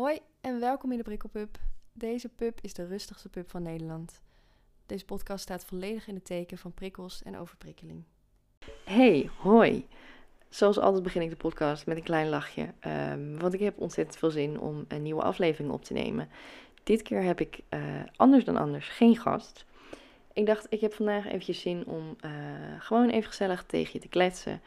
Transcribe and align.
Hoi 0.00 0.18
en 0.40 0.60
welkom 0.60 0.90
in 0.90 0.96
de 0.96 1.04
Prikkelpub. 1.04 1.58
Deze 1.92 2.28
pub 2.28 2.58
is 2.60 2.74
de 2.74 2.86
rustigste 2.86 3.28
pub 3.28 3.50
van 3.50 3.62
Nederland. 3.62 4.20
Deze 4.86 5.04
podcast 5.04 5.42
staat 5.42 5.64
volledig 5.64 6.06
in 6.06 6.14
het 6.14 6.24
teken 6.24 6.58
van 6.58 6.74
prikkels 6.74 7.22
en 7.22 7.38
overprikkeling. 7.38 8.04
Hey, 8.84 9.30
hoi. 9.38 9.86
Zoals 10.48 10.78
altijd 10.78 11.02
begin 11.02 11.22
ik 11.22 11.30
de 11.30 11.36
podcast 11.36 11.86
met 11.86 11.96
een 11.96 12.02
klein 12.02 12.28
lachje, 12.28 12.72
ehm, 12.78 13.36
want 13.38 13.54
ik 13.54 13.60
heb 13.60 13.78
ontzettend 13.78 14.18
veel 14.18 14.30
zin 14.30 14.60
om 14.60 14.84
een 14.88 15.02
nieuwe 15.02 15.22
aflevering 15.22 15.72
op 15.72 15.84
te 15.84 15.92
nemen. 15.92 16.28
Dit 16.82 17.02
keer 17.02 17.22
heb 17.22 17.40
ik 17.40 17.60
eh, 17.68 17.80
anders 18.16 18.44
dan 18.44 18.56
anders 18.56 18.88
geen 18.88 19.16
gast. 19.16 19.64
Ik 20.32 20.46
dacht, 20.46 20.66
ik 20.68 20.80
heb 20.80 20.94
vandaag 20.94 21.26
eventjes 21.26 21.60
zin 21.60 21.86
om 21.86 22.16
eh, 22.20 22.30
gewoon 22.78 23.08
even 23.08 23.28
gezellig 23.28 23.64
tegen 23.64 23.90
je 23.92 23.98
te 23.98 24.08
kletsen. 24.08 24.60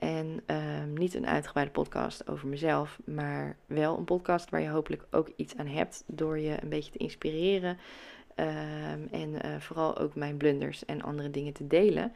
En 0.00 0.40
ehm, 0.46 0.92
niet 0.92 1.14
een 1.14 1.26
uitgebreide 1.26 1.72
podcast 1.72 2.28
over 2.28 2.48
mezelf, 2.48 2.98
maar 3.04 3.56
wel 3.66 3.98
een 3.98 4.04
podcast 4.04 4.50
waar 4.50 4.60
je 4.60 4.68
hopelijk 4.68 5.06
ook 5.10 5.30
iets 5.36 5.56
aan 5.56 5.66
hebt 5.66 6.04
door 6.06 6.38
je 6.38 6.62
een 6.62 6.68
beetje 6.68 6.92
te 6.92 6.98
inspireren. 6.98 7.78
Ehm, 8.34 9.06
en 9.10 9.42
eh, 9.42 9.56
vooral 9.58 9.98
ook 9.98 10.14
mijn 10.14 10.36
blunders 10.36 10.84
en 10.84 11.02
andere 11.02 11.30
dingen 11.30 11.52
te 11.52 11.66
delen. 11.66 12.12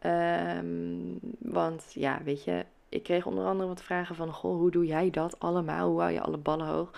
Ehm, 0.00 1.18
want 1.38 1.84
ja, 1.94 2.22
weet 2.24 2.44
je, 2.44 2.64
ik 2.88 3.02
kreeg 3.02 3.26
onder 3.26 3.44
andere 3.44 3.68
wat 3.68 3.82
vragen 3.82 4.16
van: 4.16 4.32
Goh, 4.32 4.56
hoe 4.56 4.70
doe 4.70 4.86
jij 4.86 5.10
dat 5.10 5.38
allemaal? 5.38 5.90
Hoe 5.90 6.00
hou 6.00 6.12
je 6.12 6.20
alle 6.20 6.38
ballen 6.38 6.66
hoog? 6.66 6.90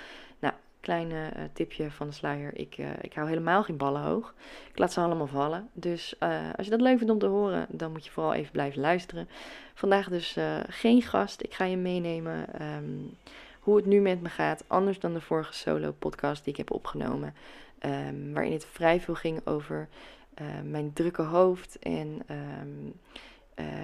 Kleine 0.87 1.33
uh, 1.37 1.43
tipje 1.53 1.91
van 1.91 2.07
de 2.07 2.13
sluier. 2.13 2.59
Ik, 2.59 2.79
uh, 2.79 2.89
ik 3.01 3.13
hou 3.13 3.29
helemaal 3.29 3.63
geen 3.63 3.77
ballen 3.77 4.03
hoog. 4.03 4.35
Ik 4.73 4.79
laat 4.79 4.93
ze 4.93 5.01
allemaal 5.01 5.27
vallen. 5.27 5.69
Dus 5.73 6.15
uh, 6.21 6.39
als 6.57 6.67
je 6.67 6.71
dat 6.73 6.81
leuk 6.81 6.97
vindt 6.97 7.13
om 7.13 7.19
te 7.19 7.27
horen, 7.27 7.67
dan 7.69 7.93
moet 7.93 8.05
je 8.05 8.11
vooral 8.11 8.35
even 8.35 8.53
blijven 8.53 8.81
luisteren. 8.81 9.29
Vandaag 9.75 10.09
dus 10.09 10.37
geen 10.69 11.03
gast. 11.03 11.43
Ik 11.43 11.55
ga 11.55 11.65
je 11.65 11.77
meenemen 11.77 12.63
um, 12.63 13.17
hoe 13.61 13.77
het 13.77 13.87
nu 13.87 14.01
met 14.01 14.23
me 14.23 14.29
gaat. 14.29 14.65
Anders 14.67 15.01
dan 15.01 15.13
de 15.13 15.21
vorige 15.21 15.53
solo 15.53 15.93
podcast 15.93 16.45
die 16.45 16.53
ik 16.53 16.59
heb 16.59 16.71
opgenomen. 16.71 17.35
Um, 17.81 18.33
waarin 18.33 18.53
het 18.53 18.67
vrij 18.67 19.01
veel 19.01 19.15
ging 19.15 19.47
over 19.47 19.89
mijn 20.65 20.93
drukke 20.93 21.23
hoofd 21.23 21.79
en 21.79 22.23
um, 22.61 22.93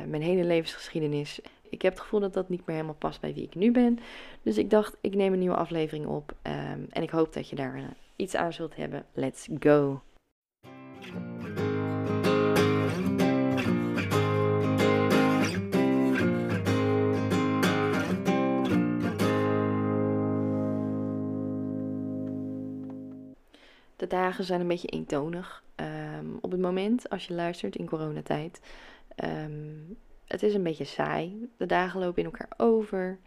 mijn 0.06 0.22
hele 0.22 0.44
levensgeschiedenis 0.44 1.40
ik 1.72 1.82
heb 1.82 1.92
het 1.92 2.02
gevoel 2.02 2.20
dat 2.20 2.34
dat 2.34 2.48
niet 2.48 2.66
meer 2.66 2.76
helemaal 2.76 2.98
past 2.98 3.20
bij 3.20 3.34
wie 3.34 3.44
ik 3.44 3.54
nu 3.54 3.72
ben. 3.72 3.98
Dus 4.42 4.58
ik 4.58 4.70
dacht, 4.70 4.96
ik 5.00 5.14
neem 5.14 5.32
een 5.32 5.38
nieuwe 5.38 5.56
aflevering 5.56 6.06
op. 6.06 6.34
Um, 6.42 6.86
en 6.90 7.02
ik 7.02 7.10
hoop 7.10 7.32
dat 7.32 7.48
je 7.48 7.56
daar 7.56 7.76
uh, 7.76 7.84
iets 8.16 8.34
aan 8.34 8.52
zult 8.52 8.76
hebben. 8.76 9.04
Let's 9.12 9.48
go! 9.58 10.02
De 23.96 24.06
dagen 24.06 24.44
zijn 24.44 24.60
een 24.60 24.68
beetje 24.68 24.88
eentonig. 24.88 25.62
Um, 25.76 26.38
op 26.40 26.50
het 26.50 26.60
moment, 26.60 27.08
als 27.08 27.26
je 27.26 27.34
luistert 27.34 27.76
in 27.76 27.86
coronatijd, 27.86 28.60
um, 29.24 29.96
het 30.26 30.42
is 30.42 30.54
een 30.54 30.62
beetje 30.62 30.84
saai. 30.84 31.48
De 31.56 31.66
dagen 31.66 32.00
lopen 32.00 32.22
in 32.22 32.30
elkaar 32.30 32.48
over. 32.56 33.18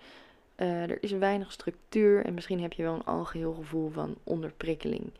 Uh, 0.58 0.90
er 0.90 1.04
is 1.04 1.12
weinig 1.12 1.52
structuur 1.52 2.26
en 2.26 2.34
misschien 2.34 2.62
heb 2.62 2.74
je 2.74 2.84
wel 2.84 2.94
een 2.94 3.06
algeheel 3.06 3.54
gevoel 3.54 3.90
van 3.90 4.16
onderprikkeling. 4.24 5.12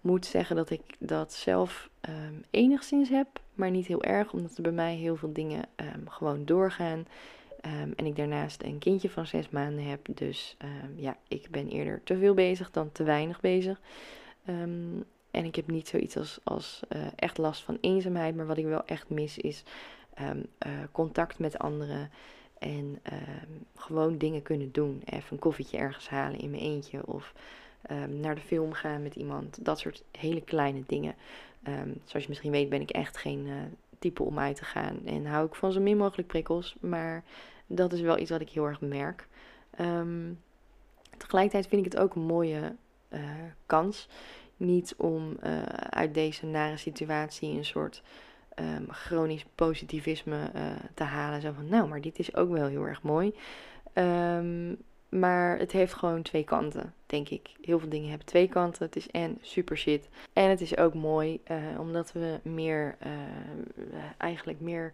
Moet 0.00 0.26
zeggen 0.26 0.56
dat 0.56 0.70
ik 0.70 0.82
dat 0.98 1.32
zelf 1.32 1.90
um, 2.08 2.44
enigszins 2.50 3.08
heb, 3.08 3.28
maar 3.54 3.70
niet 3.70 3.86
heel 3.86 4.02
erg, 4.02 4.32
omdat 4.32 4.56
er 4.56 4.62
bij 4.62 4.72
mij 4.72 4.94
heel 4.94 5.16
veel 5.16 5.32
dingen 5.32 5.64
um, 5.76 6.08
gewoon 6.08 6.44
doorgaan. 6.44 6.98
Um, 7.82 7.92
en 7.96 8.06
ik 8.06 8.16
daarnaast 8.16 8.62
een 8.62 8.78
kindje 8.78 9.10
van 9.10 9.26
zes 9.26 9.50
maanden 9.50 9.84
heb. 9.84 10.06
Dus 10.14 10.56
ja, 10.96 11.16
ik 11.28 11.50
ben 11.50 11.68
eerder 11.68 12.00
te 12.04 12.18
veel 12.18 12.34
bezig 12.34 12.70
dan 12.70 12.92
te 12.92 13.02
weinig 13.02 13.40
bezig. 13.40 13.80
En 15.34 15.44
ik 15.44 15.56
heb 15.56 15.66
niet 15.66 15.88
zoiets 15.88 16.16
als, 16.16 16.40
als 16.42 16.80
uh, 16.88 17.02
echt 17.16 17.38
last 17.38 17.62
van 17.62 17.78
eenzaamheid. 17.80 18.36
Maar 18.36 18.46
wat 18.46 18.56
ik 18.56 18.64
wel 18.64 18.84
echt 18.84 19.08
mis 19.08 19.38
is 19.38 19.62
um, 20.20 20.46
uh, 20.66 20.72
contact 20.92 21.38
met 21.38 21.58
anderen. 21.58 22.10
En 22.58 23.00
um, 23.12 23.66
gewoon 23.76 24.18
dingen 24.18 24.42
kunnen 24.42 24.72
doen. 24.72 25.02
Even 25.04 25.26
een 25.30 25.38
koffietje 25.38 25.78
ergens 25.78 26.08
halen 26.08 26.38
in 26.38 26.50
mijn 26.50 26.62
eentje. 26.62 27.06
Of 27.06 27.34
um, 27.90 28.20
naar 28.20 28.34
de 28.34 28.40
film 28.40 28.72
gaan 28.72 29.02
met 29.02 29.14
iemand. 29.14 29.64
Dat 29.64 29.78
soort 29.78 30.02
hele 30.18 30.40
kleine 30.40 30.82
dingen. 30.86 31.14
zoals 32.04 32.22
je 32.22 32.28
misschien 32.28 32.50
weet 32.50 32.68
ben 32.68 32.80
ik 32.80 32.90
echt 32.90 33.16
geen 33.16 33.46
uh, 33.46 33.54
type 33.98 34.22
om 34.22 34.38
uit 34.38 34.56
te 34.56 34.64
gaan. 34.64 35.00
En 35.04 35.26
hou 35.26 35.46
ik 35.46 35.54
van 35.54 35.72
zo 35.72 35.80
min 35.80 35.96
mogelijk 35.96 36.28
prikkels. 36.28 36.76
Maar 36.80 37.24
dat 37.66 37.92
is 37.92 38.00
wel 38.00 38.18
iets 38.18 38.30
wat 38.30 38.40
ik 38.40 38.50
heel 38.50 38.66
erg 38.66 38.80
merk. 38.80 39.28
tegelijkertijd 41.16 41.66
vind 41.66 41.86
ik 41.86 41.92
het 41.92 42.02
ook 42.02 42.14
een 42.14 42.22
mooie 42.22 42.74
kans. 43.66 44.08
Niet 44.56 44.94
om 44.96 45.36
uh, 45.44 45.62
uit 45.90 46.14
deze 46.14 46.46
nare 46.46 46.76
situatie 46.76 47.56
een 47.56 47.64
soort 47.64 48.02
um, 48.58 48.86
chronisch 48.88 49.44
positivisme 49.54 50.50
uh, 50.54 50.62
te 50.94 51.04
halen. 51.04 51.40
Zo 51.40 51.52
van, 51.52 51.68
nou, 51.68 51.88
maar 51.88 52.00
dit 52.00 52.18
is 52.18 52.34
ook 52.36 52.50
wel 52.50 52.66
heel 52.66 52.86
erg 52.86 53.02
mooi. 53.02 53.34
Um, 53.94 54.76
maar 55.08 55.58
het 55.58 55.72
heeft 55.72 55.94
gewoon 55.94 56.22
twee 56.22 56.44
kanten, 56.44 56.94
denk 57.06 57.28
ik. 57.28 57.50
Heel 57.60 57.78
veel 57.78 57.88
dingen 57.88 58.08
hebben 58.08 58.26
twee 58.26 58.48
kanten. 58.48 58.84
Het 58.84 58.96
is 58.96 59.10
en 59.10 59.38
super 59.40 59.78
shit. 59.78 60.08
En 60.32 60.50
het 60.50 60.60
is 60.60 60.76
ook 60.76 60.94
mooi, 60.94 61.40
uh, 61.50 61.80
omdat 61.80 62.12
we 62.12 62.40
meer, 62.42 62.96
eigenlijk 64.16 64.60
meer 64.60 64.92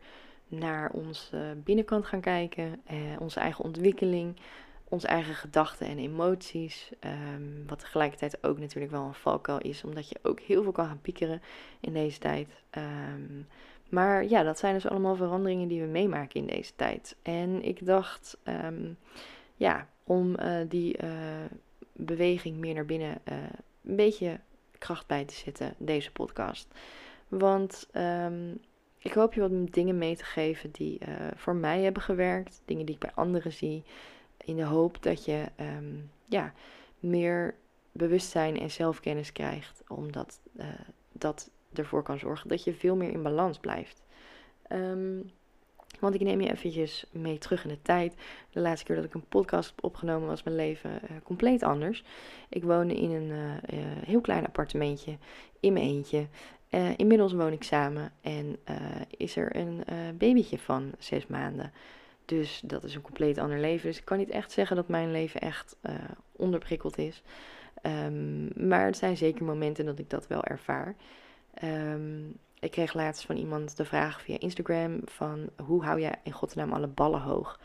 naar 0.48 0.90
onze 0.90 1.56
binnenkant 1.64 2.06
gaan 2.06 2.20
kijken. 2.20 2.82
onze 3.18 3.40
eigen 3.40 3.64
ontwikkeling 3.64 4.36
onze 4.90 5.06
eigen 5.06 5.34
gedachten 5.34 5.86
en 5.86 5.98
emoties. 5.98 6.90
Um, 7.34 7.64
wat 7.66 7.78
tegelijkertijd 7.78 8.44
ook 8.44 8.58
natuurlijk 8.58 8.92
wel 8.92 9.04
een 9.04 9.14
valkuil 9.14 9.58
is, 9.58 9.84
omdat 9.84 10.08
je 10.08 10.18
ook 10.22 10.40
heel 10.40 10.62
veel 10.62 10.72
kan 10.72 10.86
gaan 10.86 11.00
piekeren 11.00 11.42
in 11.80 11.92
deze 11.92 12.18
tijd. 12.18 12.48
Um, 12.70 13.46
maar 13.88 14.24
ja, 14.24 14.42
dat 14.42 14.58
zijn 14.58 14.74
dus 14.74 14.88
allemaal 14.88 15.16
veranderingen 15.16 15.68
die 15.68 15.80
we 15.80 15.86
meemaken 15.86 16.40
in 16.40 16.46
deze 16.46 16.72
tijd. 16.76 17.16
En 17.22 17.62
ik 17.62 17.86
dacht, 17.86 18.38
um, 18.44 18.98
ja, 19.56 19.88
om 20.04 20.36
uh, 20.40 20.56
die 20.68 21.02
uh, 21.02 21.10
beweging 21.92 22.56
meer 22.56 22.74
naar 22.74 22.86
binnen 22.86 23.18
uh, 23.28 23.34
een 23.84 23.96
beetje 23.96 24.40
kracht 24.78 25.06
bij 25.06 25.24
te 25.24 25.34
zetten, 25.34 25.74
deze 25.78 26.12
podcast. 26.12 26.68
Want 27.28 27.88
ik 28.98 29.12
hoop 29.12 29.34
je 29.34 29.40
wat 29.40 29.72
dingen 29.72 29.98
mee 29.98 30.16
te 30.16 30.24
geven 30.24 30.70
die 30.70 30.98
voor 31.36 31.54
mij 31.54 31.82
hebben 31.82 32.02
gewerkt, 32.02 32.62
dingen 32.64 32.86
die 32.86 32.94
ik 32.94 33.00
bij 33.00 33.12
anderen 33.14 33.52
zie 33.52 33.84
in 34.44 34.56
de 34.56 34.64
hoop 34.64 35.02
dat 35.02 35.24
je 35.24 35.44
um, 35.60 36.10
ja, 36.26 36.52
meer 36.98 37.54
bewustzijn 37.92 38.58
en 38.58 38.70
zelfkennis 38.70 39.32
krijgt, 39.32 39.82
omdat 39.88 40.40
uh, 40.56 40.64
dat 41.12 41.50
ervoor 41.72 42.02
kan 42.02 42.18
zorgen 42.18 42.48
dat 42.48 42.64
je 42.64 42.74
veel 42.74 42.96
meer 42.96 43.10
in 43.10 43.22
balans 43.22 43.58
blijft. 43.58 44.02
Um, 44.68 45.30
want 46.00 46.14
ik 46.14 46.20
neem 46.20 46.40
je 46.40 46.50
eventjes 46.50 47.04
mee 47.12 47.38
terug 47.38 47.62
in 47.62 47.70
de 47.70 47.82
tijd. 47.82 48.14
De 48.50 48.60
laatste 48.60 48.86
keer 48.86 48.96
dat 48.96 49.04
ik 49.04 49.14
een 49.14 49.28
podcast 49.28 49.70
heb 49.70 49.84
opgenomen 49.84 50.28
was 50.28 50.42
mijn 50.42 50.56
leven 50.56 50.90
uh, 50.90 51.16
compleet 51.22 51.62
anders. 51.62 52.04
Ik 52.48 52.64
woonde 52.64 52.94
in 52.94 53.10
een 53.10 53.30
uh, 53.30 53.78
heel 54.06 54.20
klein 54.20 54.46
appartementje 54.46 55.18
in 55.60 55.72
mijn 55.72 55.84
eentje. 55.84 56.26
inmiddels 56.96 57.32
woon 57.32 57.52
ik 57.52 57.62
samen 57.62 58.12
en 58.20 58.58
is 59.16 59.36
er 59.36 59.56
een 59.56 59.84
babytje 60.18 60.58
van 60.58 60.92
zes 60.98 61.26
maanden. 61.26 61.72
Dus 62.30 62.60
dat 62.64 62.84
is 62.84 62.94
een 62.94 63.00
compleet 63.00 63.38
ander 63.38 63.58
leven. 63.58 63.88
Dus 63.88 63.98
ik 63.98 64.04
kan 64.04 64.18
niet 64.18 64.30
echt 64.30 64.52
zeggen 64.52 64.76
dat 64.76 64.88
mijn 64.88 65.10
leven 65.10 65.40
echt 65.40 65.76
uh, 65.82 65.94
onderprikkeld 66.32 66.98
is. 66.98 67.22
Um, 67.82 68.48
maar 68.68 68.86
er 68.86 68.94
zijn 68.94 69.16
zeker 69.16 69.44
momenten 69.44 69.84
dat 69.84 69.98
ik 69.98 70.10
dat 70.10 70.26
wel 70.26 70.44
ervaar. 70.44 70.94
Um, 71.64 72.36
ik 72.60 72.70
kreeg 72.70 72.94
laatst 72.94 73.24
van 73.24 73.36
iemand 73.36 73.76
de 73.76 73.84
vraag 73.84 74.22
via 74.22 74.38
Instagram 74.38 75.00
van 75.04 75.48
hoe 75.64 75.84
hou 75.84 76.00
jij 76.00 76.14
in 76.22 76.32
godsnaam 76.32 76.72
alle 76.72 76.86
ballen 76.86 77.20
hoog? 77.20 77.60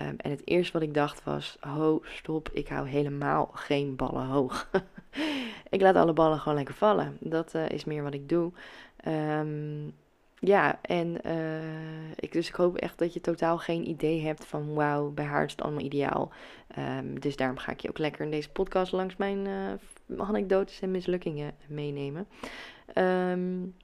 Um, 0.00 0.14
en 0.16 0.30
het 0.30 0.42
eerste 0.44 0.72
wat 0.72 0.82
ik 0.82 0.94
dacht 0.94 1.24
was, 1.24 1.56
ho, 1.60 2.00
stop, 2.04 2.48
ik 2.52 2.68
hou 2.68 2.88
helemaal 2.88 3.50
geen 3.52 3.96
ballen 3.96 4.26
hoog. 4.26 4.70
ik 5.70 5.80
laat 5.80 5.96
alle 5.96 6.12
ballen 6.12 6.38
gewoon 6.38 6.58
lekker 6.58 6.74
vallen. 6.74 7.16
Dat 7.20 7.54
uh, 7.54 7.68
is 7.68 7.84
meer 7.84 8.02
wat 8.02 8.14
ik 8.14 8.28
doe. 8.28 8.52
Um, 9.06 9.94
ja, 10.40 10.78
en 10.82 11.18
uh, 11.26 12.10
ik, 12.16 12.32
dus 12.32 12.48
ik 12.48 12.54
hoop 12.54 12.76
echt 12.76 12.98
dat 12.98 13.12
je 13.12 13.20
totaal 13.20 13.58
geen 13.58 13.88
idee 13.88 14.22
hebt 14.22 14.44
van 14.44 14.74
wauw, 14.74 15.10
bij 15.10 15.24
haar 15.24 15.44
is 15.44 15.50
het 15.50 15.62
allemaal 15.62 15.84
ideaal. 15.84 16.32
Um, 16.78 17.20
dus 17.20 17.36
daarom 17.36 17.58
ga 17.58 17.72
ik 17.72 17.80
je 17.80 17.88
ook 17.88 17.98
lekker 17.98 18.24
in 18.24 18.30
deze 18.30 18.50
podcast 18.50 18.92
langs 18.92 19.16
mijn 19.16 19.46
uh, 19.46 20.26
anekdotes 20.28 20.80
en 20.80 20.90
mislukkingen 20.90 21.54
meenemen. 21.66 22.26
Um, 22.94 23.74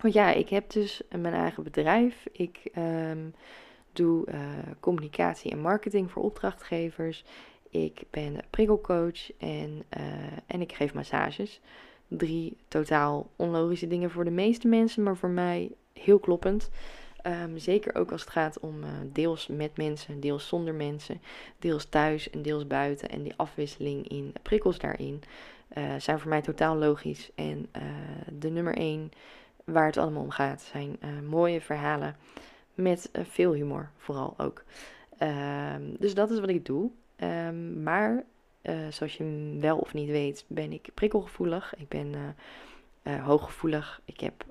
want 0.00 0.14
ja, 0.14 0.32
ik 0.32 0.48
heb 0.48 0.70
dus 0.70 1.02
mijn 1.08 1.34
eigen 1.34 1.62
bedrijf. 1.62 2.26
Ik 2.32 2.70
um, 3.10 3.34
doe 3.92 4.26
uh, 4.28 4.40
communicatie 4.80 5.50
en 5.50 5.60
marketing 5.60 6.10
voor 6.10 6.22
opdrachtgevers. 6.22 7.24
Ik 7.70 8.02
ben 8.10 8.36
prikkelcoach 8.50 9.38
en, 9.38 9.82
en 10.46 10.60
ik 10.60 10.72
geef 10.72 10.94
massages 10.94 11.60
drie 12.08 12.56
totaal 12.68 13.30
onlogische 13.36 13.86
dingen 13.86 14.10
voor 14.10 14.24
de 14.24 14.30
meeste 14.30 14.68
mensen, 14.68 15.02
maar 15.02 15.16
voor 15.16 15.28
mij 15.28 15.70
heel 15.92 16.18
kloppend. 16.18 16.70
Ehm, 17.22 17.56
zeker 17.56 17.94
ook 17.94 18.12
als 18.12 18.20
het 18.20 18.30
gaat 18.30 18.60
om 18.60 18.82
uh, 18.82 18.88
deels 19.12 19.46
met 19.46 19.76
mensen, 19.76 20.20
deels 20.20 20.48
zonder 20.48 20.74
mensen, 20.74 21.20
deels 21.58 21.84
thuis 21.84 22.30
en 22.30 22.42
deels 22.42 22.66
buiten. 22.66 23.08
En 23.08 23.22
die 23.22 23.34
afwisseling 23.36 24.08
in 24.08 24.32
prikkels 24.42 24.78
daarin 24.78 25.22
uh, 25.78 25.84
zijn 25.98 26.18
voor 26.18 26.28
mij 26.28 26.42
totaal 26.42 26.76
logisch. 26.76 27.30
En 27.34 27.68
uh, 27.76 27.82
de 28.32 28.50
nummer 28.50 28.76
één 28.76 29.10
waar 29.64 29.86
het 29.86 29.96
allemaal 29.96 30.22
om 30.22 30.30
gaat 30.30 30.62
zijn 30.62 30.98
mooie 31.28 31.60
verhalen 31.60 32.16
met 32.74 33.10
veel 33.12 33.52
humor 33.52 33.90
vooral 33.96 34.34
ook. 34.36 34.64
Ehm, 35.18 35.82
dus 35.98 36.14
dat 36.14 36.30
is 36.30 36.40
wat 36.40 36.48
ik 36.48 36.66
doe. 36.66 36.90
Um, 37.16 37.82
maar 37.82 38.24
zoals 38.90 39.16
je 39.16 39.56
wel 39.60 39.78
of 39.78 39.94
niet 39.94 40.08
weet, 40.08 40.44
ben 40.46 40.72
ik 40.72 40.88
prikkelgevoelig. 40.94 41.74
Ik 41.76 41.88
ben 41.88 42.36
hooggevoelig. 43.22 44.00
Ik 44.04 44.20
heb 44.20 44.44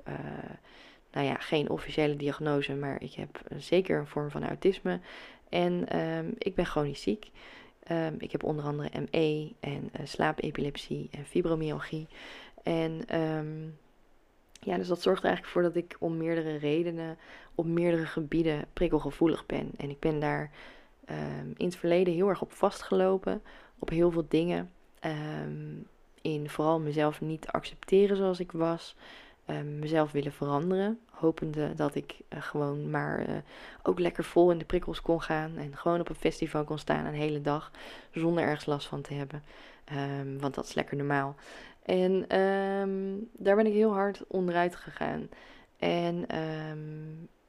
nou 1.11 1.27
ja, 1.27 1.35
geen 1.35 1.69
officiële 1.69 2.15
diagnose, 2.15 2.73
maar 2.75 3.01
ik 3.01 3.13
heb 3.13 3.41
zeker 3.57 3.99
een 3.99 4.07
vorm 4.07 4.31
van 4.31 4.47
autisme. 4.47 4.99
En 5.49 5.99
um, 5.99 6.35
ik 6.37 6.55
ben 6.55 6.65
chronisch 6.65 7.01
ziek. 7.01 7.31
Um, 7.91 8.15
ik 8.17 8.31
heb 8.31 8.43
onder 8.43 8.65
andere 8.65 8.89
ME 9.11 9.51
en 9.59 9.91
slaapepilepsie 10.03 11.07
en 11.11 11.25
fibromyalgie. 11.25 12.07
En 12.63 13.19
um, 13.21 13.77
ja, 14.59 14.77
dus 14.77 14.87
dat 14.87 15.01
zorgt 15.01 15.23
er 15.23 15.27
eigenlijk 15.27 15.53
voor 15.53 15.61
dat 15.61 15.75
ik 15.75 15.95
om 15.99 16.17
meerdere 16.17 16.57
redenen 16.57 17.17
op 17.55 17.65
meerdere 17.65 18.05
gebieden 18.05 18.65
prikkelgevoelig 18.73 19.45
ben. 19.45 19.71
En 19.77 19.89
ik 19.89 19.99
ben 19.99 20.19
daar 20.19 20.51
in 21.57 21.65
het 21.65 21.75
verleden 21.75 22.13
heel 22.13 22.29
erg 22.29 22.41
op 22.41 22.51
vastgelopen, 22.51 23.41
op 23.79 23.89
heel 23.89 24.11
veel 24.11 24.25
dingen. 24.27 24.71
in 26.21 26.49
vooral 26.49 26.79
mezelf 26.79 27.21
niet 27.21 27.47
accepteren 27.47 28.17
zoals 28.17 28.39
ik 28.39 28.51
was. 28.51 28.95
Um, 29.49 29.79
mezelf 29.79 30.11
willen 30.11 30.31
veranderen. 30.31 30.99
Hopende 31.11 31.73
dat 31.73 31.95
ik 31.95 32.15
uh, 32.33 32.41
gewoon 32.41 32.89
maar 32.89 33.29
uh, 33.29 33.35
ook 33.83 33.99
lekker 33.99 34.23
vol 34.23 34.51
in 34.51 34.57
de 34.57 34.65
prikkels 34.65 35.01
kon 35.01 35.21
gaan. 35.21 35.57
En 35.57 35.77
gewoon 35.77 35.99
op 35.99 36.09
een 36.09 36.15
festival 36.15 36.63
kon 36.63 36.79
staan 36.79 37.05
een 37.05 37.13
hele 37.13 37.41
dag. 37.41 37.71
Zonder 38.11 38.43
ergens 38.43 38.65
last 38.65 38.87
van 38.87 39.01
te 39.01 39.13
hebben. 39.13 39.43
Want 40.39 40.55
dat 40.55 40.65
is 40.65 40.73
lekker 40.73 40.97
normaal. 40.97 41.35
En 41.83 42.25
daar 43.31 43.55
ben 43.55 43.65
ik 43.65 43.73
heel 43.73 43.93
hard 43.93 44.23
onderuit 44.27 44.75
gegaan. 44.75 45.29
En 45.77 46.25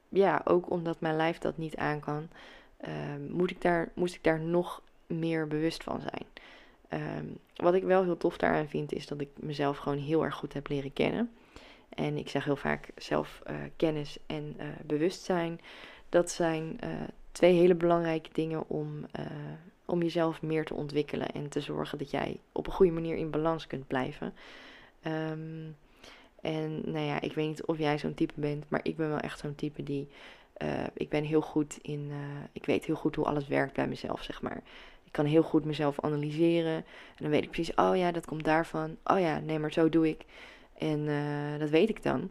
ja, 0.09 0.41
ook 0.44 0.70
omdat 0.70 1.00
mijn 1.00 1.17
lijf 1.17 1.38
dat 1.38 1.56
niet 1.56 1.76
aan 1.76 2.00
kan. 2.00 2.29
Moet 3.28 3.50
ik 3.50 3.62
daar, 3.62 3.90
moest 3.94 4.14
ik 4.14 4.25
daar 4.25 4.40
nog 4.40 4.82
meer 5.06 5.46
bewust 5.46 5.82
van 5.82 6.00
zijn. 6.00 6.26
wat 7.56 7.75
ik 7.75 7.82
wel 7.82 8.02
heel 8.02 8.17
tof 8.17 8.37
daaraan 8.37 8.69
vind, 8.69 8.93
is 8.93 9.06
dat 9.06 9.20
ik 9.20 9.28
mezelf 9.34 9.76
gewoon 9.76 9.99
heel 9.99 10.25
erg 10.25 10.34
goed 10.34 10.52
heb 10.52 10.69
leren 10.69 10.93
kennen. 10.93 11.31
En 11.88 12.17
ik 12.17 12.28
zeg 12.28 12.44
heel 12.44 12.56
vaak 12.56 12.88
zelf 12.96 13.43
uh, 13.50 13.56
kennis 13.76 14.19
en 14.26 14.55
uh, 14.58 14.67
bewustzijn. 14.84 15.61
Dat 16.08 16.31
zijn 16.31 16.78
uh, 16.84 16.90
twee 17.32 17.55
hele 17.55 17.75
belangrijke 17.75 18.31
dingen 18.32 18.69
om, 18.69 19.06
om 19.84 20.02
jezelf 20.02 20.43
meer 20.43 20.64
te 20.64 20.75
ontwikkelen 20.75 21.28
en 21.28 21.49
te 21.49 21.61
zorgen 21.61 21.99
dat 21.99 22.11
jij 22.11 22.40
op 22.52 22.67
een 22.67 22.73
goede 22.73 22.93
manier 22.93 23.17
in 23.17 23.31
balans 23.31 23.67
kunt 23.67 23.87
blijven. 23.87 24.34
Um, 25.06 25.76
en 26.40 26.81
nou 26.84 27.05
ja, 27.05 27.20
ik 27.20 27.32
weet 27.32 27.46
niet 27.46 27.64
of 27.64 27.78
jij 27.78 27.99
zo'n 27.99 28.14
type 28.14 28.32
bent, 28.37 28.64
maar 28.69 28.81
ik 28.82 28.96
ben 28.96 29.08
wel 29.08 29.19
echt 29.19 29.38
zo'n 29.38 29.55
type 29.55 29.82
die. 29.82 30.08
Ik 30.94 31.08
ben 31.08 31.25
heel 31.25 31.41
goed 31.41 31.79
in. 31.82 32.12
ik 32.53 32.67
weet 32.67 32.85
heel 32.85 32.94
goed 32.94 33.17
hoe 33.17 33.25
alles 33.25 33.47
werkt 33.49 33.75
bij 33.75 33.88
mezelf, 33.88 34.23
zeg 34.23 34.43
maar. 34.43 34.62
Ik 35.05 35.12
kan 35.12 35.25
heel 35.25 35.43
goed 35.43 35.64
mezelf 35.64 36.00
analyseren. 36.00 36.75
En 36.75 36.85
dan 37.17 37.31
weet 37.31 37.43
ik 37.43 37.50
precies, 37.50 37.75
oh 37.75 37.97
ja, 37.97 38.12
dat 38.12 38.26
komt 38.26 38.44
daarvan. 38.44 38.97
Oh 39.05 39.20
ja, 39.20 39.38
nee, 39.38 39.58
maar 39.58 39.73
zo 39.73 39.88
doe 39.88 40.08
ik. 40.08 40.25
En 40.79 41.00
uh, 41.06 41.58
dat 41.58 41.70
weet 41.70 41.88
ik 41.88 42.03
dan. 42.03 42.31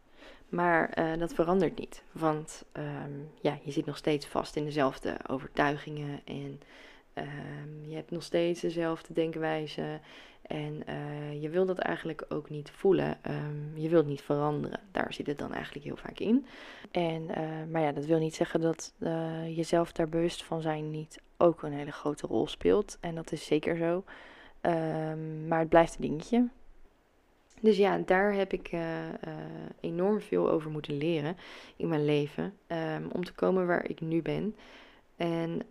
Maar 0.50 1.18
dat 1.19 1.33
verandert 1.33 1.80
niet. 1.80 2.04
Want 2.12 2.66
um, 2.74 3.30
ja, 3.42 3.57
je 3.63 3.72
zit 3.72 3.86
nog 3.86 3.98
steeds 3.98 4.25
vast 4.28 4.56
in 4.56 4.63
dezelfde 4.66 5.18
overtuigingen. 5.28 6.21
En 6.25 6.62
um, 7.13 7.89
je 7.89 7.95
hebt 7.95 8.12
nog 8.12 8.24
steeds 8.24 8.62
dezelfde 8.62 9.13
denkwijze. 9.13 10.00
En 10.47 10.83
uh, 10.89 11.42
je 11.42 11.50
wil 11.50 11.65
dat 11.65 11.77
eigenlijk 11.77 12.25
ook 12.30 12.50
niet 12.50 12.71
voelen. 12.71 13.18
Um, 13.27 13.71
je 13.74 13.89
wilt 13.89 14.06
niet 14.06 14.21
veranderen. 14.21 14.80
Daar 14.92 15.13
zit 15.13 15.27
het 15.27 15.38
dan 15.38 15.53
eigenlijk 15.53 15.86
heel 15.86 15.95
vaak 15.95 16.19
in. 16.19 16.45
En, 16.92 17.25
maar 17.71 17.81
ja, 17.81 17.92
dat 17.92 18.06
wil 18.06 18.19
niet 18.19 18.36
zeggen 18.36 18.62
dat 18.62 18.94
jezelf 19.56 19.92
daar 19.92 20.09
bewust 20.09 20.44
van 20.44 20.62
zijn 20.62 20.92
niet 20.92 21.21
ook 21.38 21.63
een 21.63 21.74
hele 21.74 21.92
grote 21.92 22.27
rol 22.27 22.47
speelt. 22.47 22.97
En 23.01 23.15
dat 23.15 23.31
is 23.31 23.45
zeker 23.45 23.77
zo. 23.77 24.03
maar 25.47 25.59
het 25.59 25.69
blijft 25.69 25.95
een 25.95 26.01
dingetje. 26.01 26.47
Dus 27.62 27.77
ja, 27.77 27.97
daar 27.97 28.33
heb 28.33 28.53
ik 28.53 28.71
uh, 28.71 28.80
uh, 28.80 29.12
enorm 29.80 30.21
veel 30.21 30.50
over 30.50 30.71
moeten 30.71 30.97
leren 30.97 31.38
in 31.75 31.88
mijn 31.88 32.06
leven. 32.06 32.53
Um, 32.68 33.09
om 33.12 33.24
te 33.24 33.33
komen 33.33 33.68
waar 33.68 33.89
ik 33.89 34.01
nu 34.01 34.21
ben. 34.21 34.56
En 35.15 35.62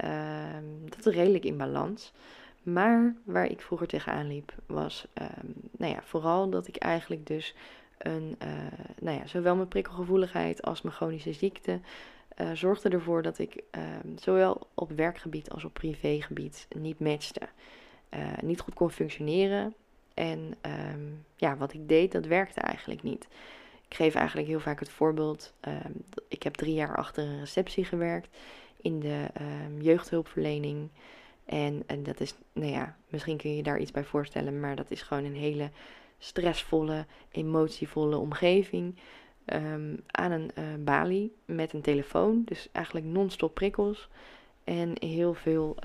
dat 0.84 1.06
is 1.06 1.14
redelijk 1.14 1.44
in 1.44 1.56
balans. 1.56 2.12
Maar 2.64 3.14
waar 3.25 3.46
ik 3.46 3.61
vroeger 3.61 3.87
tegenaan 3.87 4.26
liep, 4.26 4.55
was 4.66 5.06
um, 5.14 5.55
nou 5.78 5.93
ja, 5.93 6.02
vooral 6.02 6.50
dat 6.50 6.66
ik 6.66 6.76
eigenlijk 6.76 7.26
dus 7.26 7.55
een, 7.99 8.37
uh, 8.43 8.49
nou 9.00 9.19
ja, 9.19 9.26
zowel 9.26 9.56
mijn 9.56 9.69
prikkelgevoeligheid 9.69 10.62
als 10.62 10.82
mijn 10.82 10.94
chronische 10.94 11.32
ziekte 11.32 11.81
zorgde 12.52 12.88
ervoor 12.88 13.22
dat 13.22 13.38
ik 13.38 13.62
zowel 14.16 14.66
op 14.75 14.90
werkgebied 14.90 15.50
als 15.50 15.64
op 15.64 15.72
privégebied 15.72 16.66
niet 16.76 17.00
matchte. 17.00 17.40
niet 18.43 18.61
goed 18.61 18.75
kon 18.75 18.90
functioneren 18.90 19.75
en 20.14 20.55
um, 20.62 21.25
ja, 21.37 21.56
wat 21.56 21.72
ik 21.72 21.88
deed, 21.88 22.12
dat 22.12 22.26
werkte 22.26 22.60
eigenlijk 22.60 23.02
niet. 23.02 23.28
Ik 23.88 23.96
geef 23.96 24.14
eigenlijk 24.14 24.49
heel 24.49 24.60
vaak 24.60 24.81
het 24.81 24.88
voorbeeld. 24.90 25.55
Ik 26.28 26.43
heb 26.43 26.55
drie 26.55 26.75
jaar 26.75 26.96
achter 26.96 27.25
een 27.25 27.38
receptie 27.38 27.84
gewerkt 27.84 28.37
in 28.81 29.00
de 29.00 29.26
jeugdhulpverlening. 29.78 30.90
En, 31.44 31.82
en 31.87 32.02
dat 32.02 32.20
is, 32.20 32.35
nou 32.52 32.70
ja, 32.70 32.96
misschien 33.08 33.37
kun 33.37 33.56
je 33.56 33.62
daar 33.62 33.79
iets 33.79 33.91
bij 33.91 34.05
voorstellen, 34.05 34.61
maar 34.61 34.76
dat 34.76 34.91
is 34.91 35.02
gewoon 35.02 35.25
een 35.25 35.35
hele 35.37 35.70
stressvolle, 36.19 37.06
emotievolle 37.31 38.17
omgeving. 38.17 38.96
aan 40.06 40.31
een 40.31 40.50
uh, 40.58 40.64
balie 40.79 41.32
met 41.44 41.73
een 41.73 41.81
telefoon, 41.81 42.43
dus 42.44 42.69
eigenlijk 42.73 43.06
non-stop 43.06 43.55
prikkels. 43.55 44.08
En 44.64 44.93
heel 45.00 45.35
veel, 45.35 45.76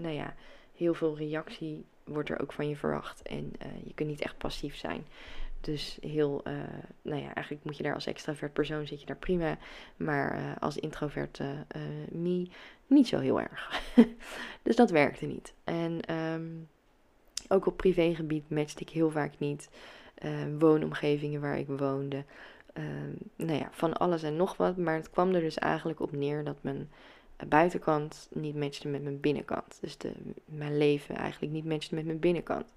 nou 0.00 0.14
ja, 0.14 0.34
heel 0.76 0.94
veel 0.94 1.16
reactie 1.16 1.84
wordt 2.04 2.28
er 2.28 2.40
ook 2.40 2.52
van 2.52 2.68
je 2.68 2.76
verwacht. 2.76 3.22
En 3.22 3.52
uh, 3.62 3.68
je 3.84 3.94
kunt 3.94 4.08
niet 4.08 4.20
echt 4.20 4.38
passief 4.38 4.76
zijn. 4.76 5.06
Dus 5.60 5.98
heel, 6.00 6.40
uh, 6.48 6.52
nou 7.02 7.22
ja, 7.22 7.34
eigenlijk 7.34 7.64
moet 7.64 7.76
je 7.76 7.82
daar 7.82 7.94
als 7.94 8.06
extravert 8.06 8.52
persoon 8.52 8.86
zit 8.86 9.00
je 9.00 9.06
daar 9.06 9.16
prima. 9.16 9.58
Maar 9.96 10.38
uh, 10.38 10.56
als 10.58 10.76
introvert 10.76 11.40
me 12.12 12.48
niet 12.86 13.08
zo 13.08 13.18
heel 13.18 13.40
erg. 13.40 13.82
dus 14.62 14.76
dat 14.76 14.90
werkte 14.90 15.26
niet. 15.26 15.54
En 15.64 16.14
um, 16.14 16.68
ook 17.48 17.66
op 17.66 17.76
privégebied 17.76 18.50
matchte 18.50 18.82
ik 18.82 18.90
heel 18.90 19.10
vaak 19.10 19.32
niet. 19.38 19.68
woonomgevingen 20.58 21.40
waar 21.40 21.58
ik 21.58 21.66
woonde. 21.66 22.24
Um, 22.74 23.18
nou 23.36 23.58
ja, 23.58 23.68
van 23.72 23.92
alles 23.92 24.22
en 24.22 24.36
nog 24.36 24.56
wat. 24.56 24.76
Maar 24.76 24.94
het 24.94 25.10
kwam 25.10 25.34
er 25.34 25.40
dus 25.40 25.58
eigenlijk 25.58 26.00
op 26.00 26.12
neer 26.12 26.44
dat 26.44 26.56
mijn 26.60 26.88
buitenkant 27.46 28.28
niet 28.32 28.56
matchte 28.56 28.88
met 28.88 29.02
mijn 29.02 29.20
binnenkant. 29.20 29.78
Dus 29.80 29.98
de, 29.98 30.12
mijn 30.44 30.78
leven 30.78 31.16
eigenlijk 31.16 31.52
niet 31.52 31.64
matchte 31.64 31.94
met 31.94 32.04
mijn 32.04 32.18
binnenkant. 32.18 32.72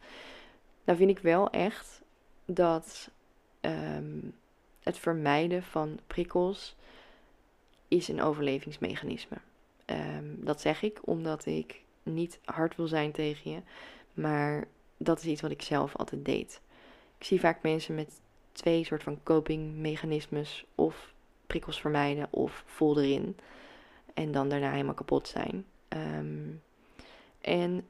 Nou 0.84 0.98
vind 0.98 1.10
ik 1.10 1.20
wel 1.20 1.50
echt 1.50 2.01
dat 2.54 3.10
um, 3.62 4.34
het 4.80 4.98
vermijden 4.98 5.64
van 5.64 6.00
prikkels 6.08 6.76
is 7.88 8.08
een 8.08 8.22
overlevingsmechanisme. 8.22 9.38
Um, 9.86 10.38
dat 10.46 10.62
zeg 10.62 10.82
ik 10.82 11.00
omdat 11.02 11.46
ik 11.46 11.82
niet 12.04 12.40
hard 12.46 12.76
wil 12.76 12.88
zijn 12.88 13.12
tegen 13.12 13.52
je, 13.52 13.62
maar 14.14 14.68
dat 14.98 15.20
is 15.20 15.26
iets 15.26 15.42
wat 15.42 15.52
ik 15.52 15.62
zelf 15.62 15.96
altijd 15.96 16.26
deed. 16.26 16.62
Ik 17.18 17.26
zie 17.26 17.40
vaak 17.40 17.62
mensen 17.62 17.96
met 17.96 18.20
twee 18.52 18.86
soort 18.86 19.04
van 19.04 19.20
copingmechanismes 19.24 20.66
of 20.76 21.14
prikkels 21.48 21.82
vermijden 21.82 22.28
of 22.30 22.64
vol 22.66 23.02
erin 23.02 23.38
en 24.14 24.32
dan 24.32 24.50
daarna 24.50 24.72
helemaal 24.72 24.94
kapot 24.94 25.28
zijn. 25.28 25.66
Um, 25.90 26.62
en 27.42 27.84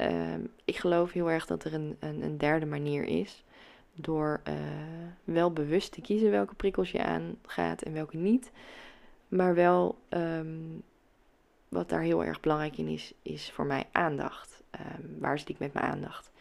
ik 0.66 0.78
geloof 0.78 1.12
heel 1.12 1.30
erg 1.30 1.46
dat 1.46 1.64
er 1.64 1.74
een, 1.74 1.98
een, 2.00 2.22
een 2.22 2.38
derde 2.38 2.66
manier 2.66 3.04
is. 3.04 3.44
Door 3.94 4.42
uh, 4.48 4.54
wel 5.24 5.54
bewust 5.54 5.92
te 5.92 6.02
kiezen 6.02 6.32
welke 6.32 6.56
prikkels 6.56 6.92
je 6.92 7.04
aangaat 7.04 7.82
en 7.82 7.94
welke 7.94 8.18
niet. 8.18 8.52
Maar 9.28 9.56
wel, 9.56 9.98
um, 10.10 10.82
wat 11.70 11.90
daar 11.90 12.02
heel 12.02 12.24
erg 12.24 12.40
belangrijk 12.40 12.78
in 12.78 12.88
is, 12.88 13.14
is 13.22 13.52
voor 13.52 13.66
mij 13.66 13.84
aandacht. 13.92 14.64
waar 15.20 15.40
zit 15.40 15.50
ik 15.50 15.60
met 15.60 15.74
mijn 15.74 15.86
aandacht? 15.86 16.32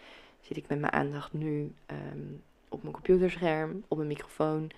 Zit 0.40 0.56
ik 0.56 0.68
met 0.68 0.80
mijn 0.80 0.92
aandacht 0.92 1.32
nu 1.32 1.72
op 2.68 2.82
mijn 2.82 2.94
computerscherm, 2.94 3.84
op 3.88 3.96
mijn 3.96 4.08
microfoon? 4.08 4.70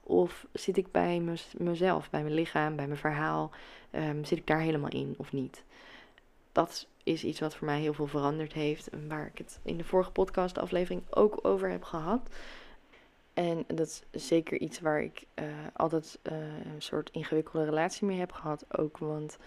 Of 0.00 0.46
zit 0.52 0.76
ik 0.76 0.92
bij 0.92 1.22
mezelf, 1.58 2.10
bij 2.10 2.22
mijn 2.22 2.34
lichaam, 2.34 2.76
bij 2.76 2.86
mijn 2.86 2.98
verhaal? 2.98 3.50
Zit 4.22 4.38
ik 4.38 4.46
daar 4.46 4.60
helemaal 4.60 4.90
in 4.90 5.14
of 5.16 5.32
niet? 5.32 5.64
Dat 6.52 6.68
is 6.68 6.88
iets 7.08 7.40
wat 7.40 7.54
voor 7.54 7.66
mij 7.66 7.80
heel 7.80 7.94
veel 7.94 8.06
veranderd 8.06 8.52
heeft. 8.52 8.88
Waar 9.08 9.26
ik 9.26 9.38
het 9.38 9.60
in 9.62 9.76
de 9.76 9.84
vorige 9.84 10.10
podcast 10.10 10.58
aflevering 10.58 11.02
ook 11.10 11.38
over 11.42 11.70
heb 11.70 11.82
gehad. 11.82 12.30
En 13.34 13.64
dat 13.66 14.02
is 14.10 14.26
zeker 14.26 14.58
iets 14.58 14.80
waar 14.80 15.02
ik 15.02 15.24
uh, 15.34 15.44
altijd 15.72 16.18
uh, 16.22 16.38
een 16.74 16.82
soort 16.82 17.10
ingewikkelde 17.10 17.64
relatie 17.64 18.06
mee 18.06 18.18
heb 18.18 18.32
gehad. 18.32 18.64
Ook 18.78 18.98
want 18.98 19.38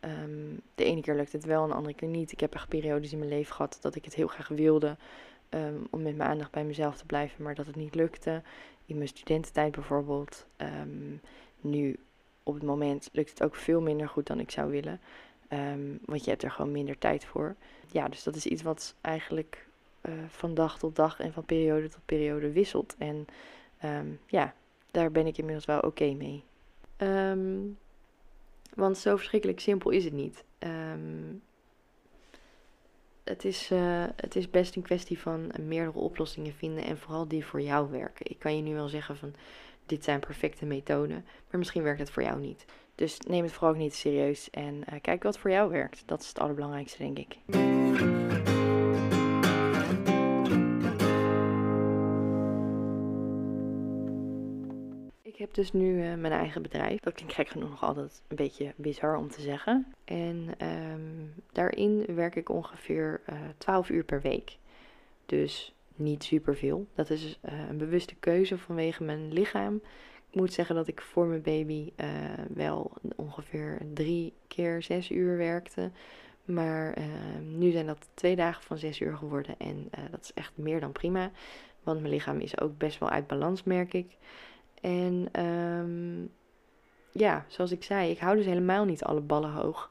um, 0.00 0.60
de 0.74 0.84
ene 0.84 1.00
keer 1.00 1.14
lukt 1.14 1.32
het 1.32 1.44
wel 1.44 1.62
en 1.62 1.68
de 1.68 1.74
andere 1.74 1.94
keer 1.94 2.08
niet. 2.08 2.32
Ik 2.32 2.40
heb 2.40 2.54
echt 2.54 2.68
periodes 2.68 3.12
in 3.12 3.18
mijn 3.18 3.30
leven 3.30 3.54
gehad 3.54 3.78
dat 3.80 3.94
ik 3.94 4.04
het 4.04 4.14
heel 4.14 4.26
graag 4.26 4.48
wilde. 4.48 4.96
Um, 5.50 5.86
om 5.90 6.02
met 6.02 6.16
mijn 6.16 6.30
aandacht 6.30 6.50
bij 6.50 6.64
mezelf 6.64 6.96
te 6.96 7.06
blijven, 7.06 7.42
maar 7.42 7.54
dat 7.54 7.66
het 7.66 7.76
niet 7.76 7.94
lukte. 7.94 8.42
In 8.86 8.96
mijn 8.96 9.08
studententijd 9.08 9.72
bijvoorbeeld. 9.72 10.46
Um, 10.56 11.20
nu 11.60 11.98
op 12.42 12.54
het 12.54 12.62
moment 12.62 13.08
lukt 13.12 13.30
het 13.30 13.42
ook 13.42 13.54
veel 13.54 13.80
minder 13.80 14.08
goed 14.08 14.26
dan 14.26 14.40
ik 14.40 14.50
zou 14.50 14.70
willen. 14.70 15.00
Want 16.04 16.24
je 16.24 16.30
hebt 16.30 16.42
er 16.42 16.50
gewoon 16.50 16.72
minder 16.72 16.98
tijd 16.98 17.24
voor. 17.24 17.56
Ja, 17.92 18.08
dus 18.08 18.22
dat 18.22 18.36
is 18.36 18.46
iets 18.46 18.62
wat 18.62 18.94
eigenlijk 19.00 19.66
uh, 20.02 20.12
van 20.28 20.54
dag 20.54 20.78
tot 20.78 20.96
dag 20.96 21.20
en 21.20 21.32
van 21.32 21.44
periode 21.44 21.88
tot 21.88 22.04
periode 22.04 22.52
wisselt. 22.52 22.94
En 22.98 23.26
um, 23.84 24.20
ja, 24.26 24.54
daar 24.90 25.10
ben 25.10 25.26
ik 25.26 25.38
inmiddels 25.38 25.66
wel 25.66 25.80
oké 25.80 26.12
mee. 26.12 26.44
Um, 26.98 27.78
want 28.74 28.98
zo 28.98 29.16
verschrikkelijk 29.16 29.60
simpel 29.60 29.90
is 29.90 30.04
het 30.04 30.12
niet. 30.12 30.44
Het, 33.24 33.44
is, 33.44 33.70
uh, 33.70 34.04
het 34.16 34.36
is 34.36 34.50
best 34.50 34.76
een 34.76 34.82
kwestie 34.82 35.18
van 35.18 35.52
meerdere 35.60 35.98
oplossingen 35.98 36.52
vinden 36.52 36.84
en 36.84 36.98
vooral 36.98 37.28
die 37.28 37.46
voor 37.46 37.60
jou 37.60 37.90
werken. 37.90 38.30
Ik 38.30 38.38
kan 38.38 38.56
je 38.56 38.62
nu 38.62 38.74
wel 38.74 38.88
zeggen 38.88 39.16
van 39.16 39.34
dit 39.86 40.04
zijn 40.04 40.20
perfecte 40.20 40.66
methoden, 40.66 41.24
maar 41.50 41.58
misschien 41.58 41.82
werkt 41.82 42.00
het 42.00 42.10
voor 42.10 42.22
jou 42.22 42.40
niet. 42.40 42.64
Dus 43.00 43.18
neem 43.20 43.44
het 43.44 43.52
vooral 43.52 43.74
niet 43.76 43.94
serieus 43.94 44.50
en 44.50 44.74
uh, 44.74 45.00
kijk 45.00 45.22
wat 45.22 45.38
voor 45.38 45.50
jou 45.50 45.70
werkt. 45.70 46.02
Dat 46.06 46.20
is 46.20 46.28
het 46.28 46.38
allerbelangrijkste, 46.38 46.98
denk 46.98 47.18
ik. 47.18 47.38
Ik 55.22 55.36
heb 55.36 55.54
dus 55.54 55.72
nu 55.72 56.04
uh, 56.04 56.14
mijn 56.14 56.32
eigen 56.32 56.62
bedrijf. 56.62 57.00
Dat 57.00 57.12
klinkt 57.12 57.34
gek 57.34 57.48
genoeg 57.48 57.70
nog 57.70 57.82
altijd 57.82 58.22
een 58.28 58.36
beetje 58.36 58.72
bizar 58.76 59.16
om 59.16 59.30
te 59.30 59.40
zeggen. 59.40 59.94
En 60.04 60.48
um, 60.92 61.34
daarin 61.52 62.04
werk 62.14 62.36
ik 62.36 62.48
ongeveer 62.48 63.20
uh, 63.30 63.38
12 63.58 63.90
uur 63.90 64.04
per 64.04 64.20
week. 64.20 64.56
Dus 65.26 65.74
niet 65.94 66.24
superveel. 66.24 66.86
Dat 66.94 67.10
is 67.10 67.38
een 67.42 67.78
bewuste 67.78 68.14
keuze 68.14 68.58
vanwege 68.58 69.02
mijn 69.02 69.32
lichaam. 69.32 69.80
Moet 70.32 70.52
zeggen 70.52 70.74
dat 70.74 70.88
ik 70.88 71.00
voor 71.00 71.26
mijn 71.26 71.42
baby 71.42 71.92
uh, 71.96 72.06
wel 72.54 72.90
ongeveer 73.16 73.78
drie 73.94 74.32
keer 74.48 74.82
zes 74.82 75.10
uur 75.10 75.36
werkte. 75.36 75.90
Maar 76.44 76.92
ehm, 76.92 77.58
nu 77.58 77.70
zijn 77.70 77.86
dat 77.86 78.08
twee 78.14 78.36
dagen 78.36 78.62
van 78.62 78.78
zes 78.78 79.00
uur 79.00 79.16
geworden. 79.16 79.54
En 79.58 79.76
uh, 79.98 80.04
dat 80.10 80.20
is 80.22 80.32
echt 80.34 80.52
meer 80.54 80.80
dan 80.80 80.92
prima. 80.92 81.30
Want 81.82 82.00
mijn 82.00 82.12
lichaam 82.12 82.38
is 82.38 82.60
ook 82.60 82.78
best 82.78 82.98
wel 82.98 83.10
uit 83.10 83.26
balans, 83.26 83.62
merk 83.62 83.92
ik. 83.92 84.16
En 84.80 85.44
um, 85.44 86.30
ja, 87.12 87.44
zoals 87.48 87.70
ik 87.70 87.82
zei, 87.82 88.10
ik 88.10 88.18
hou 88.18 88.36
dus 88.36 88.46
helemaal 88.46 88.84
niet 88.84 89.04
alle 89.04 89.20
ballen 89.20 89.52
hoog. 89.52 89.90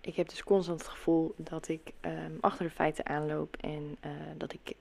Ik 0.00 0.16
heb 0.16 0.28
dus 0.28 0.42
constant 0.42 0.80
het 0.80 0.88
gevoel 0.88 1.34
dat 1.36 1.68
ik 1.68 1.92
um, 2.00 2.38
achter 2.40 2.64
de 2.64 2.70
feiten 2.70 3.06
aanloop 3.06 3.56
en 3.56 3.96
uh, 4.04 4.10
dat 4.36 4.52
ik 4.52 4.76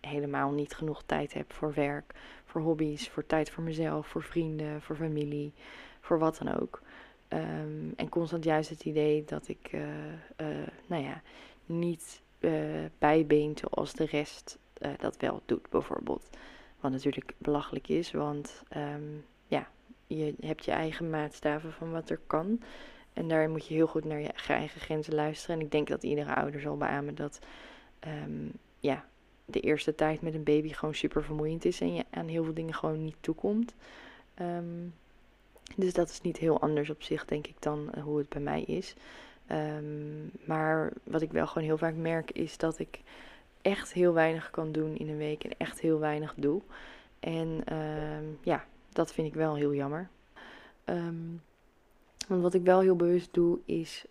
helemaal 0.00 0.50
niet 0.50 0.74
genoeg 0.74 1.02
tijd 1.06 1.32
heb 1.32 1.52
voor 1.52 1.74
werk, 1.74 2.14
voor 2.44 2.60
hobby's, 2.60 3.08
voor 3.08 3.26
tijd 3.26 3.50
voor 3.50 3.62
mezelf, 3.62 4.06
voor 4.06 4.22
vrienden, 4.22 4.82
voor 4.82 4.96
familie, 4.96 5.52
voor 6.00 6.18
wat 6.18 6.38
dan 6.38 6.60
ook. 6.60 6.80
Um, 7.28 7.92
en 7.96 8.08
constant 8.08 8.44
juist 8.44 8.70
het 8.70 8.84
idee 8.84 9.24
dat 9.24 9.48
ik, 9.48 9.72
uh, 9.72 9.82
nou 10.86 11.02
ja, 11.02 11.22
niet 11.66 12.22
bijbeen 12.98 13.56
zoals 13.56 13.92
de 13.92 14.04
rest 14.04 14.58
dat 14.98 15.16
wel 15.16 15.42
doet, 15.46 15.70
bijvoorbeeld. 15.70 16.28
Wat 16.80 16.90
natuurlijk 16.90 17.32
belachelijk 17.38 17.88
is, 17.88 18.10
want 18.10 18.62
um, 18.76 19.24
ja, 19.46 19.68
je 20.06 20.34
hebt 20.40 20.64
je 20.64 20.70
eigen 20.70 21.10
maatstaven 21.10 21.72
van 21.72 21.90
wat 21.90 22.10
er 22.10 22.20
kan. 22.26 22.62
En 23.12 23.28
daar 23.28 23.50
moet 23.50 23.66
je 23.66 23.74
heel 23.74 23.86
goed 23.86 24.04
naar 24.04 24.20
je 24.20 24.32
eigen 24.48 24.80
grenzen 24.80 25.14
luisteren. 25.14 25.56
En 25.56 25.64
ik 25.64 25.70
denk 25.70 25.88
dat 25.88 26.02
iedere 26.02 26.34
ouder 26.34 26.60
zal 26.60 26.76
beamen 26.76 27.14
dat 27.14 27.38
um, 28.06 28.52
ja, 28.78 29.04
de 29.50 29.60
eerste 29.60 29.94
tijd 29.94 30.22
met 30.22 30.34
een 30.34 30.42
baby 30.42 30.72
gewoon 30.72 30.94
super 30.94 31.24
vermoeiend 31.24 31.64
is 31.64 31.80
en 31.80 31.94
je 31.94 32.04
aan 32.10 32.28
heel 32.28 32.44
veel 32.44 32.54
dingen 32.54 32.74
gewoon 32.74 33.04
niet 33.04 33.16
toekomt. 33.20 33.74
Um, 34.40 34.94
dus 35.76 35.92
dat 35.92 36.08
is 36.08 36.20
niet 36.20 36.36
heel 36.36 36.60
anders 36.60 36.90
op 36.90 37.02
zich, 37.02 37.24
denk 37.24 37.46
ik, 37.46 37.54
dan 37.58 37.90
uh, 37.96 38.02
hoe 38.02 38.18
het 38.18 38.28
bij 38.28 38.40
mij 38.40 38.62
is. 38.62 38.94
Um, 39.50 40.30
maar 40.44 40.92
wat 41.02 41.22
ik 41.22 41.32
wel 41.32 41.46
gewoon 41.46 41.68
heel 41.68 41.78
vaak 41.78 41.94
merk 41.94 42.30
is 42.30 42.56
dat 42.56 42.78
ik 42.78 43.00
echt 43.62 43.92
heel 43.92 44.12
weinig 44.12 44.50
kan 44.50 44.72
doen 44.72 44.96
in 44.96 45.08
een 45.08 45.16
week 45.16 45.44
en 45.44 45.50
echt 45.58 45.80
heel 45.80 45.98
weinig 45.98 46.34
doe. 46.36 46.60
En 47.20 47.74
um, 47.76 48.38
ja, 48.42 48.64
dat 48.92 49.12
vind 49.12 49.26
ik 49.26 49.34
wel 49.34 49.54
heel 49.54 49.74
jammer. 49.74 50.08
Want 52.28 52.42
wat 52.42 52.54
ik 52.54 52.62
wel 52.62 52.80
heel 52.80 52.96
bewust 52.96 53.34
doe, 53.34 53.58
is 53.64 54.04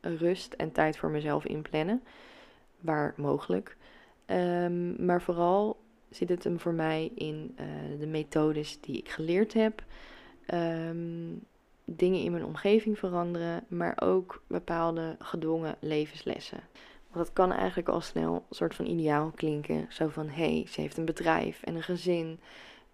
rust 0.00 0.52
en 0.52 0.72
tijd 0.72 0.96
voor 0.96 1.10
mezelf 1.10 1.44
inplannen. 1.44 2.02
Waar 2.80 3.14
mogelijk. 3.16 3.76
Maar 5.06 5.22
vooral 5.22 5.76
zit 6.10 6.28
het 6.28 6.44
hem 6.44 6.60
voor 6.60 6.72
mij 6.72 7.12
in 7.14 7.56
uh, 7.60 8.00
de 8.00 8.06
methodes 8.06 8.80
die 8.80 8.98
ik 8.98 9.08
geleerd 9.08 9.52
heb. 9.52 9.84
dingen 11.84 12.22
in 12.22 12.32
mijn 12.32 12.44
omgeving 12.44 12.98
veranderen, 12.98 13.64
maar 13.68 13.96
ook 14.02 14.42
bepaalde 14.46 15.16
gedwongen 15.18 15.76
levenslessen. 15.80 16.60
Want 17.10 17.24
dat 17.24 17.32
kan 17.32 17.52
eigenlijk 17.52 17.88
al 17.88 18.00
snel 18.00 18.34
een 18.34 18.56
soort 18.56 18.74
van 18.74 18.86
ideaal 18.86 19.30
klinken. 19.30 19.86
Zo 19.88 20.08
van, 20.08 20.28
hé, 20.28 20.54
hey, 20.54 20.66
ze 20.68 20.80
heeft 20.80 20.96
een 20.96 21.04
bedrijf 21.04 21.62
en 21.62 21.74
een 21.74 21.82
gezin. 21.82 22.40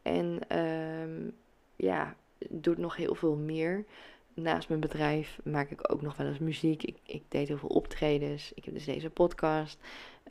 En 0.03 0.59
um, 0.59 1.33
ja, 1.77 2.17
doet 2.49 2.79
nog 2.79 2.97
heel 2.97 3.15
veel 3.15 3.37
meer. 3.37 3.85
Naast 4.35 4.69
mijn 4.69 4.81
bedrijf 4.81 5.39
maak 5.45 5.71
ik 5.71 5.93
ook 5.93 6.03
nog 6.03 6.17
wel 6.17 6.27
eens 6.27 6.39
muziek. 6.39 6.83
Ik, 6.83 6.97
ik 7.03 7.23
deed 7.29 7.49
heel 7.49 7.59
veel 7.59 7.69
optredens. 7.69 8.53
Ik 8.55 8.65
heb 8.65 8.75
dus 8.75 8.85
deze 8.85 9.11
podcast. 9.11 9.79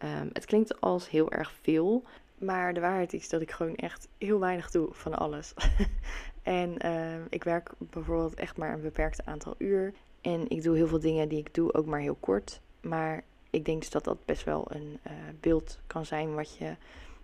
Um, 0.03 0.29
het 0.33 0.45
klinkt 0.45 0.81
als 0.81 1.09
heel 1.09 1.31
erg 1.31 1.51
veel. 1.61 2.03
Maar 2.37 2.73
de 2.73 2.79
waarheid 2.79 3.13
is 3.13 3.29
dat 3.29 3.41
ik 3.41 3.51
gewoon 3.51 3.75
echt 3.75 4.07
heel 4.17 4.39
weinig 4.39 4.71
doe 4.71 4.87
van 4.91 5.13
alles. 5.17 5.53
en 6.43 6.91
um, 6.91 7.27
ik 7.29 7.43
werk 7.43 7.71
bijvoorbeeld 7.77 8.33
echt 8.33 8.57
maar 8.57 8.73
een 8.73 8.81
beperkt 8.81 9.25
aantal 9.25 9.55
uur. 9.57 9.93
En 10.21 10.49
ik 10.49 10.63
doe 10.63 10.75
heel 10.75 10.87
veel 10.87 10.99
dingen 10.99 11.29
die 11.29 11.39
ik 11.39 11.53
doe 11.53 11.73
ook 11.73 11.85
maar 11.85 11.99
heel 11.99 12.17
kort. 12.19 12.61
Maar 12.81 13.23
ik 13.49 13.65
denk 13.65 13.79
dus 13.79 13.89
dat 13.89 14.03
dat 14.03 14.25
best 14.25 14.43
wel 14.43 14.65
een 14.69 14.99
uh, 15.07 15.13
beeld 15.39 15.79
kan 15.87 16.05
zijn 16.05 16.35
wat 16.35 16.57
je, 16.57 16.75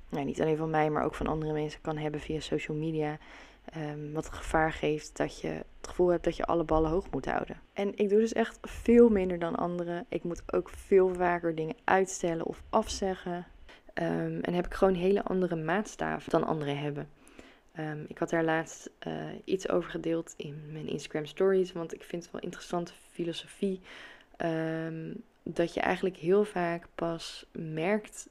nou, 0.09 0.25
niet 0.25 0.41
alleen 0.41 0.57
van 0.57 0.69
mij, 0.69 0.89
maar 0.89 1.03
ook 1.03 1.15
van 1.15 1.27
andere 1.27 1.53
mensen 1.53 1.81
kan 1.81 1.97
hebben 1.97 2.19
via 2.21 2.39
social 2.39 2.77
media. 2.77 3.17
Um, 3.77 4.13
wat 4.13 4.29
gevaar 4.29 4.71
geeft 4.71 5.17
dat 5.17 5.41
je 5.41 5.47
het 5.47 5.87
gevoel 5.89 6.07
hebt 6.07 6.23
dat 6.23 6.35
je 6.35 6.45
alle 6.45 6.63
ballen 6.63 6.89
hoog 6.89 7.11
moet 7.11 7.25
houden. 7.25 7.59
En 7.73 7.97
ik 7.97 8.09
doe 8.09 8.19
dus 8.19 8.33
echt 8.33 8.57
veel 8.61 9.09
minder 9.09 9.39
dan 9.39 9.55
anderen. 9.55 10.05
Ik 10.09 10.23
moet 10.23 10.53
ook 10.53 10.69
veel 10.69 11.13
vaker 11.13 11.55
dingen 11.55 11.75
uitstellen 11.83 12.45
of 12.45 12.63
afzeggen. 12.69 13.45
Um, 13.93 14.39
en 14.41 14.53
heb 14.53 14.65
ik 14.65 14.73
gewoon 14.73 14.93
hele 14.93 15.23
andere 15.23 15.55
maatstaven 15.55 16.31
dan 16.31 16.43
anderen 16.43 16.77
hebben. 16.77 17.09
Um, 17.79 18.05
ik 18.07 18.17
had 18.17 18.29
daar 18.29 18.43
laatst 18.43 18.89
uh, 19.07 19.13
iets 19.45 19.69
over 19.69 19.89
gedeeld 19.89 20.33
in 20.37 20.63
mijn 20.71 20.87
Instagram 20.87 21.25
stories, 21.25 21.71
want 21.71 21.93
ik 21.93 22.03
vind 22.03 22.23
het 22.23 22.31
wel 22.31 22.41
interessante 22.41 22.93
filosofie. 23.11 23.81
Dat 25.43 25.73
je 25.73 25.79
eigenlijk 25.79 26.17
heel 26.17 26.43
vaak 26.43 26.87
pas 26.95 27.45
merkt 27.51 28.27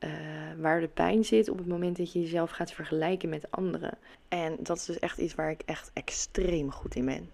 uh, 0.00 0.10
waar 0.58 0.80
de 0.80 0.88
pijn 0.88 1.24
zit 1.24 1.48
op 1.48 1.58
het 1.58 1.66
moment 1.66 1.96
dat 1.96 2.12
je 2.12 2.20
jezelf 2.20 2.50
gaat 2.50 2.72
vergelijken 2.72 3.28
met 3.28 3.50
anderen. 3.50 3.98
En 4.28 4.56
dat 4.60 4.76
is 4.76 4.84
dus 4.84 4.98
echt 4.98 5.18
iets 5.18 5.34
waar 5.34 5.50
ik 5.50 5.62
echt 5.64 5.90
extreem 5.94 6.70
goed 6.70 6.94
in 6.94 7.04
ben. 7.04 7.30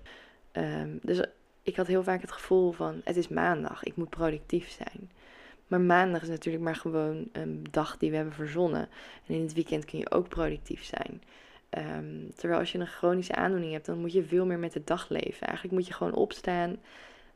Um, 0.53 0.99
dus 1.03 1.25
ik 1.63 1.77
had 1.77 1.87
heel 1.87 2.03
vaak 2.03 2.21
het 2.21 2.33
gevoel 2.33 2.73
van 2.73 3.01
het 3.05 3.17
is 3.17 3.29
maandag, 3.29 3.83
ik 3.83 3.97
moet 3.97 4.11
productief 4.11 4.69
zijn. 4.69 5.11
Maar 5.67 5.81
maandag 5.81 6.23
is 6.23 6.29
natuurlijk 6.29 6.65
maar 6.65 6.77
gewoon 6.77 7.29
een 7.33 7.67
dag 7.71 7.97
die 7.97 8.11
we 8.11 8.17
hebben 8.17 8.35
verzonnen. 8.35 8.89
En 9.27 9.35
in 9.35 9.43
het 9.43 9.55
weekend 9.55 9.85
kun 9.85 9.99
je 9.99 10.11
ook 10.11 10.29
productief 10.29 10.85
zijn. 10.85 11.23
Um, 11.79 12.35
terwijl 12.35 12.61
als 12.61 12.73
je 12.73 12.79
een 12.79 12.87
chronische 12.87 13.35
aandoening 13.35 13.73
hebt, 13.73 13.87
dan 13.87 13.99
moet 13.99 14.13
je 14.13 14.25
veel 14.25 14.47
meer 14.47 14.59
met 14.59 14.73
de 14.73 14.85
dag 14.85 15.09
leven. 15.09 15.47
Eigenlijk 15.47 15.75
moet 15.75 15.87
je 15.87 15.93
gewoon 15.93 16.15
opstaan, 16.15 16.77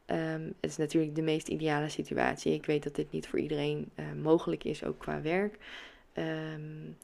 Um, 0.07 0.55
het 0.61 0.71
is 0.71 0.77
natuurlijk 0.77 1.15
de 1.15 1.23
meest 1.23 1.49
ideale 1.49 1.89
situatie. 1.89 2.53
Ik 2.53 2.67
weet 2.67 2.83
dat 2.83 2.95
dit 2.95 3.11
niet 3.11 3.29
voor 3.29 3.39
iedereen 3.39 3.91
uh, 3.95 4.13
mogelijk 4.23 4.65
is, 4.65 4.85
ook 4.85 4.99
qua 4.99 5.21
werk. 5.21 5.59
Um, 6.15 6.97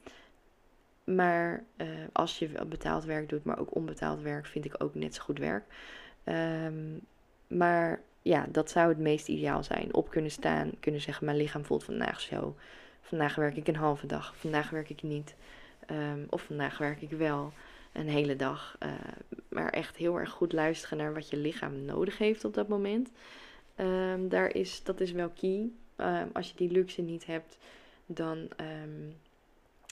maar 1.03 1.63
uh, 1.77 1.87
als 2.11 2.39
je 2.39 2.65
betaald 2.65 3.03
werk 3.03 3.29
doet, 3.29 3.43
maar 3.43 3.59
ook 3.59 3.75
onbetaald 3.75 4.21
werk, 4.21 4.45
vind 4.45 4.65
ik 4.65 4.83
ook 4.83 4.95
net 4.95 5.15
zo 5.15 5.21
goed 5.23 5.39
werk. 5.39 5.63
Um, 6.25 6.99
maar 7.47 8.01
ja, 8.21 8.45
dat 8.49 8.69
zou 8.69 8.89
het 8.89 8.97
meest 8.97 9.27
ideaal 9.27 9.63
zijn. 9.63 9.93
Op 9.93 10.09
kunnen 10.09 10.31
staan, 10.31 10.71
kunnen 10.79 11.01
zeggen: 11.01 11.25
Mijn 11.25 11.37
lichaam 11.37 11.65
voelt 11.65 11.83
vandaag 11.83 12.21
zo. 12.21 12.55
Vandaag 13.01 13.35
werk 13.35 13.57
ik 13.57 13.67
een 13.67 13.75
halve 13.75 14.05
dag, 14.05 14.35
vandaag 14.37 14.69
werk 14.69 14.89
ik 14.89 15.03
niet. 15.03 15.35
of 16.29 16.41
vandaag 16.41 16.77
werk 16.77 17.01
ik 17.01 17.09
wel 17.09 17.53
een 17.93 18.09
hele 18.09 18.35
dag. 18.35 18.77
Uh, 18.79 18.91
maar 19.49 19.69
echt 19.69 19.95
heel 19.95 20.19
erg 20.19 20.29
goed 20.29 20.53
luisteren 20.53 20.97
naar 20.97 21.13
wat 21.13 21.29
je 21.29 21.37
lichaam 21.37 21.85
nodig 21.85 22.17
heeft 22.17 22.45
op 22.45 22.53
dat 22.53 22.67
moment. 22.67 23.11
Um, 23.77 24.29
daar 24.29 24.55
is, 24.55 24.83
dat 24.83 24.99
is 24.99 25.11
wel 25.11 25.29
key. 25.29 25.69
Um, 25.97 26.29
als 26.33 26.49
je 26.49 26.55
die 26.55 26.71
luxe 26.71 27.01
niet 27.01 27.25
hebt, 27.25 27.57
dan 28.05 28.37
um, 28.37 29.15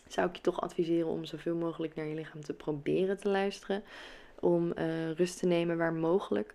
zou 0.07 0.29
ik 0.29 0.35
je 0.35 0.41
toch 0.41 0.61
adviseren 0.61 1.07
om 1.07 1.25
zoveel 1.25 1.55
mogelijk 1.55 1.95
naar 1.95 2.05
je 2.05 2.15
lichaam 2.15 2.41
te 2.43 2.53
proberen 2.53 3.17
te 3.17 3.29
luisteren. 3.29 3.83
Om 4.39 4.71
eh, 4.71 5.11
rust 5.11 5.39
te 5.39 5.45
nemen 5.45 5.77
waar 5.77 5.93
mogelijk. 5.93 6.53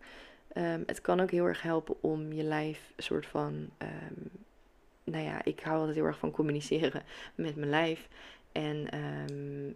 Ehm, 0.48 0.82
het 0.86 1.00
kan 1.00 1.20
ook 1.20 1.30
heel 1.30 1.44
erg 1.44 1.62
helpen 1.62 2.02
om 2.02 2.32
je 2.32 2.42
lijf 2.42 2.92
een 2.96 3.02
soort 3.02 3.26
van. 3.26 3.68
Ehm, 3.78 4.20
nou 5.04 5.24
ja, 5.24 5.44
ik 5.44 5.60
hou 5.60 5.78
altijd 5.78 5.96
heel 5.96 6.04
erg 6.04 6.18
van 6.18 6.30
communiceren 6.30 7.02
met 7.34 7.56
mijn 7.56 7.70
lijf. 7.70 8.08
En 8.52 8.90
ehm, 8.90 9.72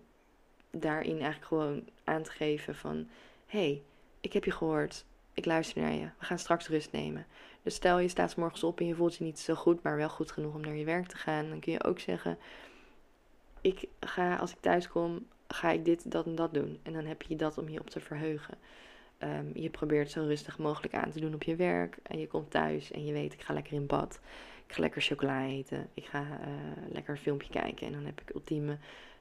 daarin 0.70 1.20
eigenlijk 1.20 1.44
gewoon 1.44 1.88
aan 2.04 2.22
te 2.22 2.30
geven 2.30 2.74
van... 2.74 3.08
hey, 3.46 3.82
ik 4.20 4.32
heb 4.32 4.44
je 4.44 4.50
gehoord. 4.50 5.04
Ik 5.34 5.44
luister 5.44 5.82
naar 5.82 5.92
je. 5.92 6.08
We 6.18 6.24
gaan 6.24 6.38
straks 6.38 6.68
rust 6.68 6.92
nemen. 6.92 7.26
Dus 7.62 7.74
stel 7.74 7.98
je 7.98 8.08
staat 8.08 8.36
morgens 8.36 8.62
op 8.62 8.80
en 8.80 8.86
je 8.86 8.94
voelt 8.94 9.16
je 9.16 9.24
niet 9.24 9.38
zo 9.38 9.54
goed, 9.54 9.82
maar 9.82 9.96
wel 9.96 10.08
goed 10.08 10.30
genoeg 10.30 10.54
om 10.54 10.60
naar 10.60 10.76
je 10.76 10.84
werk 10.84 11.06
te 11.06 11.16
gaan. 11.16 11.48
Dan 11.48 11.60
kun 11.60 11.72
je 11.72 11.84
ook 11.84 11.98
zeggen: 11.98 12.38
Ik 13.60 13.88
ga 14.00 14.36
als 14.36 14.50
ik 14.50 14.60
thuis 14.60 14.88
kom, 14.88 15.26
ga 15.48 15.70
ik 15.70 15.84
dit, 15.84 16.10
dat 16.10 16.26
en 16.26 16.34
dat 16.34 16.54
doen. 16.54 16.78
En 16.82 16.92
dan 16.92 17.04
heb 17.04 17.22
je 17.22 17.36
dat 17.36 17.58
om 17.58 17.68
je 17.68 17.80
op 17.80 17.90
te 17.90 18.00
verheugen. 18.00 18.58
Ehm, 19.18 19.46
je 19.54 19.70
probeert 19.70 20.10
zo 20.10 20.24
rustig 20.24 20.58
mogelijk 20.58 20.94
aan 20.94 21.10
te 21.10 21.20
doen 21.20 21.34
op 21.34 21.42
je 21.42 21.56
werk. 21.56 21.98
En 22.02 22.18
je 22.18 22.26
komt 22.26 22.50
thuis 22.50 22.90
en 22.90 23.04
je 23.04 23.12
weet: 23.12 23.32
Ik 23.32 23.42
ga 23.42 23.54
lekker 23.54 23.72
in 23.72 23.86
bad. 23.86 24.20
Ik 24.66 24.74
ga 24.74 24.80
lekker 24.80 25.02
chocola 25.02 25.46
eten. 25.46 25.88
Ik 25.94 26.04
ga 26.04 26.20
uh, 26.20 26.92
lekker 26.92 27.14
een 27.14 27.20
filmpje 27.20 27.50
kijken. 27.50 27.86
En 27.86 27.92
dan 27.92 28.04
heb 28.04 28.20
ik 28.20 28.34
ultieme 28.34 28.78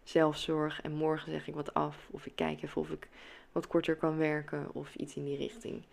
zelfzorg. 0.09 0.81
En 0.81 0.91
morgen 0.91 1.31
zeg 1.31 1.47
ik 1.47 1.53
wat 1.53 1.73
af. 1.73 2.07
Of 2.11 2.25
ik 2.25 2.35
kijk 2.35 2.63
even 2.63 2.81
of 2.81 2.89
ik 2.89 3.07
wat 3.51 3.67
korter 3.67 3.95
kan 3.95 4.17
werken. 4.17 4.69
Of 4.73 4.95
iets 4.95 5.15
in 5.15 5.25
die 5.25 5.37
richting. 5.37 5.83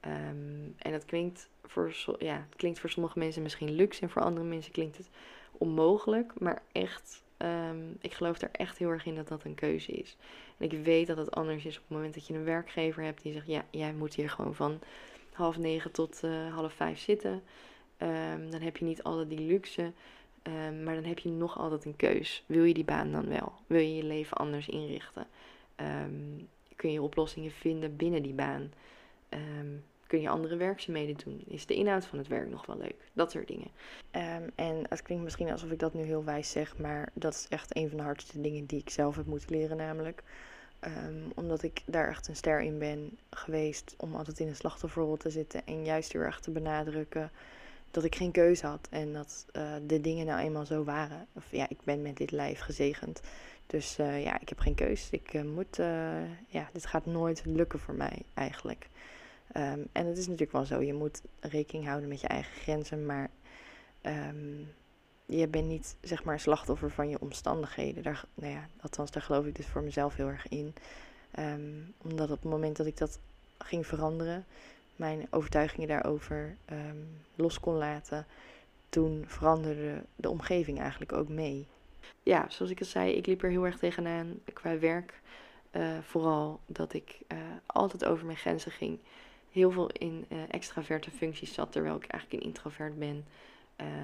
Ehm, 0.00 0.70
en 0.76 0.92
dat 0.92 1.04
klinkt 1.04 1.48
voor, 1.62 1.94
ja, 2.18 2.34
het 2.34 2.56
klinkt 2.56 2.78
voor 2.78 2.90
sommige 2.90 3.18
mensen 3.18 3.42
misschien 3.42 3.70
luxe 3.70 4.02
en 4.02 4.10
voor 4.10 4.22
andere 4.22 4.46
mensen 4.46 4.72
klinkt 4.72 4.96
het 4.96 5.10
onmogelijk. 5.52 6.40
Maar 6.40 6.62
echt, 6.72 7.22
ehm, 7.36 7.90
ik 8.00 8.12
geloof 8.12 8.40
er 8.40 8.50
echt 8.52 8.78
heel 8.78 8.90
erg 8.90 9.06
in 9.06 9.14
dat 9.14 9.28
dat 9.28 9.44
een 9.44 9.54
keuze 9.54 9.92
is. 9.92 10.16
En 10.58 10.70
ik 10.70 10.84
weet 10.84 11.06
dat 11.06 11.16
het 11.16 11.30
anders 11.30 11.64
is 11.64 11.76
op 11.76 11.82
het 11.82 11.96
moment 11.96 12.14
dat 12.14 12.26
je 12.26 12.34
een 12.34 12.44
werkgever 12.44 13.02
hebt 13.02 13.22
die 13.22 13.32
zegt: 13.32 13.46
Ja, 13.46 13.64
jij 13.70 13.92
moet 13.92 14.14
hier 14.14 14.30
gewoon 14.30 14.54
van 14.54 14.80
half 15.32 15.58
negen 15.58 15.90
tot 15.92 16.20
uh, 16.24 16.54
half 16.54 16.72
vijf 16.72 16.98
zitten. 16.98 17.42
Um, 17.98 18.50
dan 18.50 18.60
heb 18.60 18.76
je 18.76 18.84
niet 18.84 19.02
altijd 19.02 19.28
die 19.28 19.40
luxe. 19.40 19.92
Maar 20.84 20.94
dan 20.94 21.04
heb 21.04 21.18
je 21.18 21.28
nog 21.28 21.58
altijd 21.58 21.84
een 21.84 21.96
keus. 21.96 22.44
Wil 22.46 22.64
je 22.64 22.74
die 22.74 22.84
baan 22.84 23.12
dan 23.12 23.28
wel? 23.28 23.52
Wil 23.66 23.80
je 23.80 23.94
je 23.96 24.04
leven 24.04 24.36
anders 24.36 24.68
inrichten? 24.68 25.26
kun 26.76 26.92
je 26.92 27.02
oplossingen 27.02 27.50
vinden 27.50 27.96
binnen 27.96 28.22
die 28.22 28.34
baan? 28.34 28.72
kun 30.06 30.20
je 30.20 30.28
andere 30.28 30.56
werkzaamheden 30.56 31.16
doen? 31.24 31.42
Is 31.46 31.66
de 31.66 31.74
inhoud 31.74 32.04
van 32.04 32.18
het 32.18 32.28
werk 32.28 32.50
nog 32.50 32.66
wel 32.66 32.76
leuk? 32.78 33.10
Dat 33.12 33.30
soort 33.30 33.48
dingen. 33.48 33.70
En 34.54 34.86
het 34.88 35.02
klinkt 35.02 35.24
misschien 35.24 35.50
alsof 35.50 35.70
ik 35.70 35.78
dat 35.78 35.94
nu 35.94 36.02
heel 36.02 36.24
wijs 36.24 36.50
zeg, 36.50 36.78
maar 36.78 37.08
dat 37.14 37.34
is 37.34 37.46
echt 37.48 37.76
een 37.76 37.88
van 37.88 37.96
de 37.96 38.02
hardste 38.04 38.40
dingen 38.40 38.66
die 38.66 38.80
ik 38.80 38.90
zelf 38.90 39.16
heb 39.16 39.26
moeten 39.26 39.56
leren, 39.56 39.76
namelijk. 39.76 40.22
Omdat 41.34 41.62
ik 41.62 41.82
daar 41.86 42.08
echt 42.08 42.28
een 42.28 42.36
ster 42.36 42.60
in 42.60 42.78
ben 42.78 43.18
geweest 43.30 43.94
om 43.98 44.14
altijd 44.14 44.40
in 44.40 44.48
een 44.48 44.56
slachtofferrol 44.56 45.16
te 45.16 45.30
zitten 45.30 45.66
en 45.66 45.84
juist 45.84 46.12
heel 46.12 46.22
erg 46.22 46.40
te 46.40 46.50
benadrukken 46.50 47.30
dat 47.94 48.04
ik 48.04 48.14
geen 48.14 48.30
keuze 48.30 48.66
had 48.66 48.88
en 48.90 49.12
dat 49.12 49.46
uh, 49.52 49.72
de 49.86 50.00
dingen 50.00 50.26
nou 50.26 50.40
eenmaal 50.40 50.66
zo 50.66 50.84
waren. 50.84 51.26
Of 51.32 51.44
ja, 51.50 51.68
ik 51.68 51.78
ben 51.84 52.02
met 52.02 52.16
dit 52.16 52.30
lijf 52.30 52.60
gezegend. 52.60 53.20
Dus 53.66 53.98
uh, 53.98 54.22
ja, 54.24 54.40
ik 54.40 54.48
heb 54.48 54.58
geen 54.58 54.74
keus. 54.74 55.08
Ik 55.10 55.32
uh, 55.32 55.42
moet, 55.42 55.76
ja, 56.46 56.68
dit 56.72 56.86
gaat 56.86 57.06
nooit 57.06 57.42
lukken 57.44 57.78
voor 57.78 57.94
mij 57.94 58.22
eigenlijk. 58.34 58.88
Ehm, 59.52 59.80
en 59.92 60.06
het 60.06 60.18
is 60.18 60.24
natuurlijk 60.24 60.52
wel 60.52 60.64
zo, 60.64 60.82
je 60.82 60.94
moet 60.94 61.22
rekening 61.40 61.86
houden 61.86 62.08
met 62.08 62.20
je 62.20 62.26
eigen 62.26 62.52
grenzen, 62.52 63.06
maar 63.06 63.30
um, 64.02 64.68
je 65.26 65.48
bent 65.48 65.66
niet 65.66 65.96
zeg 66.00 66.24
maar 66.24 66.40
slachtoffer 66.40 66.90
van 66.90 67.08
je 67.08 67.20
omstandigheden. 67.20 68.02
Daar, 68.02 68.24
nou 68.34 68.52
ja, 68.52 68.68
althans, 68.80 69.10
daar 69.10 69.22
geloof 69.22 69.46
ik 69.46 69.56
dus 69.56 69.66
voor 69.66 69.82
mezelf 69.82 70.14
heel 70.14 70.28
erg 70.28 70.48
in. 70.48 70.74
Um, 71.38 71.94
omdat 72.02 72.30
op 72.30 72.42
het 72.42 72.50
moment 72.50 72.76
dat 72.76 72.86
ik 72.86 72.96
dat 72.96 73.18
ging 73.58 73.86
veranderen, 73.86 74.44
mijn 74.96 75.26
overtuigingen 75.30 75.88
daarover 75.88 76.56
los 77.34 77.60
kon 77.60 77.74
laten, 77.74 78.26
toen 78.88 79.24
veranderde 79.26 80.02
de 80.16 80.30
omgeving 80.30 80.80
eigenlijk 80.80 81.12
ook 81.12 81.28
mee. 81.28 81.66
Ja, 82.22 82.46
zoals 82.48 82.70
ik 82.70 82.80
al 82.80 82.86
zei, 82.86 83.12
ik 83.12 83.26
liep 83.26 83.42
er 83.42 83.50
heel 83.50 83.64
erg 83.64 83.78
tegenaan 83.78 84.40
qua 84.52 84.78
werk. 84.78 85.20
Uh, 85.72 85.98
vooral 86.02 86.60
dat 86.66 86.92
ik 86.92 87.18
uh, 87.32 87.38
altijd 87.66 88.04
over 88.04 88.26
mijn 88.26 88.38
grenzen 88.38 88.72
ging 88.72 88.98
heel 89.52 89.70
veel 89.70 89.90
in 89.90 90.24
uh, 90.28 90.38
extraverte 90.50 91.10
functies 91.10 91.54
zat, 91.54 91.72
terwijl 91.72 91.96
ik 91.96 92.06
eigenlijk 92.06 92.42
een 92.42 92.48
introvert 92.48 92.98
ben. 92.98 93.24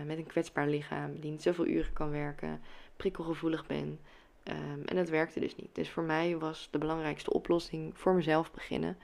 Met 0.07 0.19
een 0.19 0.27
kwetsbaar 0.27 0.67
lichaam, 0.69 1.21
die 1.21 1.31
niet 1.31 1.43
zoveel 1.43 1.67
uren 1.67 1.93
kan 1.93 2.11
werken, 2.11 2.61
prikkelgevoelig 2.97 3.67
ben. 3.67 3.99
Um, 4.45 4.83
en 4.85 4.97
dat 4.97 5.09
werkte 5.09 5.41
dus 5.41 5.57
niet. 5.57 5.75
Dus 5.75 5.91
voor 5.91 6.03
mij 6.03 6.37
was 6.37 6.69
de 6.71 6.79
belangrijkste 6.79 7.33
oplossing 7.33 7.93
voor 7.99 8.15
mezelf 8.15 8.53
beginnen. 8.53 8.97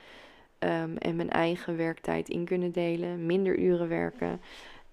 Um, 0.58 0.96
en 0.96 1.16
mijn 1.16 1.30
eigen 1.30 1.76
werktijd 1.76 2.28
in 2.28 2.44
kunnen 2.44 2.72
delen, 2.72 3.26
minder 3.26 3.58
uren 3.58 3.88
werken 3.88 4.40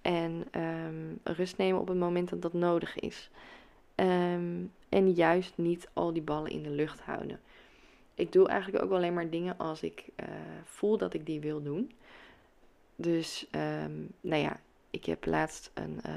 en 0.02 0.48
um, 0.62 1.20
rust 1.24 1.58
nemen 1.58 1.82
op 1.82 1.88
het 1.88 1.98
moment 1.98 2.30
dat 2.30 2.42
dat 2.42 2.54
nodig 2.54 3.00
is. 3.00 3.30
en 4.90 5.12
juist 5.14 5.54
niet 5.58 5.90
al 5.94 6.14
die 6.14 6.22
ballen 6.22 6.52
in 6.52 6.64
de 6.64 6.70
lucht 6.70 7.02
houden 7.02 7.40
ik 8.16 8.32
doe 8.32 8.48
eigenlijk 8.48 8.84
ook 8.84 8.92
alleen 8.92 9.14
maar 9.14 9.30
dingen 9.30 9.58
als 9.58 9.84
ik 9.84 10.06
uh, 10.16 10.28
voel 10.64 10.98
dat 10.98 11.14
ik 11.14 11.26
die 11.26 11.40
wil 11.40 11.64
doen. 11.64 11.92
Dus, 12.96 13.48
nou 14.22 14.42
ja, 14.42 14.60
ik 14.90 15.06
heb 15.06 15.26
laatst 15.26 15.72
een, 15.74 16.00
uh, 16.06 16.14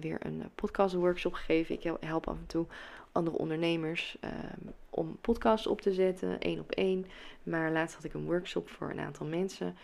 weer 0.00 0.26
een 0.26 0.42
podcast 0.54 0.94
workshop 0.94 1.32
gegeven. 1.32 1.74
Ik 1.74 1.82
help 2.00 2.28
af 2.28 2.36
en 2.36 2.46
toe 2.46 2.66
andere 3.12 3.38
ondernemers 3.38 4.16
um, 4.24 4.72
om 4.90 5.18
podcasts 5.20 5.66
op 5.66 5.80
te 5.80 5.92
zetten, 5.92 6.40
één 6.40 6.60
op 6.60 6.70
één. 6.70 7.06
Maar 7.42 7.72
laatst 7.72 7.94
had 7.94 8.04
ik 8.04 8.14
een 8.14 8.24
workshop 8.24 8.68
voor 8.68 8.90
een 8.90 9.00
aantal 9.00 9.26
mensen. 9.26 9.76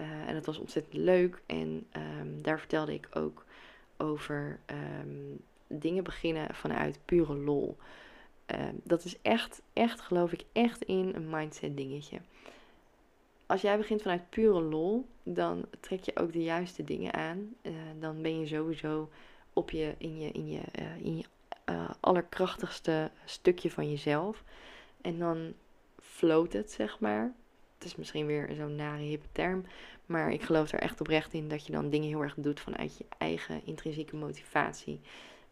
Uh, 0.00 0.28
en 0.28 0.34
dat 0.34 0.46
was 0.46 0.58
ontzettend 0.58 0.94
leuk. 0.94 1.42
En 1.46 1.86
um, 2.20 2.42
daar 2.42 2.58
vertelde 2.58 2.94
ik 2.94 3.08
ook 3.12 3.44
over 3.96 4.58
dingen 5.66 6.04
beginnen 6.04 6.54
vanuit 6.54 6.98
pure 7.04 7.36
lol. 7.36 7.76
Ehm, 8.46 8.74
dat 8.82 9.04
is 9.04 9.20
echt, 9.22 9.62
echt, 9.72 10.00
geloof 10.00 10.32
ik, 10.32 10.44
echt 10.52 10.82
in 10.82 11.12
een 11.14 11.30
mindset 11.30 11.76
dingetje. 11.76 12.20
Als 13.46 13.60
jij 13.60 13.76
begint 13.76 14.02
vanuit 14.02 14.30
pure 14.30 14.60
lol, 14.60 15.06
dan 15.22 15.64
trek 15.80 16.04
je 16.04 16.16
ook 16.16 16.32
de 16.32 16.42
juiste 16.42 16.84
dingen 16.84 17.12
aan. 17.14 17.54
Uh, 17.62 17.72
dan 18.00 18.22
ben 18.22 18.40
je 18.40 18.46
sowieso 18.46 19.10
op 19.52 19.70
je, 19.70 19.94
in 19.98 20.18
je, 20.18 20.30
in 20.32 20.48
je, 20.48 20.60
uh, 20.80 20.96
in 21.04 21.16
je 21.16 21.24
uh, 21.70 21.90
allerkrachtigste 22.00 23.10
stukje 23.24 23.70
van 23.70 23.90
jezelf. 23.90 24.44
En 25.00 25.18
dan 25.18 25.52
float 26.00 26.52
het, 26.52 26.70
zeg 26.70 27.00
maar. 27.00 27.32
Het 27.74 27.84
is 27.84 27.96
misschien 27.96 28.26
weer 28.26 28.50
zo'n 28.56 28.76
nare 28.76 29.02
hippe 29.02 29.26
term. 29.32 29.64
Maar 30.06 30.32
ik 30.32 30.42
geloof 30.42 30.72
er 30.72 30.78
echt 30.78 31.00
oprecht 31.00 31.32
in 31.32 31.48
dat 31.48 31.66
je 31.66 31.72
dan 31.72 31.90
dingen 31.90 32.08
heel 32.08 32.22
erg 32.22 32.34
doet 32.36 32.60
vanuit 32.60 32.96
je 32.98 33.04
eigen 33.18 33.60
intrinsieke 33.64 34.16
motivatie. 34.16 35.00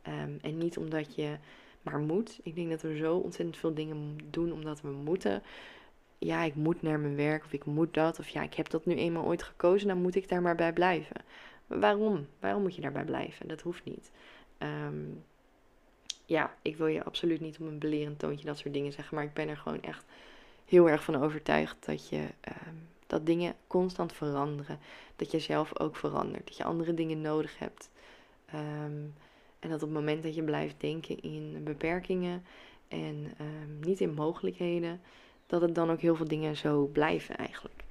Um, 0.09 0.39
en 0.43 0.59
niet 0.59 0.79
omdat 0.79 1.15
je 1.15 1.37
maar 1.83 1.99
moet. 1.99 2.41
Ik 2.43 2.55
denk 2.55 2.71
dat 2.71 2.83
we 2.83 2.97
zo 2.97 3.17
ontzettend 3.17 3.57
veel 3.57 3.75
dingen 3.75 4.19
doen 4.31 4.53
omdat 4.53 4.81
we 4.81 4.91
moeten. 4.91 5.43
Ja, 6.19 6.43
ik 6.43 6.55
moet 6.55 6.83
naar 6.83 7.01
mijn 7.01 7.17
werk 7.17 7.45
of 7.45 7.53
ik 7.53 7.65
moet 7.65 7.95
dat. 7.95 8.19
Of 8.19 8.29
ja, 8.29 8.43
ik 8.43 8.55
heb 8.55 8.71
dat 8.71 8.87
nu 8.87 8.95
eenmaal 8.95 9.25
ooit 9.25 9.43
gekozen, 9.43 9.89
dan 9.89 10.03
moet 10.03 10.15
ik 10.15 10.29
daar 10.29 10.43
maar 10.43 10.55
bij 10.55 10.73
blijven. 10.73 11.17
waarom? 11.67 12.27
Waarom 12.41 12.63
moet 12.63 12.75
je 12.75 12.81
daarbij 12.81 13.05
blijven? 13.05 13.49
Dat 13.49 13.61
hoeft 13.61 13.85
niet. 13.85 14.11
Um, 14.59 15.25
ja, 16.25 16.55
ik 16.63 16.77
wil 16.77 16.87
je 16.87 17.05
absoluut 17.05 17.41
niet 17.41 17.59
op 17.61 17.67
een 17.67 17.79
belerend 17.79 18.19
toontje 18.19 18.47
dat 18.47 18.59
soort 18.59 18.75
dingen 18.75 18.93
zeggen. 18.93 19.15
Maar 19.15 19.25
ik 19.25 19.33
ben 19.33 19.49
er 19.49 19.57
gewoon 19.57 19.83
echt 19.83 20.05
heel 20.65 20.89
erg 20.89 21.05
van 21.05 21.23
overtuigd 21.23 21.87
dat 21.87 22.09
je 22.09 22.19
um, 22.19 22.89
dat 23.07 23.27
dingen 23.27 23.55
constant 23.67 24.13
veranderen. 24.13 24.79
Dat 25.17 25.31
je 25.31 25.39
zelf 25.39 25.79
ook 25.81 25.97
verandert. 25.97 26.47
Dat 26.47 26.57
je 26.57 26.65
andere 26.65 26.95
dingen 26.95 27.21
nodig 27.21 27.59
hebt. 27.59 27.91
Um, 28.55 29.15
en 29.59 29.71
dat 29.71 29.83
op 29.83 29.89
het 29.89 29.99
moment 29.99 30.23
dat 30.23 30.35
je 30.35 30.43
blijft 30.43 30.81
denken 30.81 31.23
in 31.23 31.61
beperkingen 31.65 32.45
en 32.89 33.33
um, 33.41 33.79
niet 33.81 34.01
in 34.01 34.15
mogelijkheden, 34.15 35.01
dat 35.47 35.61
het 35.61 35.75
dan 35.75 35.91
ook 35.91 36.01
heel 36.01 36.17
veel 36.17 36.29
dingen 36.29 36.57
zo 36.57 36.87
blijven 36.87 37.37
eigenlijk. 37.37 37.83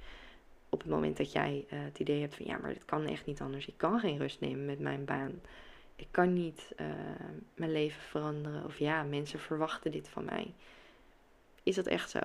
Op 0.68 0.80
het 0.80 0.90
moment 0.90 1.16
dat 1.16 1.32
jij 1.32 1.64
uh, 1.66 1.78
het 1.82 1.98
idee 1.98 2.20
hebt 2.20 2.34
van 2.34 2.46
ja, 2.46 2.58
maar 2.58 2.72
dit 2.72 2.84
kan 2.84 3.06
echt 3.06 3.26
niet 3.26 3.40
anders. 3.40 3.66
Ik 3.66 3.76
kan 3.76 4.00
geen 4.00 4.18
rust 4.18 4.40
nemen 4.40 4.64
met 4.64 4.78
mijn 4.78 5.04
baan. 5.04 5.40
Ik 5.96 6.08
kan 6.10 6.32
niet 6.32 6.72
uh, 6.80 6.86
mijn 7.54 7.72
leven 7.72 8.02
veranderen. 8.02 8.64
Of 8.64 8.78
ja, 8.78 9.02
mensen 9.02 9.38
verwachten 9.38 9.90
dit 9.90 10.08
van 10.08 10.24
mij. 10.24 10.54
Is 11.62 11.74
dat 11.74 11.86
echt 11.86 12.10
zo? 12.10 12.20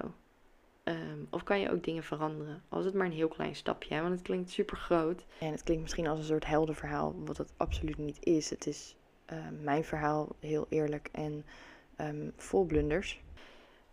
Um, 0.84 1.28
of 1.30 1.44
kan 1.44 1.60
je 1.60 1.72
ook 1.72 1.84
dingen 1.84 2.04
veranderen? 2.04 2.64
Als 2.70 2.86
het 2.86 2.94
maar 2.94 3.06
een 3.06 3.12
heel 3.12 3.28
klein 3.28 3.56
stapje, 3.56 3.94
hè? 3.94 4.02
want 4.02 4.14
het 4.14 4.22
klinkt 4.22 4.50
super 4.50 4.78
groot. 4.78 5.26
En 5.40 5.52
het 5.52 5.64
klinkt 5.64 5.84
misschien 5.84 6.08
als 6.08 6.20
een 6.20 6.26
soort 6.26 6.46
heldenverhaal, 6.46 7.16
wat 7.26 7.38
het 7.38 7.52
absoluut 7.58 7.98
niet 7.98 8.26
is. 8.26 8.50
Het 8.50 8.68
is 8.68 8.96
uh, 9.32 9.38
mijn 9.62 9.84
verhaal 9.84 10.36
heel 10.40 10.66
eerlijk 10.70 11.10
en 11.12 11.46
um, 12.02 12.34
vol 12.36 12.66
blunders. 12.66 13.22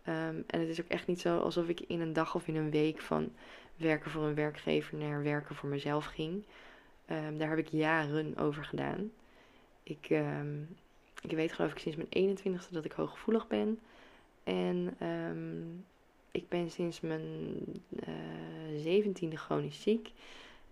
Um, 0.07 0.43
en 0.47 0.59
het 0.59 0.69
is 0.69 0.81
ook 0.81 0.87
echt 0.87 1.07
niet 1.07 1.21
zo 1.21 1.39
alsof 1.39 1.67
ik 1.67 1.79
in 1.79 2.01
een 2.01 2.13
dag 2.13 2.35
of 2.35 2.47
in 2.47 2.55
een 2.55 2.71
week 2.71 3.01
van 3.01 3.31
werken 3.75 4.11
voor 4.11 4.23
een 4.23 4.35
werkgever 4.35 4.97
naar 4.97 5.23
werken 5.23 5.55
voor 5.55 5.69
mezelf 5.69 6.05
ging. 6.05 6.45
Daar 7.37 7.49
heb 7.49 7.57
ik 7.57 7.67
jaren 7.67 8.37
over 8.37 8.65
gedaan. 8.65 9.11
Ik 9.89 10.09
ik 11.21 11.31
weet 11.31 11.53
geloof 11.53 11.71
ik 11.71 11.79
sinds 11.79 11.97
mijn 11.97 12.37
21ste 12.37 12.71
dat 12.71 12.85
ik 12.85 12.91
hooggevoelig 12.91 13.47
ben. 13.47 13.79
En 14.43 14.95
ehm, 14.99 15.61
ik 16.31 16.49
ben 16.49 16.71
sinds 16.71 17.01
mijn 17.01 17.23
uh, 18.83 19.03
17e 19.03 19.33
chronisch 19.33 19.81
ziek. 19.81 20.11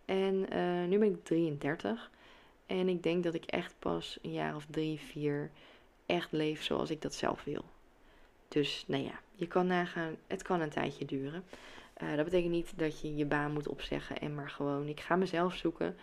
En 0.06 0.54
uh, 0.54 0.88
nu 0.88 1.00
ben 1.00 1.14
ik 1.14 1.24
33. 1.24 2.12
En 2.66 2.90
ik 2.90 3.04
denk 3.04 3.24
dat 3.24 3.34
ik 3.34 3.46
echt 3.46 3.76
pas 3.80 4.20
een 4.22 4.32
jaar 4.32 4.56
of 4.56 4.66
drie, 4.70 5.00
vier 5.00 5.52
echt 6.06 6.32
leef 6.32 6.64
zoals 6.64 6.90
ik 6.90 7.02
dat 7.02 7.14
zelf 7.14 7.44
wil. 7.44 7.66
Dus 8.48 8.84
nou 8.88 9.04
ja, 9.04 9.20
je 9.36 9.48
kan 9.48 9.68
nagaan, 9.68 10.16
het 10.28 10.42
kan 10.42 10.62
een 10.62 10.70
tijdje 10.70 11.06
duren. 11.06 11.44
Uh, 12.04 12.16
dat 12.16 12.26
betekent 12.26 12.52
niet 12.52 12.78
dat 12.78 13.02
je 13.02 13.16
je 13.16 13.26
baan 13.26 13.52
moet 13.52 13.68
opzeggen 13.68 14.20
en 14.20 14.36
maar 14.36 14.50
gewoon, 14.50 14.88
ik 14.88 15.00
ga 15.00 15.16
mezelf 15.16 15.54
zoeken. 15.54 15.96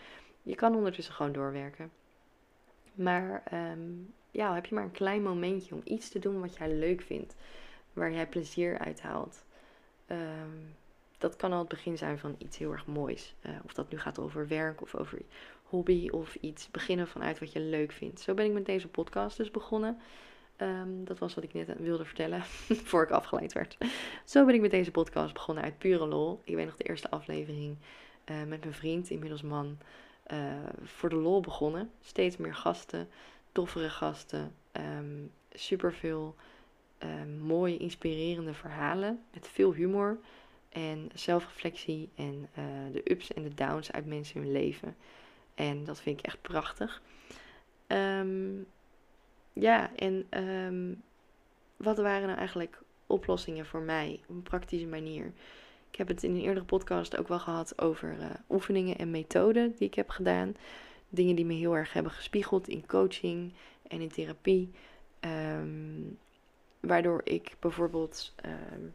Je 0.42 0.54
kan 0.54 0.74
ondertussen 0.74 1.14
gewoon 1.14 1.32
doorwerken. 1.32 1.90
Maar 2.94 3.42
um, 3.52 4.14
ja, 4.30 4.54
heb 4.54 4.66
je 4.66 4.74
maar 4.74 4.84
een 4.84 4.90
klein 4.90 5.22
momentje 5.22 5.74
om 5.74 5.80
iets 5.84 6.08
te 6.08 6.18
doen 6.18 6.40
wat 6.40 6.56
jij 6.56 6.74
leuk 6.74 7.02
vindt, 7.02 7.34
waar 7.92 8.12
jij 8.12 8.26
plezier 8.26 8.78
uit 8.78 9.00
haalt. 9.00 9.44
Um, 10.10 10.74
dat 11.18 11.36
kan 11.36 11.52
al 11.52 11.58
het 11.58 11.68
begin 11.68 11.98
zijn 11.98 12.18
van 12.18 12.34
iets 12.38 12.58
heel 12.58 12.72
erg 12.72 12.86
moois. 12.86 13.34
Uh, 13.46 13.52
of 13.64 13.72
dat 13.72 13.90
nu 13.90 13.98
gaat 13.98 14.18
over 14.18 14.48
werk 14.48 14.82
of 14.82 14.94
over 14.94 15.18
hobby 15.62 16.08
of 16.08 16.34
iets 16.34 16.70
beginnen 16.70 17.08
vanuit 17.08 17.38
wat 17.38 17.52
je 17.52 17.60
leuk 17.60 17.92
vindt. 17.92 18.20
Zo 18.20 18.34
ben 18.34 18.44
ik 18.44 18.52
met 18.52 18.66
deze 18.66 18.88
podcast 18.88 19.36
dus 19.36 19.50
begonnen. 19.50 19.98
Um, 20.58 21.04
dat 21.04 21.18
was 21.18 21.34
wat 21.34 21.44
ik 21.44 21.52
net 21.52 21.78
wilde 21.78 22.04
vertellen, 22.04 22.42
voor 22.88 23.02
ik 23.02 23.10
afgeleid 23.10 23.52
werd. 23.52 23.76
Zo 24.24 24.44
ben 24.44 24.54
ik 24.54 24.60
met 24.60 24.70
deze 24.70 24.90
podcast 24.90 25.32
begonnen 25.32 25.64
uit 25.64 25.78
pure 25.78 26.06
lol. 26.06 26.40
Ik 26.44 26.54
weet 26.54 26.66
nog 26.66 26.76
de 26.76 26.84
eerste 26.84 27.10
aflevering 27.10 27.76
uh, 28.30 28.36
met 28.48 28.60
mijn 28.60 28.74
vriend, 28.74 29.10
inmiddels 29.10 29.42
man, 29.42 29.78
uh, 30.32 30.38
voor 30.82 31.08
de 31.08 31.16
lol 31.16 31.40
begonnen. 31.40 31.90
Steeds 32.00 32.36
meer 32.36 32.54
gasten, 32.54 33.08
toffere 33.52 33.90
gasten, 33.90 34.54
um, 34.72 35.30
superveel 35.52 36.34
um, 36.98 37.38
mooie, 37.38 37.76
inspirerende 37.76 38.54
verhalen 38.54 39.22
met 39.32 39.48
veel 39.48 39.72
humor 39.72 40.18
en 40.68 41.10
zelfreflectie 41.14 42.08
en 42.14 42.48
uh, 42.58 42.64
de 42.92 43.10
ups 43.10 43.32
en 43.32 43.42
de 43.42 43.54
downs 43.54 43.92
uit 43.92 44.06
mensen 44.06 44.40
hun 44.40 44.52
leven. 44.52 44.96
En 45.54 45.84
dat 45.84 46.00
vind 46.00 46.18
ik 46.18 46.26
echt 46.26 46.42
prachtig. 46.42 47.02
Um, 47.86 48.66
ja, 49.52 49.90
en 49.96 50.26
wat 51.76 51.98
waren 51.98 52.26
nou 52.26 52.38
eigenlijk 52.38 52.82
oplossingen 53.06 53.66
voor 53.66 53.80
mij 53.80 54.20
op 54.26 54.34
een 54.34 54.42
praktische 54.42 54.86
manier? 54.86 55.32
Ik 55.92 55.98
heb 55.98 56.08
het 56.08 56.22
in 56.22 56.30
een 56.30 56.40
eerdere 56.40 56.64
podcast 56.64 57.16
ook 57.16 57.28
wel 57.28 57.38
gehad 57.38 57.80
over 57.80 58.16
uh, 58.18 58.24
oefeningen 58.50 58.98
en 58.98 59.10
methoden 59.10 59.74
die 59.76 59.88
ik 59.88 59.94
heb 59.94 60.08
gedaan. 60.08 60.56
Dingen 61.08 61.36
die 61.36 61.44
me 61.44 61.54
heel 61.54 61.76
erg 61.76 61.92
hebben 61.92 62.12
gespiegeld 62.12 62.68
in 62.68 62.86
coaching 62.86 63.52
en 63.88 64.00
in 64.00 64.08
therapie. 64.08 64.70
Um, 65.20 66.18
waardoor 66.80 67.20
ik 67.24 67.56
bijvoorbeeld 67.58 68.34
um, 68.46 68.94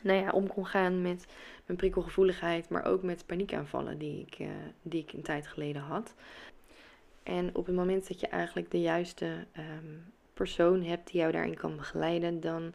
nou 0.00 0.18
ja, 0.18 0.30
om 0.30 0.46
kon 0.46 0.66
gaan 0.66 1.02
met 1.02 1.26
mijn 1.66 1.78
prikkelgevoeligheid, 1.78 2.68
maar 2.68 2.84
ook 2.84 3.02
met 3.02 3.26
paniekaanvallen 3.26 3.98
die 3.98 4.20
ik, 4.20 4.38
uh, 4.38 4.48
die 4.82 5.02
ik 5.02 5.12
een 5.12 5.22
tijd 5.22 5.46
geleden 5.46 5.82
had. 5.82 6.14
En 7.22 7.54
op 7.54 7.66
het 7.66 7.74
moment 7.74 8.08
dat 8.08 8.20
je 8.20 8.26
eigenlijk 8.26 8.70
de 8.70 8.80
juiste 8.80 9.46
um, 9.56 10.12
persoon 10.34 10.82
hebt 10.82 11.10
die 11.10 11.20
jou 11.20 11.32
daarin 11.32 11.56
kan 11.56 11.76
begeleiden, 11.76 12.40
dan 12.40 12.74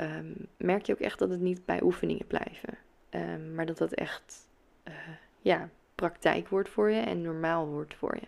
um, 0.00 0.46
merk 0.56 0.86
je 0.86 0.92
ook 0.92 1.00
echt 1.00 1.18
dat 1.18 1.30
het 1.30 1.40
niet 1.40 1.64
bij 1.64 1.82
oefeningen 1.82 2.26
blijven. 2.26 2.78
Um, 3.10 3.54
maar 3.54 3.66
dat 3.66 3.78
dat 3.78 3.92
echt 3.92 4.48
uh, 4.88 4.94
ja, 5.40 5.68
praktijk 5.94 6.48
wordt 6.48 6.68
voor 6.68 6.90
je 6.90 7.00
en 7.00 7.22
normaal 7.22 7.66
wordt 7.66 7.94
voor 7.94 8.16
je. 8.20 8.26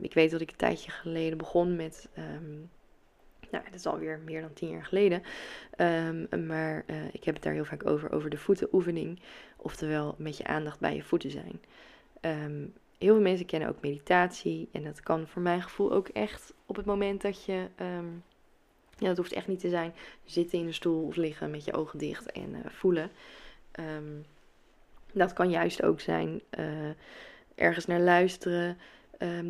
ik 0.00 0.14
weet 0.14 0.30
dat 0.30 0.40
ik 0.40 0.50
een 0.50 0.56
tijdje 0.56 0.90
geleden 0.90 1.38
begon 1.38 1.76
met 1.76 2.08
nou, 3.50 3.64
dat 3.64 3.74
is 3.74 3.86
alweer 3.86 4.18
meer 4.18 4.40
dan 4.40 4.52
tien 4.52 4.70
jaar 4.70 4.84
geleden. 4.84 5.22
Maar 6.46 6.84
uh, 6.86 6.96
ik 7.12 7.24
heb 7.24 7.34
het 7.34 7.42
daar 7.42 7.52
heel 7.52 7.64
vaak 7.64 7.86
over, 7.86 8.12
over 8.12 8.30
de 8.30 8.38
voetenoefening. 8.38 9.20
Oftewel 9.56 10.14
met 10.18 10.36
je 10.36 10.44
aandacht 10.44 10.80
bij 10.80 10.94
je 10.94 11.02
voeten 11.02 11.30
zijn. 11.30 11.60
Heel 12.98 13.14
veel 13.14 13.20
mensen 13.20 13.46
kennen 13.46 13.68
ook 13.68 13.80
meditatie. 13.80 14.68
En 14.72 14.84
dat 14.84 15.00
kan 15.00 15.26
voor 15.26 15.42
mijn 15.42 15.62
gevoel 15.62 15.92
ook 15.92 16.08
echt 16.08 16.54
op 16.66 16.76
het 16.76 16.86
moment 16.86 17.22
dat 17.22 17.44
je... 17.44 17.68
ja, 18.98 19.06
dat 19.06 19.16
hoeft 19.16 19.32
echt 19.32 19.46
niet 19.46 19.60
te 19.60 19.68
zijn 19.68 19.92
zitten 20.24 20.58
in 20.58 20.66
een 20.66 20.74
stoel 20.74 21.06
of 21.06 21.16
liggen 21.16 21.50
met 21.50 21.64
je 21.64 21.72
ogen 21.72 21.98
dicht 21.98 22.32
en 22.32 22.50
uh, 22.54 22.58
voelen. 22.66 23.10
dat 25.12 25.32
kan 25.32 25.50
juist 25.50 25.82
ook 25.82 26.00
zijn 26.00 26.40
uh, 26.58 26.66
ergens 27.54 27.86
naar 27.86 28.00
luisteren 28.00 28.78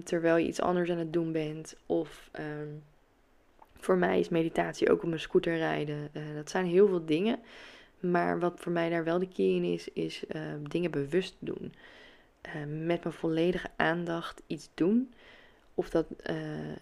terwijl 0.05 0.37
je 0.37 0.47
iets 0.47 0.61
anders 0.61 0.91
aan 0.91 0.99
het 0.99 1.13
doen 1.13 1.33
bent. 1.33 1.77
Of 1.87 2.31
voor 3.77 3.97
mij 3.97 4.21
is 4.21 4.29
meditatie 4.29 4.91
ook 4.91 5.03
op 5.03 5.09
mijn 5.09 5.21
scooter 5.21 5.57
rijden. 5.57 6.09
Uh, 6.13 6.23
dat 6.35 6.51
zijn 6.51 6.67
heel 6.67 6.89
veel 6.89 7.05
dingen. 7.05 7.39
Maar 8.01 8.39
wat 8.39 8.61
voor 8.61 8.73
mij 8.73 8.91
daar 8.91 9.05
wel 9.05 9.19
de 9.19 9.29
key 9.29 9.47
in 9.47 9.65
is, 9.65 9.89
is 9.93 10.25
dingen 10.63 10.91
bewust 10.91 11.37
doen. 11.39 11.73
Met 12.67 13.05
mijn 13.05 13.15
volledige 13.15 13.69
aandacht 13.77 14.43
iets 14.47 14.71
doen. 14.75 15.15
Of 15.75 15.91
dat 15.91 16.07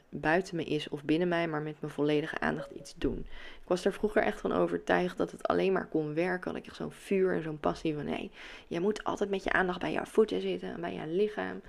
buiten 0.08 0.56
me 0.56 0.64
is 0.64 0.88
of 0.88 1.04
binnen 1.04 1.28
mij, 1.28 1.48
maar 1.48 1.62
met 1.62 1.80
mijn 1.80 1.92
volledige 1.92 2.38
aandacht 2.38 2.70
iets 2.70 2.94
doen. 2.96 3.18
Ik 3.62 3.68
was 3.68 3.84
er 3.84 3.92
vroeger 3.92 4.22
echt 4.22 4.40
van 4.40 4.52
overtuigd 4.52 5.16
dat 5.16 5.30
het 5.30 5.48
alleen 5.48 5.72
maar 5.72 5.86
kon 5.86 6.14
werken. 6.14 6.50
Had 6.50 6.66
ik 6.66 6.74
zo'n 6.74 6.92
vuur 6.92 7.34
en 7.34 7.42
zo'n 7.42 7.60
passie 7.60 7.94
van 7.94 8.04
nee, 8.04 8.30
je 8.66 8.80
moet 8.80 9.04
altijd 9.04 9.30
met 9.30 9.44
je 9.44 9.52
aandacht 9.52 9.80
bij 9.80 9.92
jouw 9.92 10.04
voeten 10.04 10.40
zitten, 10.40 10.80
bij 10.80 10.94
je 10.94 11.06
lichaam. 11.06 11.60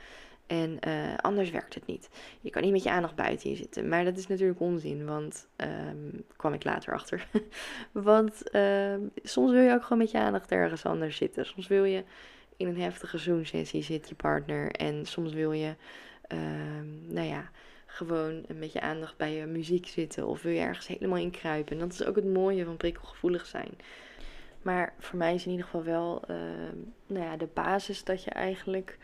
En 0.47 0.77
uh, 0.88 1.15
anders 1.17 1.49
werkt 1.49 1.73
het 1.73 1.86
niet. 1.86 2.09
Je 2.41 2.49
kan 2.49 2.62
niet 2.62 2.71
met 2.71 2.83
je 2.83 2.89
aandacht 2.89 3.15
buiten 3.15 3.49
je 3.49 3.55
zitten. 3.55 3.88
Maar 3.88 4.03
dat 4.03 4.17
is 4.17 4.27
natuurlijk 4.27 4.59
onzin, 4.59 5.05
want 5.05 5.47
um, 5.57 6.25
kwam 6.36 6.53
ik 6.53 6.63
later 6.63 6.93
achter. 6.93 7.27
want 7.91 8.41
uh, 8.51 8.95
soms 9.23 9.51
wil 9.51 9.62
je 9.62 9.73
ook 9.73 9.83
gewoon 9.83 9.97
met 9.97 10.12
je 10.12 10.17
aandacht 10.17 10.51
ergens 10.51 10.86
anders 10.86 11.17
zitten. 11.17 11.45
Soms 11.45 11.67
wil 11.67 11.83
je 11.83 12.03
in 12.57 12.67
een 12.67 12.81
heftige 12.81 13.17
zoom-sessie 13.17 13.83
zit 13.83 14.09
je 14.09 14.15
partner. 14.15 14.71
En 14.71 15.05
soms 15.05 15.33
wil 15.33 15.51
je, 15.51 15.75
nou 17.07 17.27
ja, 17.27 17.49
gewoon 17.86 18.45
met 18.55 18.71
je 18.71 18.81
aandacht 18.81 19.17
bij 19.17 19.33
je 19.33 19.45
muziek 19.45 19.88
zitten. 19.88 20.27
Of 20.27 20.41
wil 20.41 20.51
je 20.51 20.59
ergens 20.59 20.88
helemaal 20.88 21.17
in 21.17 21.31
kruipen. 21.31 21.73
En 21.73 21.79
dat 21.79 21.91
is 21.91 22.03
ook 22.03 22.15
het 22.15 22.33
mooie 22.33 22.65
van 22.65 22.77
prikkelgevoelig 22.77 23.45
zijn. 23.45 23.71
Maar 24.62 24.93
voor 24.99 25.17
mij 25.17 25.33
is 25.33 25.45
in 25.45 25.51
ieder 25.51 25.65
geval 25.65 25.83
wel 25.83 26.21
ehm, 26.27 26.77
nou 27.07 27.25
ja, 27.25 27.38
de 27.38 27.49
basis 27.53 28.03
dat 28.03 28.23
je 28.23 28.31
eigenlijk 28.31 28.97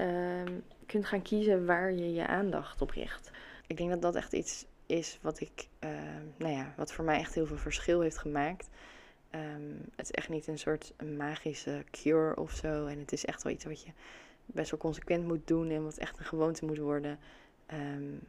um, 0.00 0.62
kunt 0.86 1.06
gaan 1.06 1.22
kiezen 1.22 1.66
waar 1.66 1.92
je 1.92 2.12
je 2.12 2.26
aandacht 2.26 2.80
op 2.82 2.90
richt. 2.90 3.30
Ik 3.66 3.76
denk 3.76 3.90
dat 3.90 4.02
dat 4.02 4.14
echt 4.14 4.32
iets 4.32 4.66
is 4.86 5.18
wat 5.22 5.40
ik, 5.40 5.68
nou 6.36 6.52
ja, 6.52 6.74
wat 6.76 6.92
voor 6.92 7.04
mij 7.04 7.18
echt 7.18 7.34
heel 7.34 7.46
veel 7.46 7.56
verschil 7.56 8.00
heeft 8.00 8.18
gemaakt. 8.18 8.68
Het 9.96 10.06
is 10.06 10.10
echt 10.10 10.28
niet 10.28 10.46
een 10.46 10.58
soort 10.58 10.94
magische 11.16 11.84
cure 11.90 12.36
of 12.36 12.52
zo. 12.52 12.86
En 12.86 12.98
het 12.98 13.12
is 13.12 13.24
echt 13.24 13.42
wel 13.42 13.52
iets 13.52 13.64
wat 13.64 13.82
je 13.82 13.90
best 14.46 14.70
wel 14.70 14.80
consequent 14.80 15.26
moet 15.26 15.46
doen 15.46 15.70
en 15.70 15.84
wat 15.84 15.96
echt 15.96 16.18
een 16.18 16.24
gewoonte 16.24 16.64
moet 16.64 16.78
worden. 16.78 17.18
Um, 17.72 18.20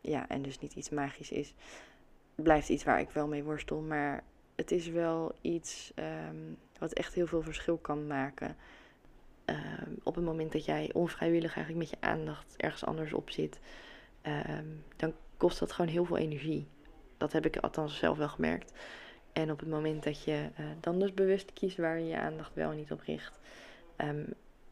ja, 0.00 0.28
en 0.28 0.42
dus 0.42 0.58
niet 0.58 0.74
iets 0.74 0.90
magisch 0.90 1.30
is. 1.30 1.54
Blijft 2.34 2.68
iets 2.68 2.84
waar 2.84 3.00
ik 3.00 3.10
wel 3.10 3.26
mee 3.26 3.44
worstel, 3.44 3.80
maar 3.80 4.24
het 4.54 4.70
is 4.70 4.88
wel 4.88 5.34
iets 5.40 5.92
um, 6.28 6.56
wat 6.78 6.92
echt 6.92 7.14
heel 7.14 7.26
veel 7.26 7.42
verschil 7.42 7.76
kan 7.76 8.06
maken. 8.06 8.56
Ehm, 9.44 9.90
op 10.02 10.14
het 10.14 10.24
moment 10.24 10.52
dat 10.52 10.64
jij 10.64 10.90
onvrijwillig 10.92 11.54
eigenlijk 11.56 11.90
met 11.90 12.00
je 12.00 12.06
aandacht 12.06 12.56
ergens 12.56 12.84
anders 12.84 13.12
op 13.12 13.30
zit, 13.30 13.60
ehm, 14.22 14.66
dan 14.96 15.12
kost 15.36 15.58
dat 15.58 15.72
gewoon 15.72 15.90
heel 15.90 16.04
veel 16.04 16.16
energie. 16.18 16.66
Dat 17.16 17.32
heb 17.32 17.46
ik 17.46 17.56
althans 17.56 17.98
zelf 17.98 18.18
wel 18.18 18.28
gemerkt. 18.28 18.72
En 19.32 19.50
op 19.50 19.60
het 19.60 19.68
moment 19.68 20.02
dat 20.02 20.24
je 20.24 20.48
uh, 20.60 20.66
dan 20.80 20.98
dus 20.98 21.14
bewust 21.14 21.52
kiest 21.52 21.76
waar 21.76 21.98
je 21.98 22.06
je 22.06 22.18
aandacht 22.18 22.54
wel 22.54 22.70
en 22.70 22.76
niet 22.76 22.92
op 22.92 23.00
richt, 23.00 23.40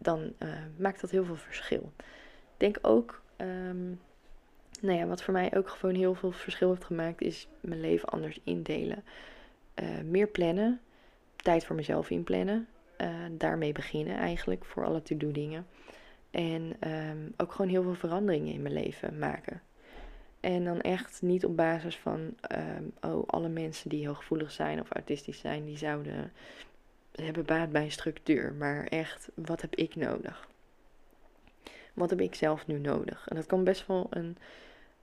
dan 0.02 0.32
uh, 0.38 0.48
maakt 0.76 1.00
dat 1.00 1.10
heel 1.10 1.24
veel 1.24 1.36
verschil. 1.36 1.92
Ik 1.96 2.56
denk 2.56 2.78
ook, 2.82 3.22
nou 4.80 4.98
ja, 4.98 5.06
wat 5.06 5.22
voor 5.22 5.32
mij 5.32 5.56
ook 5.56 5.68
gewoon 5.68 5.94
heel 5.94 6.14
veel 6.14 6.32
verschil 6.32 6.68
heeft 6.68 6.84
gemaakt, 6.84 7.20
is 7.20 7.48
mijn 7.60 7.80
leven 7.80 8.08
anders 8.08 8.40
indelen. 8.44 9.04
Uh, 9.82 10.00
meer 10.04 10.26
plannen, 10.26 10.80
tijd 11.36 11.64
voor 11.64 11.76
mezelf 11.76 12.10
inplannen. 12.10 12.68
Uh, 13.00 13.08
daarmee 13.30 13.72
beginnen 13.72 14.16
eigenlijk 14.16 14.64
voor 14.64 14.84
alle 14.84 15.02
to-do 15.02 15.32
dingen. 15.32 15.66
En 16.30 16.76
um, 16.88 17.34
ook 17.36 17.52
gewoon 17.52 17.70
heel 17.70 17.82
veel 17.82 17.94
veranderingen 17.94 18.54
in 18.54 18.62
mijn 18.62 18.74
leven 18.74 19.18
maken. 19.18 19.62
En 20.40 20.64
dan 20.64 20.80
echt 20.80 21.22
niet 21.22 21.44
op 21.44 21.56
basis 21.56 21.96
van, 21.96 22.20
um, 22.20 22.92
oh, 23.00 23.28
alle 23.28 23.48
mensen 23.48 23.88
die 23.88 24.00
heel 24.00 24.14
gevoelig 24.14 24.50
zijn 24.50 24.80
of 24.80 24.90
autistisch 24.90 25.38
zijn, 25.38 25.64
die 25.64 25.78
zouden 25.78 26.32
hebben 27.12 27.44
baat 27.44 27.70
bij 27.70 27.88
structuur. 27.88 28.52
Maar 28.52 28.84
echt, 28.84 29.28
wat 29.34 29.60
heb 29.60 29.74
ik 29.74 29.94
nodig? 29.96 30.48
Wat 31.94 32.10
heb 32.10 32.20
ik 32.20 32.34
zelf 32.34 32.66
nu 32.66 32.78
nodig? 32.78 33.28
En 33.28 33.36
dat 33.36 33.46
kan 33.46 33.64
best 33.64 33.86
wel 33.86 34.06
een 34.10 34.36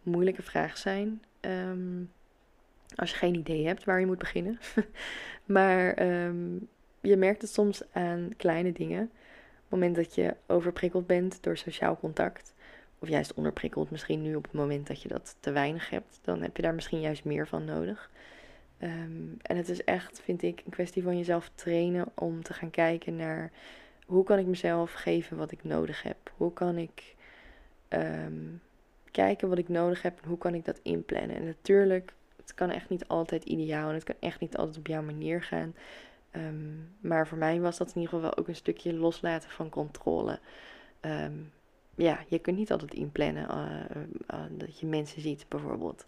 moeilijke 0.04 0.42
vraag 0.42 0.78
zijn. 0.78 1.24
Um, 1.42 2.12
als 2.96 3.12
je 3.12 3.18
geen 3.18 3.36
idee 3.36 3.68
hebt 3.68 3.84
waar 3.84 4.00
je 4.00 4.06
moet 4.06 4.18
beginnen. 4.18 4.60
maar 5.46 6.02
um, 6.26 6.68
je 7.02 7.18
merkt 7.18 7.42
het 7.42 7.52
soms 7.52 7.82
aan 7.92 8.34
kleine 8.38 8.72
dingen. 8.72 9.02
Op 9.02 9.74
het 9.74 9.80
moment 9.80 9.96
dat 9.96 10.16
je 10.16 10.36
overprikkeld 10.46 11.08
bent 11.08 11.44
door 11.44 11.58
sociaal 11.58 11.98
contact. 11.98 12.54
of 13.00 13.10
juist 13.10 13.34
onderprikkeld 13.34 13.92
misschien 13.92 14.22
nu 14.22 14.36
op 14.36 14.44
het 14.44 14.54
moment 14.54 14.88
dat 14.88 15.02
je 15.02 15.08
dat 15.08 15.36
te 15.40 15.52
weinig 15.52 15.90
hebt, 15.90 16.20
dan 16.22 16.42
heb 16.42 16.56
je 16.56 16.62
daar 16.62 16.76
misschien 16.76 17.00
juist 17.00 17.24
meer 17.24 17.48
van 17.48 17.66
nodig. 17.66 18.10
Ehm, 18.78 19.28
en 19.42 19.58
het 19.58 19.70
is 19.70 19.84
echt, 19.84 20.22
vind 20.22 20.42
ik, 20.42 20.62
een 20.66 20.72
kwestie 20.72 21.04
van 21.04 21.18
jezelf 21.18 21.52
trainen 21.56 22.06
om 22.16 22.44
te 22.44 22.54
gaan 22.54 22.70
kijken 22.70 23.16
naar 23.16 23.52
hoe 24.06 24.24
kan 24.24 24.40
ik 24.40 24.46
mezelf 24.46 24.94
geven 24.94 25.38
wat 25.38 25.52
ik 25.52 25.64
nodig 25.64 26.04
heb? 26.04 26.32
Hoe 26.38 26.54
kan 26.54 26.78
ik 26.78 27.16
ehm, 27.88 28.46
kijken 29.12 29.50
wat 29.50 29.58
ik 29.58 29.70
nodig 29.70 30.02
heb 30.02 30.20
en 30.22 30.28
hoe 30.28 30.38
kan 30.38 30.54
ik 30.54 30.66
dat 30.66 30.80
inplannen? 30.84 31.36
En 31.36 31.46
natuurlijk, 31.46 32.14
het 32.36 32.54
kan 32.54 32.70
echt 32.70 32.90
niet 32.90 33.08
altijd 33.08 33.44
ideaal 33.44 33.88
en 33.90 33.96
het 33.96 34.04
kan 34.04 34.16
echt 34.20 34.40
niet 34.40 34.58
altijd 34.58 34.78
op 34.78 34.88
jouw 34.88 35.02
manier 35.02 35.44
gaan. 35.44 35.76
Ehm, 36.32 36.76
maar 37.00 37.28
voor 37.28 37.38
mij 37.38 37.60
was 37.60 37.78
dat 37.78 37.88
in 37.88 38.02
ieder 38.02 38.10
geval 38.10 38.30
wel 38.30 38.38
ook 38.38 38.48
een 38.48 38.56
stukje 38.56 38.94
loslaten 38.94 39.50
van 39.50 39.70
controle. 39.70 40.40
ja, 41.96 42.20
je 42.28 42.40
kunt 42.40 42.58
niet 42.58 42.72
altijd 42.72 42.94
inplannen 42.94 43.48
uh, 43.50 44.02
uh, 44.34 44.46
dat 44.50 44.80
je 44.80 44.86
mensen 44.86 45.22
ziet, 45.22 45.46
bijvoorbeeld. 45.48 46.06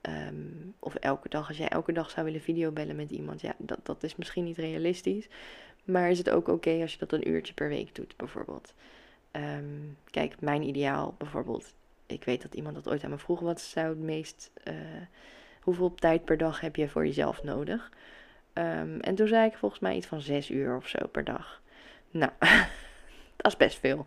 Ehm, 0.00 0.34
of 0.78 0.94
elke 0.94 1.28
dag, 1.28 1.48
als 1.48 1.56
jij 1.56 1.68
elke 1.68 1.92
dag 1.92 2.10
zou 2.10 2.26
willen 2.26 2.40
videobellen 2.40 2.96
met 2.96 3.10
iemand, 3.10 3.40
ja, 3.40 3.54
dat, 3.58 3.78
dat 3.82 4.02
is 4.02 4.16
misschien 4.16 4.44
niet 4.44 4.58
realistisch. 4.58 5.28
Maar 5.84 6.10
is 6.10 6.18
het 6.18 6.30
ook 6.30 6.48
oké 6.48 6.78
als 6.80 6.92
je 6.92 6.98
dat 6.98 7.12
een 7.12 7.28
uurtje 7.28 7.54
per 7.54 7.68
week 7.68 7.94
doet, 7.94 8.16
bijvoorbeeld? 8.16 8.74
Ehm, 9.30 9.64
kijk, 10.10 10.40
mijn 10.40 10.62
ideaal 10.62 11.14
bijvoorbeeld. 11.18 11.74
Ik 12.06 12.24
weet 12.24 12.42
dat 12.42 12.54
iemand 12.54 12.74
dat 12.74 12.88
ooit 12.88 13.04
aan 13.04 13.10
me 13.10 13.18
vroeg. 13.18 13.40
Wat 13.40 13.60
zou 13.60 13.88
het 13.88 13.98
meest. 13.98 14.50
Uh, 14.64 14.74
hoeveel 15.60 15.94
tijd 15.94 16.24
per 16.24 16.36
dag 16.36 16.60
heb 16.60 16.76
je 16.76 16.88
voor 16.88 17.06
jezelf 17.06 17.42
nodig? 17.42 17.90
Um, 18.54 19.00
en 19.00 19.14
toen 19.14 19.28
zei 19.28 19.46
ik 19.46 19.56
volgens 19.56 19.80
mij 19.80 19.96
iets 19.96 20.06
van 20.06 20.20
zes 20.20 20.50
uur 20.50 20.76
of 20.76 20.88
zo 20.88 21.06
per 21.06 21.24
dag. 21.24 21.62
Nou, 22.10 22.32
dat 23.36 23.46
is 23.52 23.56
best 23.56 23.78
veel. 23.78 24.06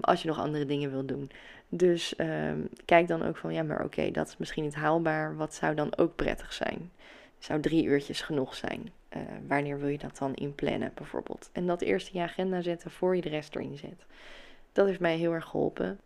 als 0.00 0.22
je 0.22 0.28
nog 0.28 0.38
andere 0.38 0.66
dingen 0.66 0.90
wil 0.90 1.06
doen. 1.06 1.30
Dus 1.72 2.14
um, 2.18 2.68
kijk 2.84 3.08
dan 3.08 3.22
ook 3.22 3.36
van, 3.36 3.52
ja, 3.52 3.62
maar 3.62 3.84
oké, 3.84 4.10
dat 4.10 4.28
is 4.28 4.36
misschien 4.36 4.64
niet 4.64 4.74
haalbaar. 4.74 5.36
Wat 5.36 5.54
zou 5.54 5.74
dan 5.74 5.96
ook 5.96 6.16
prettig 6.16 6.52
zijn? 6.52 6.90
Zou 7.38 7.60
drie 7.60 7.84
uurtjes 7.84 8.20
genoeg 8.20 8.54
zijn? 8.54 8.90
Uh, 9.16 9.22
wanneer 9.48 9.78
wil 9.78 9.88
je 9.88 9.98
dat 9.98 10.18
dan 10.18 10.34
inplannen, 10.34 10.92
bijvoorbeeld? 10.94 11.50
En 11.52 11.66
dat 11.66 11.80
eerst 11.80 12.12
in 12.12 12.20
je 12.20 12.26
agenda 12.26 12.60
zetten 12.60 12.90
voor 12.90 13.16
je 13.16 13.22
de 13.22 13.28
rest 13.28 13.56
erin 13.56 13.76
zet. 13.76 14.06
Dat 14.72 14.86
heeft 14.86 15.00
mij 15.00 15.16
heel 15.16 15.32
erg 15.32 15.44
geholpen. 15.44 15.98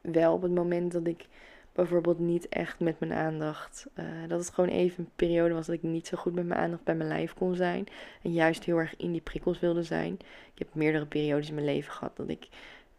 Wel 0.00 0.32
op 0.32 0.42
het 0.42 0.54
moment 0.54 0.92
dat 0.92 1.06
ik 1.06 1.26
bijvoorbeeld 1.72 2.18
niet 2.18 2.48
echt 2.48 2.80
met 2.80 3.00
mijn 3.00 3.12
aandacht. 3.12 3.86
Uh, 3.98 4.04
dat 4.28 4.40
het 4.40 4.50
gewoon 4.50 4.70
even 4.70 5.04
een 5.04 5.10
periode 5.16 5.54
was 5.54 5.66
dat 5.66 5.74
ik 5.74 5.82
niet 5.82 6.06
zo 6.06 6.16
goed 6.16 6.34
met 6.34 6.46
mijn 6.46 6.60
aandacht 6.60 6.84
bij 6.84 6.94
mijn 6.94 7.08
lijf 7.08 7.34
kon 7.34 7.54
zijn. 7.54 7.86
En 8.22 8.32
juist 8.32 8.64
heel 8.64 8.78
erg 8.78 8.96
in 8.96 9.12
die 9.12 9.20
prikkels 9.20 9.60
wilde 9.60 9.82
zijn. 9.82 10.12
Ik 10.52 10.58
heb 10.58 10.74
meerdere 10.74 11.06
periodes 11.06 11.48
in 11.48 11.54
mijn 11.54 11.66
leven 11.66 11.92
gehad 11.92 12.16
dat 12.16 12.28
ik 12.28 12.48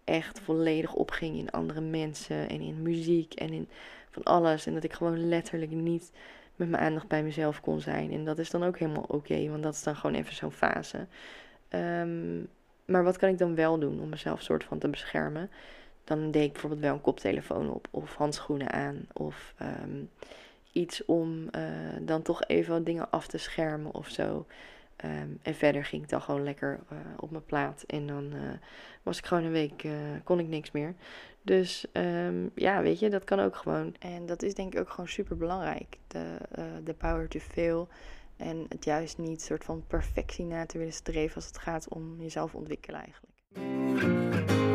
echt 0.03 0.39
volledig 0.39 0.93
opging 0.93 1.37
in 1.37 1.49
andere 1.49 1.81
mensen 1.81 2.49
en 2.49 2.61
in 2.61 2.81
muziek 2.81 3.33
en 3.33 3.53
in 3.53 3.69
van 4.09 4.23
alles. 4.23 4.65
En 4.65 4.73
dat 4.73 4.83
ik 4.83 4.93
gewoon 4.93 5.27
letterlijk 5.27 5.71
niet 5.71 6.11
met 6.55 6.69
mijn 6.69 6.83
aandacht 6.83 7.07
bij 7.07 7.23
mezelf 7.23 7.61
kon 7.61 7.81
zijn. 7.81 8.11
En 8.11 8.25
dat 8.25 8.37
is 8.37 8.49
dan 8.49 8.63
ook 8.63 8.79
helemaal 8.79 9.05
oké, 9.07 9.49
want 9.49 9.63
dat 9.63 9.73
is 9.73 9.83
dan 9.83 9.95
gewoon 9.95 10.15
even 10.15 10.35
zo'n 10.35 10.51
fase. 10.51 11.07
Ehm, 11.69 12.39
maar 12.85 13.03
wat 13.03 13.17
kan 13.17 13.29
ik 13.29 13.37
dan 13.37 13.55
wel 13.55 13.79
doen 13.79 14.01
om 14.01 14.09
mezelf 14.09 14.41
soort 14.41 14.63
van 14.63 14.79
te 14.79 14.87
beschermen? 14.87 15.49
Dan 16.03 16.31
deed 16.31 16.43
ik 16.43 16.51
bijvoorbeeld 16.51 16.81
wel 16.81 16.93
een 16.93 17.01
koptelefoon 17.01 17.69
op 17.69 17.87
of 17.91 18.15
handschoenen 18.15 18.71
aan 18.71 19.07
of 19.13 19.53
ehm, 19.57 20.03
iets 20.71 21.05
om 21.05 21.47
uh, 21.55 21.61
dan 22.01 22.21
toch 22.21 22.43
even 22.43 22.73
wat 22.73 22.85
dingen 22.85 23.11
af 23.11 23.27
te 23.27 23.37
schermen 23.37 23.93
of 23.93 24.09
zo. 24.09 24.45
Ehm, 25.01 25.29
en 25.41 25.55
verder 25.55 25.85
ging 25.85 26.03
ik 26.03 26.09
dan 26.09 26.21
gewoon 26.21 26.43
lekker 26.43 26.79
uh, 26.91 26.97
op 27.17 27.31
mijn 27.31 27.45
plaat. 27.45 27.83
En 27.87 28.07
dan 28.07 28.33
uh, 28.33 28.41
was 29.03 29.17
ik 29.17 29.25
gewoon 29.25 29.43
een 29.43 29.51
week, 29.51 29.83
uh, 29.83 29.93
kon 30.23 30.39
ik 30.39 30.47
niks 30.47 30.71
meer. 30.71 30.95
Dus 31.41 31.85
um, 31.93 32.51
ja, 32.55 32.81
weet 32.81 32.99
je, 32.99 33.09
dat 33.09 33.23
kan 33.23 33.39
ook 33.39 33.55
gewoon. 33.55 33.95
En 33.99 34.25
dat 34.25 34.43
is 34.43 34.53
denk 34.53 34.73
ik 34.73 34.79
ook 34.79 34.89
gewoon 34.89 35.07
super 35.07 35.37
belangrijk. 35.37 35.97
De, 36.07 36.37
de 36.83 36.93
power 36.93 37.27
to 37.27 37.39
fail. 37.39 37.87
En 38.37 38.65
het 38.69 38.85
juist 38.85 39.17
niet 39.17 39.41
soort 39.41 39.63
van 39.63 39.83
perfectie 39.87 40.45
na 40.45 40.65
te 40.65 40.77
willen 40.77 40.93
streven 40.93 41.35
als 41.35 41.45
het 41.45 41.57
gaat 41.57 41.87
om 41.87 42.21
jezelf 42.21 42.55
ontwikkelen 42.55 43.01
eigenlijk. 43.01 44.70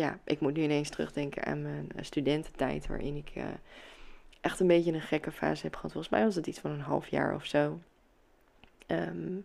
Ja, 0.00 0.18
ik 0.24 0.40
moet 0.40 0.56
nu 0.56 0.62
ineens 0.62 0.88
terugdenken 0.88 1.44
aan 1.44 1.62
mijn 1.62 1.90
eh, 1.96 2.04
studententijd, 2.04 2.86
waarin 2.86 3.16
ik 3.16 3.30
uh, 3.36 3.44
echt 4.40 4.60
een 4.60 4.66
beetje 4.66 4.92
een 4.92 5.00
gekke 5.00 5.32
fase 5.32 5.62
heb 5.62 5.74
gehad. 5.74 5.92
Volgens 5.92 6.12
mij 6.12 6.24
was 6.24 6.34
het 6.34 6.46
iets 6.46 6.58
van 6.58 6.70
een 6.70 6.80
half 6.80 7.08
jaar 7.08 7.34
of 7.34 7.44
zo. 7.44 7.80
Um, 8.86 9.44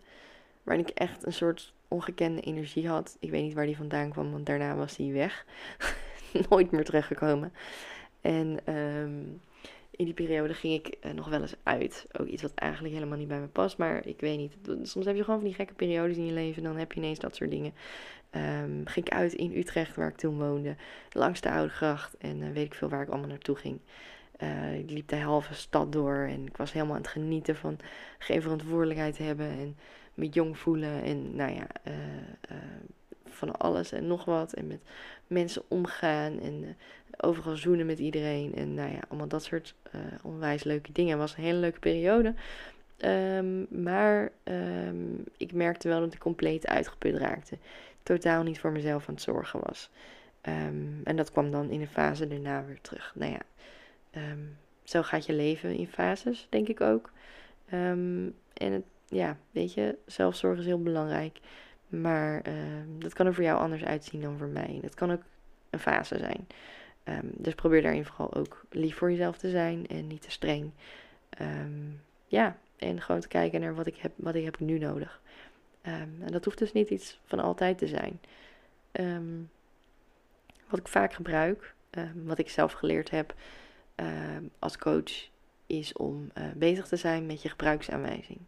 waarin 0.64 0.88
ik 0.88 0.98
echt 0.98 1.26
een 1.26 1.34
soort 1.34 1.74
ongekende 1.88 2.42
energie 2.42 2.88
had. 2.88 3.18
Ik 3.20 3.30
weet 3.30 3.44
niet 3.44 3.54
waar 3.54 3.66
die 3.66 3.78
vandaan 3.78 4.10
kwam, 4.10 4.32
want 4.32 4.46
daarna 4.46 4.76
was 4.76 4.96
die 4.96 5.14
weg. 5.14 5.46
Nooit 6.50 6.72
meer 6.72 6.86
teruggekomen. 6.86 7.54
En 8.22 8.74
um, 8.76 9.42
in 9.96 10.06
die 10.06 10.14
periode 10.14 10.54
ging 10.54 10.74
ik 10.74 10.98
uh, 11.06 11.12
nog 11.12 11.30
wel 11.30 11.42
eens 11.42 11.56
uit. 11.64 12.06
Ook 12.20 12.28
iets 12.28 12.42
wat 12.42 12.54
eigenlijk 12.54 12.94
helemaal 12.94 13.18
niet 13.18 13.28
bij 13.28 13.40
me 13.40 13.48
past. 13.48 13.78
Maar 13.78 14.08
ik 14.08 14.20
weet 14.20 14.38
niet. 14.38 14.56
Soms 14.88 15.06
heb 15.06 15.16
je 15.16 15.24
gewoon 15.24 15.40
van 15.40 15.48
die 15.48 15.58
gekke 15.58 15.74
periodes 15.74 16.18
in 16.18 16.26
je 16.26 16.32
leven. 16.32 16.64
Dan 16.64 16.78
heb 16.78 16.92
je 16.92 17.00
ineens 17.00 17.20
dat 17.20 17.36
soort 17.36 17.50
dingen. 17.50 17.74
Um, 18.32 18.82
ging 18.86 19.06
ik 19.06 19.14
uit 19.14 19.34
in 19.34 19.58
Utrecht, 19.58 19.96
waar 19.96 20.08
ik 20.08 20.16
toen 20.16 20.38
woonde. 20.38 20.76
Langs 21.12 21.42
de 21.42 21.52
Oude 21.52 21.74
Gracht. 21.74 22.18
En 22.18 22.42
uh, 22.42 22.52
weet 22.52 22.66
ik 22.66 22.74
veel 22.74 22.90
waar 22.90 23.02
ik 23.02 23.10
allemaal 23.10 23.30
naartoe 23.30 23.56
ging. 23.56 23.80
Uh, 24.44 24.78
ik 24.78 24.90
liep 24.90 25.08
de 25.08 25.20
halve 25.20 25.54
stad 25.54 25.92
door. 25.92 26.16
En 26.16 26.46
ik 26.46 26.58
was 26.58 26.74
helemaal 26.74 26.96
aan 26.96 27.02
het 27.02 27.12
genieten 27.12 27.56
van 27.56 27.78
geen 28.18 28.42
verantwoordelijkheid 28.42 29.18
hebben. 29.18 29.50
En 29.50 29.78
me 30.14 30.28
jong 30.28 30.58
voelen. 30.58 31.04
En 31.04 31.36
nou 31.36 31.54
ja, 31.54 31.68
van 33.36 33.58
alles 33.58 33.92
en 33.92 34.08
nog 34.08 34.26
wat. 34.26 34.54
En 34.54 34.68
met 34.68 34.82
mensen 35.28 35.64
omgaan. 35.68 36.40
En 36.40 36.78
overal 37.18 37.56
zoenen 37.56 37.86
met 37.86 38.00
iedereen. 38.00 38.56
En 38.56 38.74
nou 38.74 38.92
ja, 38.92 39.00
allemaal 39.08 39.28
dat 39.28 39.44
soort 39.44 39.76
uh, 39.96 40.02
onwijs 40.24 40.64
leuke 40.64 40.92
dingen. 40.92 41.12
Het 41.12 41.20
was 41.20 41.38
een 41.38 41.44
hele 41.44 41.60
leuke 41.60 41.80
periode. 41.80 42.34
Um, 42.98 43.68
maar 43.84 44.32
um, 44.44 45.24
ik 45.38 45.54
merkte 45.54 45.88
wel 45.88 46.00
dat 46.00 46.14
ik 46.14 46.20
compleet 46.20 46.68
uitgeput 46.68 47.16
raakte. 47.18 47.58
Totaal 48.04 48.44
niet 48.44 48.60
voor 48.60 48.72
mezelf 48.72 49.08
aan 49.08 49.14
het 49.14 49.24
zorgen 49.24 49.60
was. 49.64 49.90
Um, 50.42 51.02
en 51.04 51.16
dat 51.16 51.32
kwam 51.32 51.52
dan 51.52 51.70
in 51.70 51.82
een 51.82 51.88
fase 51.88 52.28
daarna 52.28 52.66
weer 52.66 52.82
terug. 52.82 53.12
Nou 53.16 53.32
ja, 53.32 53.42
zo 54.84 55.02
gaat 55.02 55.26
je 55.26 55.34
leven 55.34 55.76
in 55.76 55.88
fases, 55.88 56.48
denk 56.50 56.68
ik 56.68 56.82
ook. 56.82 57.12
en 57.70 58.34
het, 58.54 58.84
ja, 59.08 59.38
weet 59.52 59.74
je, 59.74 59.98
zelfzorg 60.06 60.60
is 60.60 60.66
heel 60.66 60.82
belangrijk. 60.82 61.40
Maar 62.02 62.44
dat 62.98 63.14
kan 63.14 63.26
er 63.26 63.34
voor 63.34 63.44
jou 63.44 63.60
anders 63.60 63.84
uitzien 63.84 64.22
dan 64.22 64.38
voor 64.38 64.48
mij. 64.48 64.80
Dat 64.82 64.94
kan 64.94 65.12
ook 65.12 65.22
een 65.70 65.80
fase 65.80 66.18
zijn. 66.18 66.48
Um, 67.04 67.32
dus 67.38 67.56
probeer 67.56 67.82
daarin 67.82 68.06
vooral 68.06 68.34
ook 68.34 68.66
lief 68.70 68.98
voor 68.98 69.12
jezelf 69.12 69.38
te 69.38 69.50
zijn 69.50 69.88
en 69.88 70.08
niet 70.08 70.22
te 70.22 70.32
streng. 70.32 70.72
Um, 71.42 72.02
ja, 72.28 72.58
en 72.76 73.02
gewoon 73.02 73.22
te 73.22 73.28
kijken 73.28 73.62
naar 73.62 73.76
wat 73.76 73.88
ik 73.88 73.96
heb, 73.96 74.12
wat 74.16 74.36
ik 74.36 74.44
heb 74.44 74.60
nu 74.60 74.80
nodig. 74.80 75.22
Um, 75.88 76.18
en 76.22 76.32
dat 76.32 76.46
hoeft 76.46 76.58
dus 76.58 76.74
niet 76.74 76.90
iets 76.90 77.20
van 77.26 77.40
altijd 77.40 77.78
te 77.78 77.88
zijn. 77.88 78.20
wat 80.70 80.80
ik 80.80 80.88
vaak 80.88 81.14
gebruik, 81.14 81.74
wat 82.14 82.38
ik 82.38 82.50
zelf 82.50 82.72
geleerd 82.72 83.10
heb 83.10 83.34
als 84.60 84.78
coach, 84.78 85.30
is 85.68 85.94
om 85.94 86.32
uh, 86.38 86.44
bezig 86.56 86.88
te 86.88 86.96
zijn 86.96 87.26
met 87.26 87.42
je 87.42 87.50
gebruiksaanwijzing. 87.50 88.40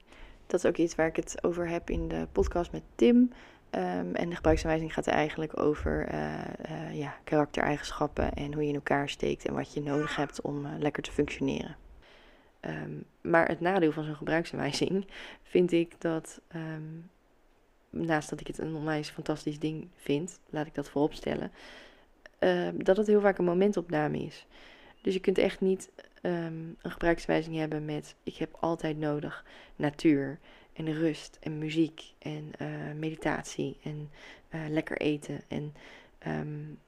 Dat 0.48 0.64
is 0.64 0.66
ook 0.66 0.78
iets 0.78 0.96
waar 0.96 1.08
ik 1.08 1.16
het 1.16 1.44
over 1.44 1.68
heb 1.68 1.90
in 1.90 2.08
de 2.08 2.28
podcast 2.32 2.72
met 2.72 2.84
Tim. 2.96 3.16
Um, 3.72 4.16
en 4.16 4.30
de 4.30 4.36
gebruiksaanwijzing 4.36 4.94
gaat 4.94 5.08
eigenlijk 5.08 5.60
over 5.60 6.14
uh, 6.14 6.34
uh, 6.70 6.94
ja, 6.94 7.16
karaktereigenschappen 7.24 8.34
en 8.34 8.54
hoe 8.54 8.62
je 8.62 8.70
in 8.70 8.76
elkaar 8.76 9.10
steekt 9.10 9.46
en 9.46 9.54
wat 9.54 9.74
je 9.74 9.82
nodig 9.82 10.16
hebt 10.16 10.42
om 10.42 10.66
uh, 10.66 10.72
lekker 10.80 11.04
te 11.04 11.12
functioneren. 11.12 11.76
Um, 12.62 13.04
maar 13.22 13.48
het 13.48 13.60
nadeel 13.60 13.92
van 13.92 14.04
zo'n 14.04 14.16
gebruiksaanwijzing 14.16 15.08
vind 15.54 15.72
ik 15.72 16.02
dat, 16.02 16.42
um, 16.56 17.10
naast 17.90 18.30
dat 18.30 18.40
ik 18.40 18.48
het 18.48 18.58
een 18.58 18.76
onwijs 18.76 19.10
fantastisch 19.10 19.60
ding 19.60 19.88
vind, 19.96 20.40
laat 20.50 20.66
ik 20.66 20.76
dat 20.76 20.90
voorop 20.90 21.14
stellen, 21.14 21.52
dat 22.74 22.98
het 22.98 23.08
heel 23.08 23.22
vaak 23.22 23.38
een 23.38 23.46
momentopname 23.46 24.18
is. 24.18 24.48
Dus 25.02 25.14
je 25.14 25.20
kunt 25.20 25.38
echt 25.38 25.62
niet 25.62 25.90
een 26.32 26.92
gebruiksaanwijzing 26.92 27.56
hebben 27.56 27.86
met 27.86 28.16
ik 28.24 28.36
heb 28.36 28.58
altijd 28.60 28.98
nodig 28.98 29.46
natuur 29.76 30.40
en 30.74 30.94
rust 30.94 31.38
en 31.42 31.58
muziek 31.58 32.13
en 32.20 32.52
uh, 32.62 32.68
meditatie 32.96 33.78
en 33.84 34.10
uh, 34.50 34.62
lekker 34.70 34.98
eten. 34.98 35.42
En 35.48 35.74
um, 36.28 36.80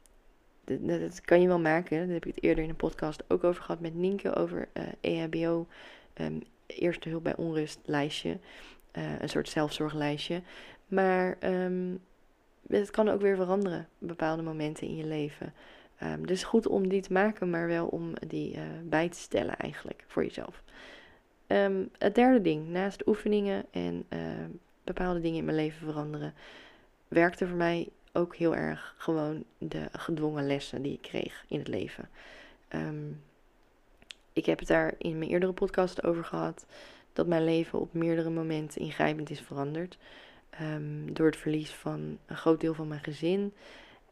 dat 0.65 1.21
kan 1.21 1.41
je 1.41 1.47
wel 1.47 1.59
maken. 1.59 1.97
Daar 1.97 2.13
heb 2.13 2.25
ik 2.25 2.35
het 2.35 2.43
eerder 2.43 2.63
in 2.63 2.69
een 2.69 2.75
podcast 2.75 3.23
ook 3.27 3.43
over 3.43 3.61
gehad 3.63 3.79
met 3.79 3.95
Nienke 3.95 4.35
over 4.35 4.67
uh, 4.73 4.83
EHBO. 5.01 5.57
Um, 5.59 5.67
ehm, 6.13 6.39
eerste 6.65 7.09
hulp 7.09 7.23
bij 7.23 7.35
onrust 7.35 7.79
lijstje. 7.85 8.39
een 8.91 9.29
soort 9.29 9.49
zelfzorglijstje. 9.49 10.41
Maar 10.87 11.37
het 12.67 12.91
kan 12.91 13.09
ook 13.09 13.21
weer 13.21 13.35
veranderen. 13.35 13.87
Bepaalde 13.97 14.41
momenten 14.41 14.87
in 14.87 14.95
je 14.95 15.05
leven. 15.05 15.53
Um, 16.03 16.27
dus 16.27 16.43
goed 16.43 16.67
om 16.67 16.87
die 16.87 17.01
te 17.01 17.13
maken, 17.13 17.49
maar 17.49 17.67
wel 17.67 17.87
om 17.87 18.13
die 18.27 18.59
bij 18.83 19.09
te 19.09 19.17
stellen 19.17 19.57
eigenlijk 19.57 20.03
voor 20.07 20.23
jezelf. 20.23 20.63
Ehm, 21.49 21.83
het 21.97 22.15
derde 22.15 22.41
ding, 22.41 22.67
naast 22.67 23.07
oefeningen 23.07 23.65
en 23.71 24.05
uh, 24.09 24.19
bepaalde 24.83 25.21
dingen 25.21 25.37
in 25.37 25.45
mijn 25.45 25.57
leven 25.57 25.87
veranderen, 25.87 26.33
werkte 27.07 27.47
voor 27.47 27.57
mij 27.57 27.89
ook 28.13 28.35
heel 28.35 28.55
erg 28.55 28.95
gewoon 28.97 29.43
de 29.57 29.87
gedwongen 29.91 30.47
lessen 30.47 30.81
die 30.81 30.93
ik 30.93 31.01
kreeg 31.01 31.45
in 31.47 31.59
het 31.59 31.67
leven. 31.67 32.09
Ehm, 32.67 33.07
ik 34.33 34.45
heb 34.45 34.59
het 34.59 34.67
daar 34.67 34.93
in 34.97 35.17
mijn 35.17 35.31
eerdere 35.31 35.51
podcast 35.51 36.03
over 36.03 36.23
gehad. 36.23 36.65
Dat 37.13 37.27
mijn 37.27 37.43
leven 37.43 37.79
op 37.79 37.93
meerdere 37.93 38.29
momenten 38.29 38.81
ingrijpend 38.81 39.29
is 39.29 39.41
veranderd. 39.41 39.97
Door 41.13 41.25
het 41.25 41.37
verlies 41.37 41.71
van 41.71 42.17
een 42.25 42.37
groot 42.37 42.61
deel 42.61 42.73
van 42.73 42.87
mijn 42.87 43.03
gezin. 43.03 43.53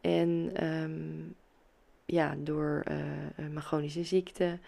En 0.01 0.51
ja, 2.07 2.35
door 2.37 2.83
uh, 2.91 2.95
mijn 3.35 3.61
chronische 3.61 4.03
ziekte. 4.03 4.59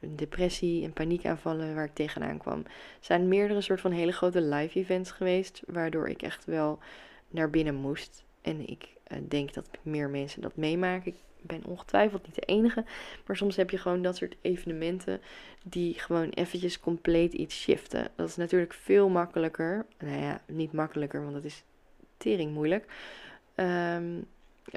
depressie 0.00 0.84
en 0.84 0.92
paniekaanvallen 0.92 1.74
waar 1.74 1.84
ik 1.84 1.94
tegenaan 1.94 2.38
kwam. 2.38 2.62
Zijn 3.00 3.28
meerdere 3.28 3.60
soort 3.60 3.80
van 3.80 3.90
hele 3.90 4.12
grote 4.12 4.40
live 4.40 4.78
events 4.78 5.10
geweest. 5.10 5.62
Waardoor 5.66 6.08
ik 6.08 6.22
echt 6.22 6.44
wel 6.44 6.78
naar 7.28 7.50
binnen 7.50 7.74
moest. 7.74 8.24
En 8.42 8.68
ik 8.68 8.88
uh, 9.12 9.18
denk 9.28 9.54
dat 9.54 9.68
meer 9.82 10.10
mensen 10.10 10.42
dat 10.42 10.56
meemaken 10.56 11.14
ben 11.42 11.64
ongetwijfeld 11.64 12.26
niet 12.26 12.34
de 12.34 12.40
enige. 12.40 12.84
Maar 13.26 13.36
soms 13.36 13.56
heb 13.56 13.70
je 13.70 13.78
gewoon 13.78 14.02
dat 14.02 14.16
soort 14.16 14.36
evenementen 14.40 15.20
die 15.64 15.94
gewoon 15.94 16.28
eventjes 16.28 16.80
compleet 16.80 17.32
iets 17.32 17.60
shiften. 17.60 18.10
Dat 18.16 18.28
is 18.28 18.36
natuurlijk 18.36 18.72
veel 18.72 19.08
makkelijker. 19.08 19.86
Nou 19.98 20.20
ja, 20.20 20.40
niet 20.46 20.72
makkelijker, 20.72 21.22
want 21.22 21.34
dat 21.34 21.44
is 21.44 21.64
tering 22.16 22.52
moeilijk. 22.52 22.84
Um, 23.54 24.26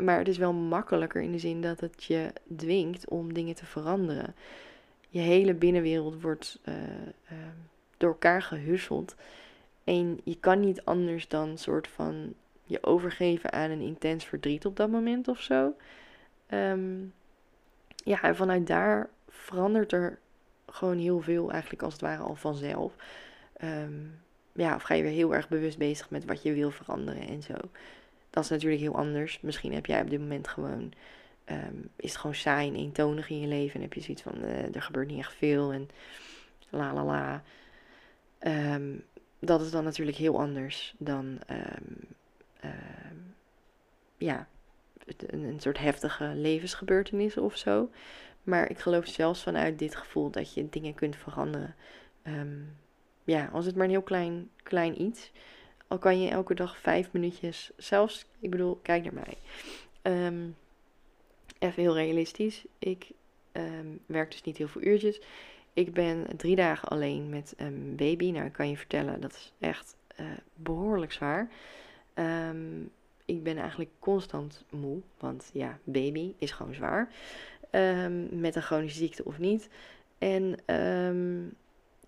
maar 0.01 0.17
het 0.17 0.27
is 0.27 0.38
wel 0.38 0.54
makkelijker 0.54 1.21
in 1.21 1.32
de 1.32 1.39
zin 1.39 1.62
dat 1.62 1.80
het 1.80 2.04
je 2.04 2.34
dwingt 2.56 3.10
om 3.10 3.34
dingen 3.34 3.56
te 3.56 3.65
veranderen. 3.65 4.36
Je 5.10 5.19
hele 5.19 5.54
binnenwereld 5.54 6.21
wordt 6.21 6.60
uh, 6.65 6.75
uh, 7.32 7.38
door 7.97 8.10
elkaar 8.10 8.41
gehusseld. 8.41 9.15
En 9.84 10.19
je 10.23 10.38
kan 10.39 10.60
niet 10.60 10.86
anders 10.86 11.27
dan 11.27 11.58
soort 11.58 11.88
van 11.88 12.34
je 12.63 12.84
overgeven 12.84 13.51
aan 13.51 13.69
een 13.69 13.82
intens 13.82 14.25
verdriet 14.25 14.65
op 14.65 14.75
dat 14.75 14.89
moment 14.89 15.27
of 15.27 15.39
zo. 15.39 15.73
Um, 16.54 17.13
ja, 17.95 18.21
en 18.21 18.36
vanuit 18.36 18.67
daar 18.67 19.10
verandert 19.30 19.91
er 19.91 20.19
gewoon 20.65 20.97
heel 20.97 21.21
veel, 21.21 21.51
eigenlijk 21.51 21.84
als 21.84 21.93
het 21.93 22.01
ware 22.01 22.23
al 22.23 22.36
vanzelf. 22.36 22.93
Um, 23.63 24.19
ja, 24.54 24.75
of 24.75 24.82
ga 24.82 24.93
je 24.93 25.04
weer 25.04 25.12
heel 25.12 25.36
erg 25.36 25.49
bewust 25.49 25.77
bezig 25.77 26.10
met 26.10 26.25
wat 26.25 26.43
je 26.43 26.54
wil 26.54 26.71
veranderen 26.71 27.27
en 27.27 27.41
zo. 27.41 27.54
Dat 28.32 28.44
is 28.44 28.50
natuurlijk 28.50 28.82
heel 28.82 28.96
anders. 28.96 29.39
Misschien 29.41 29.74
heb 29.74 29.86
jij 29.86 30.02
op 30.02 30.10
dit 30.10 30.20
moment 30.20 30.48
gewoon. 30.48 30.94
Um, 31.46 31.89
is 31.96 32.10
het 32.10 32.20
gewoon 32.20 32.36
saai 32.36 32.67
en 32.67 32.76
eentonig 32.76 33.30
in 33.30 33.39
je 33.39 33.48
leven. 33.48 33.76
En 33.76 33.82
heb 33.82 33.94
je 33.94 34.02
zoiets 34.02 34.22
van: 34.22 34.44
uh, 34.44 34.76
er 34.76 34.82
gebeurt 34.82 35.08
niet 35.08 35.20
echt 35.20 35.34
veel. 35.34 35.72
En 35.72 35.89
la 36.70 36.94
la 36.94 37.04
la. 37.04 37.44
Um, 38.74 39.04
dat 39.39 39.62
is 39.62 39.72
dan 39.72 39.84
natuurlijk 39.84 40.17
heel 40.17 40.39
anders 40.39 40.96
dan. 40.98 41.39
ja, 44.17 44.48
een, 45.28 45.44
een 45.44 45.60
soort 45.60 45.78
heftige 45.78 46.26
levensgebeurtenissen 46.36 47.41
of 47.41 47.58
zo. 47.58 47.89
Maar 48.44 48.70
ik 48.70 48.80
geloof 48.80 49.08
zelfs 49.08 49.44
vanuit 49.44 49.80
dit 49.80 49.96
gevoel 49.96 50.30
dat 50.30 50.54
je 50.54 50.70
dingen 50.70 50.94
kunt 50.94 51.15
veranderen. 51.15 51.76
Ja, 53.24 53.50
als 53.54 53.65
het 53.65 53.76
maar 53.76 53.86
een 53.86 53.91
heel 53.91 54.02
klein, 54.02 54.50
klein 54.63 55.02
iets. 55.02 55.32
Al 55.91 55.97
kan 55.97 56.21
je 56.21 56.30
elke 56.30 56.54
dag 56.54 56.77
vijf 56.77 57.12
minuutjes, 57.12 57.71
zelfs, 57.77 58.25
ik 58.39 58.49
bedoel, 58.49 58.80
kijk 58.82 59.04
naar 59.04 59.13
mij. 59.13 59.38
Um, 60.27 60.56
even 61.60 61.82
heel 61.82 61.95
realistisch. 61.95 62.65
Ik 62.80 63.12
um, 63.51 63.99
werk 64.06 64.32
dus 64.32 64.43
niet 64.43 64.58
heel 64.58 64.67
veel 64.67 64.82
uurtjes. 64.82 65.21
Ik 65.73 65.93
ben 65.93 66.27
drie 66.38 66.56
dagen 66.56 66.88
alleen 66.88 67.30
met 67.30 67.54
een 67.58 67.93
baby. 67.95 68.32
Nou, 68.32 68.45
ik 68.45 68.54
kan 68.54 68.69
je 68.69 68.77
vertellen, 68.77 69.21
dat 69.21 69.32
is 69.32 69.54
echt 69.60 69.95
uh, 70.19 70.25
behoorlijk 70.56 71.12
zwaar. 71.12 71.49
Um, 72.15 72.91
ik 73.25 73.43
ben 73.43 73.58
eigenlijk 73.58 73.89
constant 73.99 74.63
moe. 74.69 74.99
Want 75.19 75.49
ja, 75.54 75.80
baby 75.84 76.34
is 76.38 76.51
gewoon 76.51 76.73
zwaar. 76.73 77.12
Met 78.30 78.56
een 78.56 78.62
chronische 78.62 78.97
ziekte 78.97 79.25
of 79.25 79.39
niet. 79.39 79.69
En 80.17 80.75
um, 80.75 81.54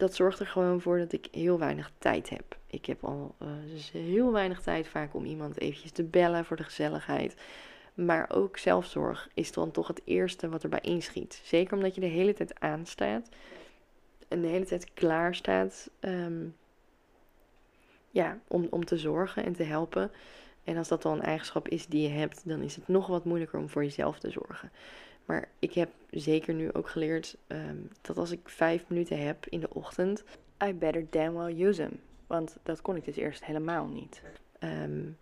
dat 0.04 0.16
zorgt 0.16 0.40
er 0.40 0.48
gewoon 0.48 0.82
voor 0.82 0.98
dat 0.98 1.12
ik 1.12 1.28
heel 1.32 1.60
weinig 1.60 1.92
tijd 1.98 2.30
heb. 2.30 2.58
Ik 2.68 2.86
heb 2.86 3.04
al 3.04 3.36
uh, 3.42 3.48
dus 3.72 3.92
heel 3.92 4.32
weinig 4.32 4.62
tijd 4.62 4.88
vaak 4.88 5.14
om 5.14 5.26
iemand 5.26 5.60
eventjes 5.60 5.92
te 5.92 6.04
bellen 6.04 6.46
voor 6.46 6.58
de 6.58 6.64
gezelligheid. 6.64 7.36
Maar 7.94 8.30
ook 8.34 8.58
zelfzorg 8.58 9.30
is 9.34 9.52
dan 9.52 9.72
toch 9.72 9.88
het 9.88 10.02
eerste 10.04 10.50
wat 10.50 10.64
erbij 10.64 10.80
inschiet. 10.82 11.42
Zeker 11.44 11.76
omdat 11.76 11.96
je 11.96 12.02
de 12.02 12.08
hele 12.08 12.34
tijd 12.34 12.60
aanstaat. 12.60 13.30
En 14.28 14.42
de 14.42 14.48
hele 14.48 14.66
tijd 14.66 14.94
klaar 14.94 15.36
staat. 15.36 15.90
Um, 16.00 16.56
ja, 18.10 18.40
om, 18.48 18.68
om 18.70 18.86
te 18.86 18.98
zorgen 18.98 19.46
en 19.46 19.54
te 19.54 19.64
helpen. 19.64 20.12
En 20.64 20.78
als 20.78 20.88
dat 20.88 21.02
dan 21.02 21.14
een 21.14 21.22
eigenschap 21.22 21.68
is 21.68 21.88
die 21.88 22.02
je 22.02 22.14
hebt, 22.14 22.42
dan 22.46 22.62
is 22.62 22.76
het 22.76 22.88
nog 22.88 23.08
wat 23.08 23.26
moeilijker 23.26 23.60
om 23.60 23.70
voor 23.70 23.84
jezelf 23.84 24.20
te 24.20 24.32
zorgen. 24.32 24.72
Maar 25.26 25.50
ik 25.60 25.74
heb 25.74 25.90
zeker 26.10 26.54
nu 26.54 26.74
ook 26.74 26.90
geleerd 26.90 27.38
um, 27.48 27.90
dat 28.02 28.18
als 28.18 28.32
ik 28.32 28.50
vijf 28.50 28.84
minuten 28.88 29.26
heb 29.26 29.46
in 29.50 29.60
de 29.60 29.74
ochtend, 29.74 30.24
I 30.66 30.74
better 30.74 31.06
damn 31.10 31.38
well 31.38 31.62
use 31.62 31.82
them. 31.82 32.00
Want 32.28 32.58
dat 32.64 32.82
kon 32.82 32.96
ik 32.96 33.06
dus 33.06 33.16
eerst 33.16 33.46
helemaal 33.46 33.88
niet. 33.88 34.22
Um, 34.60 35.18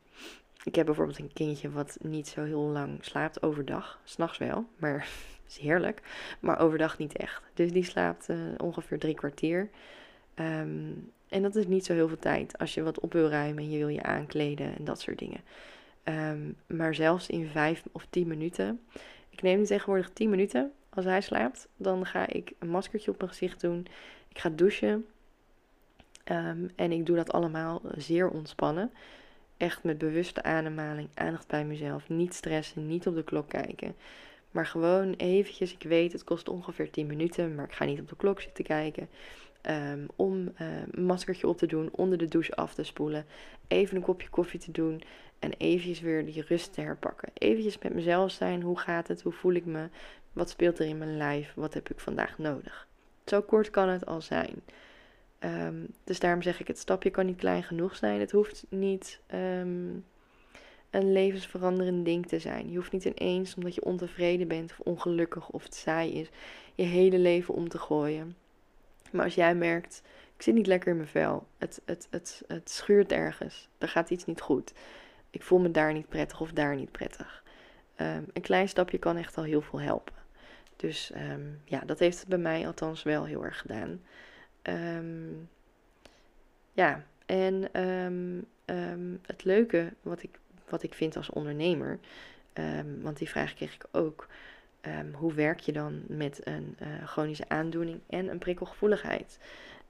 ik 0.63 0.75
heb 0.75 0.85
bijvoorbeeld 0.85 1.19
een 1.19 1.33
kindje 1.33 1.71
wat 1.71 1.97
niet 2.01 2.27
zo 2.27 2.43
heel 2.43 2.61
lang 2.61 3.05
slaapt 3.05 3.43
overdag. 3.43 3.99
S'nachts 4.03 4.37
wel, 4.37 4.65
maar 4.77 5.07
is 5.47 5.57
heerlijk. 5.57 6.01
Maar 6.39 6.59
overdag 6.59 6.97
niet 6.97 7.17
echt. 7.17 7.43
Dus 7.53 7.71
die 7.71 7.83
slaapt 7.83 8.29
uh, 8.29 8.37
ongeveer 8.57 8.99
drie 8.99 9.15
kwartier. 9.15 9.69
Um, 10.35 11.11
en 11.29 11.41
dat 11.41 11.55
is 11.55 11.67
niet 11.67 11.85
zo 11.85 11.93
heel 11.93 12.07
veel 12.07 12.19
tijd 12.19 12.57
als 12.57 12.73
je 12.73 12.83
wat 12.83 12.99
op 12.99 13.13
wil 13.13 13.29
ruimen 13.29 13.63
en 13.63 13.69
je 13.69 13.77
wil 13.77 13.87
je 13.87 14.03
aankleden 14.03 14.77
en 14.77 14.83
dat 14.83 15.01
soort 15.01 15.19
dingen. 15.19 15.41
Maar 16.67 16.95
zelfs 16.95 17.27
in 17.27 17.47
vijf 17.47 17.83
of 17.91 18.07
tien 18.09 18.27
minuten. 18.27 18.79
Ik 19.41 19.47
neem 19.47 19.65
tegenwoordig 19.65 20.09
tien 20.09 20.29
minuten 20.29 20.71
als 20.89 21.05
hij 21.05 21.21
slaapt. 21.21 21.67
Dan 21.77 22.05
ga 22.05 22.27
ik 22.27 22.51
een 22.59 22.69
maskertje 22.69 23.11
op 23.11 23.17
mijn 23.17 23.29
gezicht 23.29 23.61
doen. 23.61 23.87
Ik 24.27 24.39
ga 24.39 24.49
douchen. 24.49 25.05
Um, 26.31 26.69
en 26.75 26.91
ik 26.91 27.05
doe 27.05 27.15
dat 27.15 27.31
allemaal 27.31 27.81
zeer 27.95 28.29
ontspannen. 28.29 28.91
Echt 29.57 29.83
met 29.83 29.97
bewuste 29.97 30.43
ademhaling, 30.43 31.09
aandacht 31.13 31.47
bij 31.47 31.65
mezelf. 31.65 32.09
Niet 32.09 32.33
stressen, 32.33 32.87
niet 32.87 33.07
op 33.07 33.15
de 33.15 33.23
klok 33.23 33.49
kijken. 33.49 33.95
Maar 34.51 34.65
gewoon 34.65 35.13
eventjes, 35.13 35.73
ik 35.73 35.83
weet 35.83 36.11
het 36.11 36.23
kost 36.23 36.49
ongeveer 36.49 36.91
10 36.91 37.07
minuten, 37.07 37.55
maar 37.55 37.65
ik 37.65 37.73
ga 37.73 37.85
niet 37.85 37.99
op 37.99 38.09
de 38.09 38.15
klok 38.15 38.41
zitten 38.41 38.63
kijken. 38.63 39.09
Um, 39.69 40.07
om 40.15 40.41
uh, 40.41 40.67
een 40.91 41.05
maskertje 41.05 41.47
op 41.47 41.57
te 41.57 41.65
doen, 41.65 41.89
onder 41.91 42.17
de 42.17 42.27
douche 42.27 42.55
af 42.55 42.73
te 42.73 42.83
spoelen, 42.83 43.25
even 43.67 43.95
een 43.95 44.03
kopje 44.03 44.29
koffie 44.29 44.59
te 44.59 44.71
doen 44.71 45.01
en 45.39 45.53
eventjes 45.57 45.99
weer 45.99 46.25
die 46.25 46.43
rust 46.47 46.73
te 46.73 46.81
herpakken. 46.81 47.29
Eventjes 47.33 47.77
met 47.77 47.93
mezelf 47.93 48.31
zijn, 48.31 48.61
hoe 48.61 48.79
gaat 48.79 49.07
het, 49.07 49.21
hoe 49.21 49.31
voel 49.31 49.53
ik 49.53 49.65
me, 49.65 49.89
wat 50.33 50.49
speelt 50.49 50.79
er 50.79 50.85
in 50.85 50.97
mijn 50.97 51.17
lijf, 51.17 51.53
wat 51.55 51.73
heb 51.73 51.89
ik 51.89 51.99
vandaag 51.99 52.37
nodig. 52.37 52.87
Zo 53.25 53.41
kort 53.41 53.69
kan 53.69 53.89
het 53.89 54.05
al 54.05 54.21
zijn. 54.21 54.61
Um, 55.39 55.87
dus 56.03 56.19
daarom 56.19 56.41
zeg 56.41 56.59
ik, 56.59 56.67
het 56.67 56.79
stapje 56.79 57.09
kan 57.09 57.25
niet 57.25 57.37
klein 57.37 57.63
genoeg 57.63 57.95
zijn. 57.95 58.19
Het 58.19 58.31
hoeft 58.31 58.65
niet 58.69 59.19
um, 59.33 60.05
een 60.89 61.11
levensveranderend 61.11 62.05
ding 62.05 62.27
te 62.27 62.39
zijn. 62.39 62.69
Je 62.69 62.75
hoeft 62.75 62.91
niet 62.91 63.05
ineens, 63.05 63.55
omdat 63.55 63.75
je 63.75 63.83
ontevreden 63.83 64.47
bent 64.47 64.71
of 64.71 64.79
ongelukkig 64.79 65.49
of 65.49 65.63
het 65.63 65.75
saai 65.75 66.13
is, 66.13 66.29
je 66.75 66.83
hele 66.83 67.19
leven 67.19 67.53
om 67.53 67.69
te 67.69 67.77
gooien. 67.77 68.35
Maar 69.11 69.25
als 69.25 69.35
jij 69.35 69.55
merkt, 69.55 70.01
ik 70.35 70.41
zit 70.41 70.53
niet 70.53 70.67
lekker 70.67 70.91
in 70.91 70.97
mijn 70.97 71.07
vel, 71.07 71.47
het, 71.57 71.81
het, 71.85 72.07
het, 72.09 72.43
het 72.47 72.69
schuurt 72.69 73.11
ergens, 73.11 73.69
er 73.77 73.87
gaat 73.87 74.09
iets 74.09 74.25
niet 74.25 74.41
goed, 74.41 74.73
ik 75.29 75.43
voel 75.43 75.59
me 75.59 75.71
daar 75.71 75.93
niet 75.93 76.09
prettig 76.09 76.41
of 76.41 76.51
daar 76.51 76.75
niet 76.75 76.91
prettig. 76.91 77.43
Um, 77.97 78.25
een 78.33 78.41
klein 78.41 78.69
stapje 78.69 78.97
kan 78.97 79.17
echt 79.17 79.37
al 79.37 79.43
heel 79.43 79.61
veel 79.61 79.81
helpen. 79.81 80.13
Dus 80.75 81.11
um, 81.15 81.61
ja, 81.65 81.79
dat 81.79 81.99
heeft 81.99 82.19
het 82.19 82.27
bij 82.27 82.37
mij 82.37 82.67
althans 82.67 83.03
wel 83.03 83.25
heel 83.25 83.45
erg 83.45 83.59
gedaan. 83.59 84.01
Um, 84.63 85.49
ja, 86.71 87.03
en 87.25 87.69
het 89.21 89.43
leuke 89.43 89.93
wat 90.01 90.23
ik, 90.23 90.39
wat 90.69 90.83
ik 90.83 90.93
vind 90.93 91.15
als 91.15 91.29
ondernemer, 91.29 91.99
want 93.01 93.17
die 93.17 93.29
vraag 93.29 93.53
kreeg 93.53 93.73
ik 93.73 93.85
ook. 93.91 94.27
Um, 94.87 95.13
hoe 95.13 95.33
werk 95.33 95.59
je 95.59 95.71
dan 95.71 96.01
met 96.07 96.47
een 96.47 96.77
uh, 96.81 97.07
chronische 97.07 97.49
aandoening 97.49 97.99
en 98.09 98.27
een 98.27 98.37
prikkelgevoeligheid? 98.37 99.39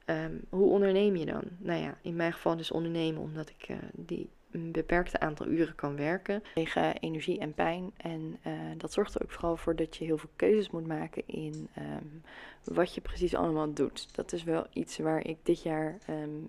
Um, 0.05 0.41
hoe 0.49 0.69
onderneem 0.69 1.15
je 1.15 1.25
dan? 1.25 1.43
Nou 1.57 1.81
ja, 1.81 1.97
in 2.01 2.15
mijn 2.15 2.33
geval 2.33 2.57
dus 2.57 2.71
ondernemen 2.71 3.21
omdat 3.21 3.49
ik 3.49 3.69
uh, 3.69 3.77
die 3.93 4.29
een 4.51 4.71
beperkte 4.71 5.19
aantal 5.19 5.47
uren 5.47 5.75
kan 5.75 5.95
werken. 5.95 6.43
Tegen 6.53 6.97
energie 6.97 7.39
en 7.39 7.53
pijn. 7.53 7.91
En 7.97 8.39
uh, 8.47 8.53
dat 8.77 8.93
zorgt 8.93 9.15
er 9.15 9.21
ook 9.21 9.31
vooral 9.31 9.57
voor 9.57 9.75
dat 9.75 9.97
je 9.97 10.05
heel 10.05 10.17
veel 10.17 10.29
keuzes 10.35 10.69
moet 10.69 10.87
maken 10.87 11.23
in 11.25 11.69
um, 11.77 12.21
wat 12.63 12.95
je 12.95 13.01
precies 13.01 13.35
allemaal 13.35 13.73
doet. 13.73 14.15
Dat 14.15 14.33
is 14.33 14.43
wel 14.43 14.67
iets 14.73 14.97
waar 14.97 15.27
ik 15.27 15.37
dit 15.43 15.63
jaar 15.63 15.97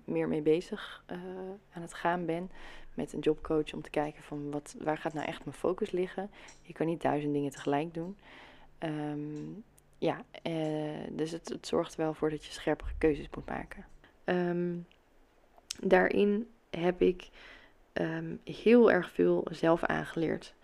meer 0.04 0.28
mee 0.28 0.42
bezig 0.42 1.04
aan 1.72 1.82
het 1.82 1.94
gaan 1.94 2.26
ben 2.26 2.50
met 2.94 3.12
een 3.12 3.20
jobcoach 3.20 3.72
om 3.72 3.82
te 3.82 3.90
kijken 3.90 4.22
van 4.22 4.50
wat, 4.50 4.74
waar 4.80 4.98
gaat 4.98 5.14
nou 5.14 5.26
echt 5.26 5.44
mijn 5.44 5.56
focus 5.56 5.90
liggen. 5.90 6.30
Je 6.62 6.72
kan 6.72 6.86
niet 6.86 7.02
duizend 7.02 7.32
dingen 7.32 7.50
tegelijk 7.50 7.94
doen. 7.94 8.16
Um, 8.78 9.64
ja, 9.98 10.24
dus 11.10 11.30
het, 11.30 11.48
het 11.48 11.66
zorgt 11.66 11.92
er 11.92 12.00
wel 12.00 12.14
voor 12.14 12.30
dat 12.30 12.44
je 12.44 12.52
scherpere 12.52 12.90
keuzes 12.98 13.28
moet 13.34 13.46
maken. 13.46 13.84
Ehm, 14.24 14.76
daarin 15.80 16.48
heb 16.70 17.02
ik 17.02 17.28
ehm, 17.92 18.34
heel 18.44 18.90
erg 18.90 19.10
veel 19.10 19.46
zelf 19.50 19.84
aangeleerd. 19.84 20.54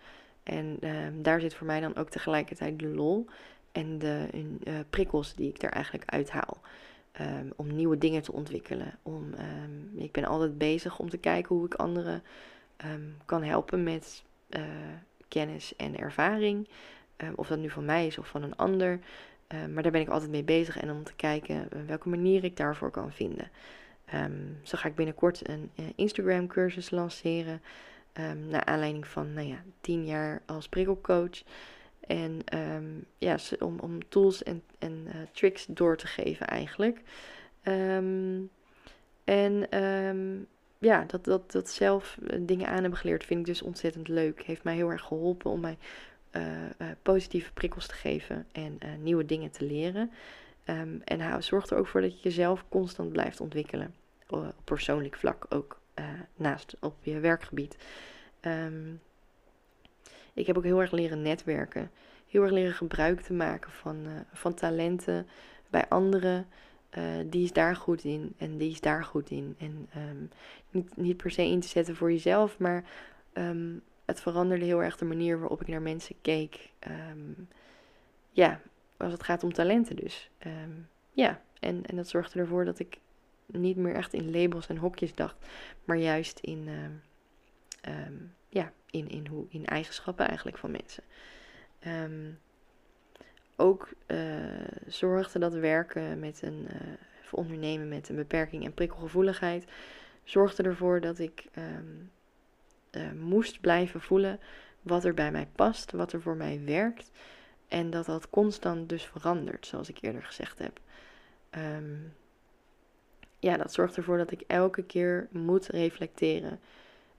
En 0.43 0.77
ehm, 0.79 1.21
daar 1.21 1.39
zit 1.39 1.53
voor 1.53 1.67
mij 1.67 1.79
dan 1.79 1.95
ook 1.95 2.09
tegelijkertijd 2.09 2.79
de 2.79 2.87
lol 2.87 3.25
en 3.71 3.99
de 3.99 4.27
uh, 4.33 4.79
prikkels 4.89 5.35
die 5.35 5.49
ik 5.49 5.63
er 5.63 5.71
eigenlijk 5.71 6.11
uithaal. 6.11 6.57
Um, 7.21 7.51
om 7.55 7.75
nieuwe 7.75 7.97
dingen 7.97 8.21
te 8.21 8.31
ontwikkelen. 8.31 8.99
Om, 9.01 9.33
ik 9.95 10.11
ben 10.11 10.25
altijd 10.25 10.57
bezig 10.57 10.99
om 10.99 11.09
te 11.09 11.17
kijken 11.17 11.55
hoe 11.55 11.65
ik 11.65 11.73
anderen 11.73 12.23
kan 13.25 13.43
helpen 13.43 13.83
met 13.83 14.23
uh, 14.49 14.61
kennis 15.27 15.75
en 15.75 15.97
ervaring. 15.97 16.67
of 17.35 17.47
dat 17.47 17.59
nu 17.59 17.69
van 17.69 17.85
mij 17.85 18.07
is 18.07 18.17
of 18.17 18.27
van 18.27 18.43
een 18.43 18.55
ander. 18.55 18.99
maar 19.73 19.83
daar 19.83 19.91
ben 19.91 20.01
ik 20.01 20.09
altijd 20.09 20.31
mee 20.31 20.43
bezig 20.43 20.79
en 20.79 20.91
om 20.91 21.03
te 21.03 21.15
kijken 21.15 21.69
welke 21.85 22.09
manier 22.09 22.43
ik 22.43 22.57
daarvoor 22.57 22.91
kan 22.91 23.11
vinden. 23.11 23.51
Zo 24.63 24.77
ga 24.77 24.87
ik 24.87 24.95
binnenkort 24.95 25.49
een 25.49 25.71
uh, 25.75 25.85
Instagram 25.95 26.47
cursus 26.47 26.89
lanceren. 26.89 27.61
Um, 28.13 28.47
naar 28.47 28.65
aanleiding 28.65 29.07
van, 29.07 29.33
nou 29.33 29.47
ja, 29.47 29.63
tien 29.81 30.05
jaar 30.05 30.41
als 30.45 30.69
prikkelcoach. 30.69 31.43
En 32.07 32.41
um, 32.75 33.05
ja, 33.17 33.37
om, 33.59 33.79
om 33.79 34.09
tools 34.09 34.43
en, 34.43 34.63
en 34.79 35.03
uh, 35.07 35.13
tricks 35.31 35.65
door 35.65 35.97
te 35.97 36.07
geven 36.07 36.47
eigenlijk. 36.47 37.01
en 39.23 39.67
ja, 40.79 41.03
dat, 41.07 41.25
dat, 41.25 41.51
dat 41.51 41.69
zelf 41.69 42.17
eh, 42.27 42.39
dingen 42.41 42.67
aan 42.67 42.81
hebben 42.81 42.99
geleerd 42.99 43.25
vind 43.25 43.39
ik 43.39 43.45
dus 43.45 43.61
ontzettend 43.61 44.07
leuk. 44.07 44.43
Heeft 44.43 44.63
mij 44.63 44.75
heel 44.75 44.89
erg 44.89 45.01
geholpen 45.01 45.51
om 45.51 45.59
mij 45.59 45.77
uh, 46.31 46.41
positieve 47.01 47.53
prikkels 47.53 47.87
te 47.87 47.93
geven 47.93 48.47
en 48.51 48.79
nieuwe 49.01 49.25
dingen 49.25 49.51
te 49.51 49.65
leren. 49.65 50.11
En 51.03 51.19
hou, 51.19 51.41
zorg 51.41 51.69
er 51.69 51.77
ook 51.77 51.87
voor 51.87 52.01
dat 52.01 52.13
je 52.15 52.23
jezelf 52.23 52.65
constant 52.69 53.11
blijft 53.11 53.41
ontwikkelen. 53.41 53.95
Op 54.27 54.53
persoonlijk 54.63 55.15
vlak 55.15 55.45
ook, 55.49 55.79
naast 56.35 56.75
op 56.79 56.95
je 57.01 57.19
werkgebied. 57.19 57.77
Um, 58.41 59.01
ik 60.39 60.47
heb 60.47 60.57
ook 60.57 60.63
heel 60.63 60.81
erg 60.81 60.91
leren 60.91 61.21
netwerken. 61.21 61.91
Heel 62.27 62.41
erg 62.41 62.51
leren 62.51 62.73
gebruik 62.73 63.21
te 63.21 63.33
maken 63.33 63.71
van, 63.71 63.95
uh, 64.05 64.11
van 64.33 64.53
talenten 64.53 65.27
bij 65.69 65.87
anderen. 65.87 66.47
Uh, 66.97 67.03
die 67.25 67.43
is 67.43 67.53
daar 67.53 67.75
goed 67.75 68.03
in 68.03 68.33
en 68.37 68.57
die 68.57 68.71
is 68.71 68.81
daar 68.81 69.03
goed 69.03 69.29
in. 69.29 69.55
En 69.59 69.89
um, 70.09 70.29
niet, 70.69 70.97
niet 70.97 71.17
per 71.17 71.31
se 71.31 71.43
in 71.43 71.59
te 71.59 71.67
zetten 71.67 71.95
voor 71.95 72.11
jezelf, 72.11 72.57
maar 72.57 72.83
um, 73.33 73.81
het 74.05 74.21
veranderde 74.21 74.65
heel 74.65 74.83
erg 74.83 74.97
de 74.97 75.05
manier 75.05 75.39
waarop 75.39 75.61
ik 75.61 75.67
naar 75.67 75.81
mensen 75.81 76.15
keek. 76.21 76.69
Um, 76.87 77.47
ja, 78.31 78.61
als 78.97 79.11
het 79.11 79.23
gaat 79.23 79.43
om 79.43 79.53
talenten 79.53 79.95
dus. 79.95 80.29
Ja, 81.11 81.41
en, 81.59 81.85
en 81.85 81.95
dat 81.95 82.07
zorgde 82.07 82.39
ervoor 82.39 82.65
dat 82.65 82.79
ik 82.79 82.97
niet 83.45 83.77
meer 83.77 83.95
echt 83.95 84.13
in 84.13 84.31
labels 84.31 84.67
en 84.67 84.77
hokjes 84.77 85.15
dacht, 85.15 85.35
maar 85.85 85.97
juist 85.97 86.39
in, 86.39 86.69
ja, 88.49 88.71
in, 88.91 89.09
in, 89.09 89.27
hoe, 89.27 89.45
in 89.49 89.65
eigenschappen 89.65 90.27
eigenlijk 90.27 90.57
van 90.57 90.71
mensen. 90.71 91.03
Um, 91.87 92.39
ook 93.55 93.89
uh, 94.07 94.17
zorgde 94.87 95.39
dat 95.39 95.53
werken 95.53 96.19
met 96.19 96.41
een, 96.41 96.67
uh, 96.71 96.77
ondernemen 97.31 97.87
met 97.87 98.09
een 98.09 98.15
beperking 98.15 98.65
en 98.65 98.73
prikkelgevoeligheid, 98.73 99.65
zorgde 100.23 100.63
ervoor 100.63 101.01
dat 101.01 101.19
ik 101.19 101.45
uh, 101.53 103.11
moest 103.11 103.61
blijven 103.61 104.01
voelen 104.01 104.39
wat 104.81 105.05
er 105.05 105.13
bij 105.13 105.31
mij 105.31 105.47
past, 105.55 105.91
wat 105.91 106.13
er 106.13 106.21
voor 106.21 106.35
mij 106.35 106.61
werkt. 106.65 107.11
En 107.67 107.89
dat 107.89 108.05
dat 108.05 108.29
constant 108.29 108.89
dus 108.89 109.03
verandert, 109.05 109.67
zoals 109.67 109.89
ik 109.89 109.97
eerder 110.01 110.23
gezegd 110.23 110.59
heb. 110.59 110.79
Um, 111.77 112.13
ja, 113.39 113.57
dat 113.57 113.73
zorgt 113.73 113.97
ervoor 113.97 114.17
dat 114.17 114.31
ik 114.31 114.43
elke 114.47 114.83
keer 114.83 115.27
moet 115.31 115.67
reflecteren. 115.67 116.59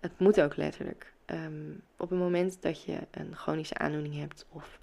Het 0.00 0.18
moet 0.18 0.40
ook 0.40 0.56
letterlijk. 0.56 1.12
Um, 1.32 1.82
op 1.96 2.10
het 2.10 2.18
moment 2.18 2.62
dat 2.62 2.84
je 2.84 2.98
een 3.10 3.36
chronische 3.36 3.78
aandoening 3.78 4.18
hebt 4.18 4.46
of, 4.48 4.80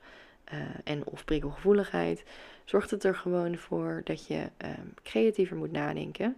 uh, 0.53 0.59
en 0.83 1.05
of 1.05 1.25
prikkelgevoeligheid, 1.25 2.23
zorgt 2.65 2.91
het 2.91 3.03
er 3.03 3.15
gewoon 3.15 3.57
voor 3.57 4.01
dat 4.03 4.27
je 4.27 4.49
um, 4.57 4.93
creatiever 5.03 5.57
moet 5.57 5.71
nadenken. 5.71 6.37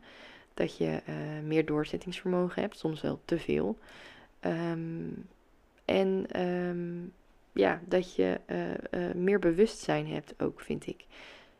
Dat 0.53 0.78
je 0.78 1.01
uh, 1.10 1.16
meer 1.43 1.66
doorzettingsvermogen 1.66 2.62
hebt, 2.62 2.78
soms 2.78 3.01
wel 3.01 3.22
te 3.26 3.39
veel. 3.39 3.78
Um, 4.41 5.28
en 5.86 6.28
ja, 7.51 7.82
dat 7.86 8.16
je 8.16 8.39
uh, 8.91 9.12
meer 9.14 9.39
bewustzijn 9.39 10.07
hebt 10.07 10.34
ook, 10.38 10.62
vind 10.62 10.88
ik. 10.88 11.05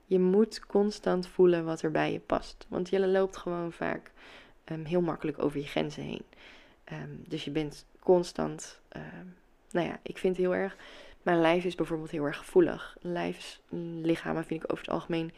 Je 0.06 0.20
moet 0.20 0.66
constant 0.66 1.28
voelen 1.28 1.66
wat 1.66 1.82
er 1.82 1.92
bij 1.92 2.12
je 2.12 2.20
past. 2.20 2.66
Want 2.70 2.90
je 2.90 3.08
loopt 3.08 3.38
gewoon 3.38 3.72
vaak 3.72 4.12
heel 4.84 5.02
makkelijk 5.02 5.44
over 5.44 5.60
je 5.60 5.66
grenzen 5.66 6.04
heen. 6.04 6.24
Dus 7.28 7.46
je 7.46 7.52
bent 7.52 7.86
constant, 8.00 8.82
um, 8.96 9.36
nou 9.72 9.88
ja, 9.88 10.00
ik 10.02 10.18
vind 10.18 10.38
heel 10.38 10.56
erg, 10.56 10.78
mijn 11.22 11.42
lijf 11.42 11.64
is 11.64 11.76
bijvoorbeeld 11.76 12.12
heel 12.12 12.26
erg 12.26 12.38
gevoelig. 12.38 12.98
Lijfslichamen 13.02 14.46
vind 14.46 14.64
ik 14.64 14.72
over 14.72 14.86
het 14.86 14.94
algemeen 14.94 15.32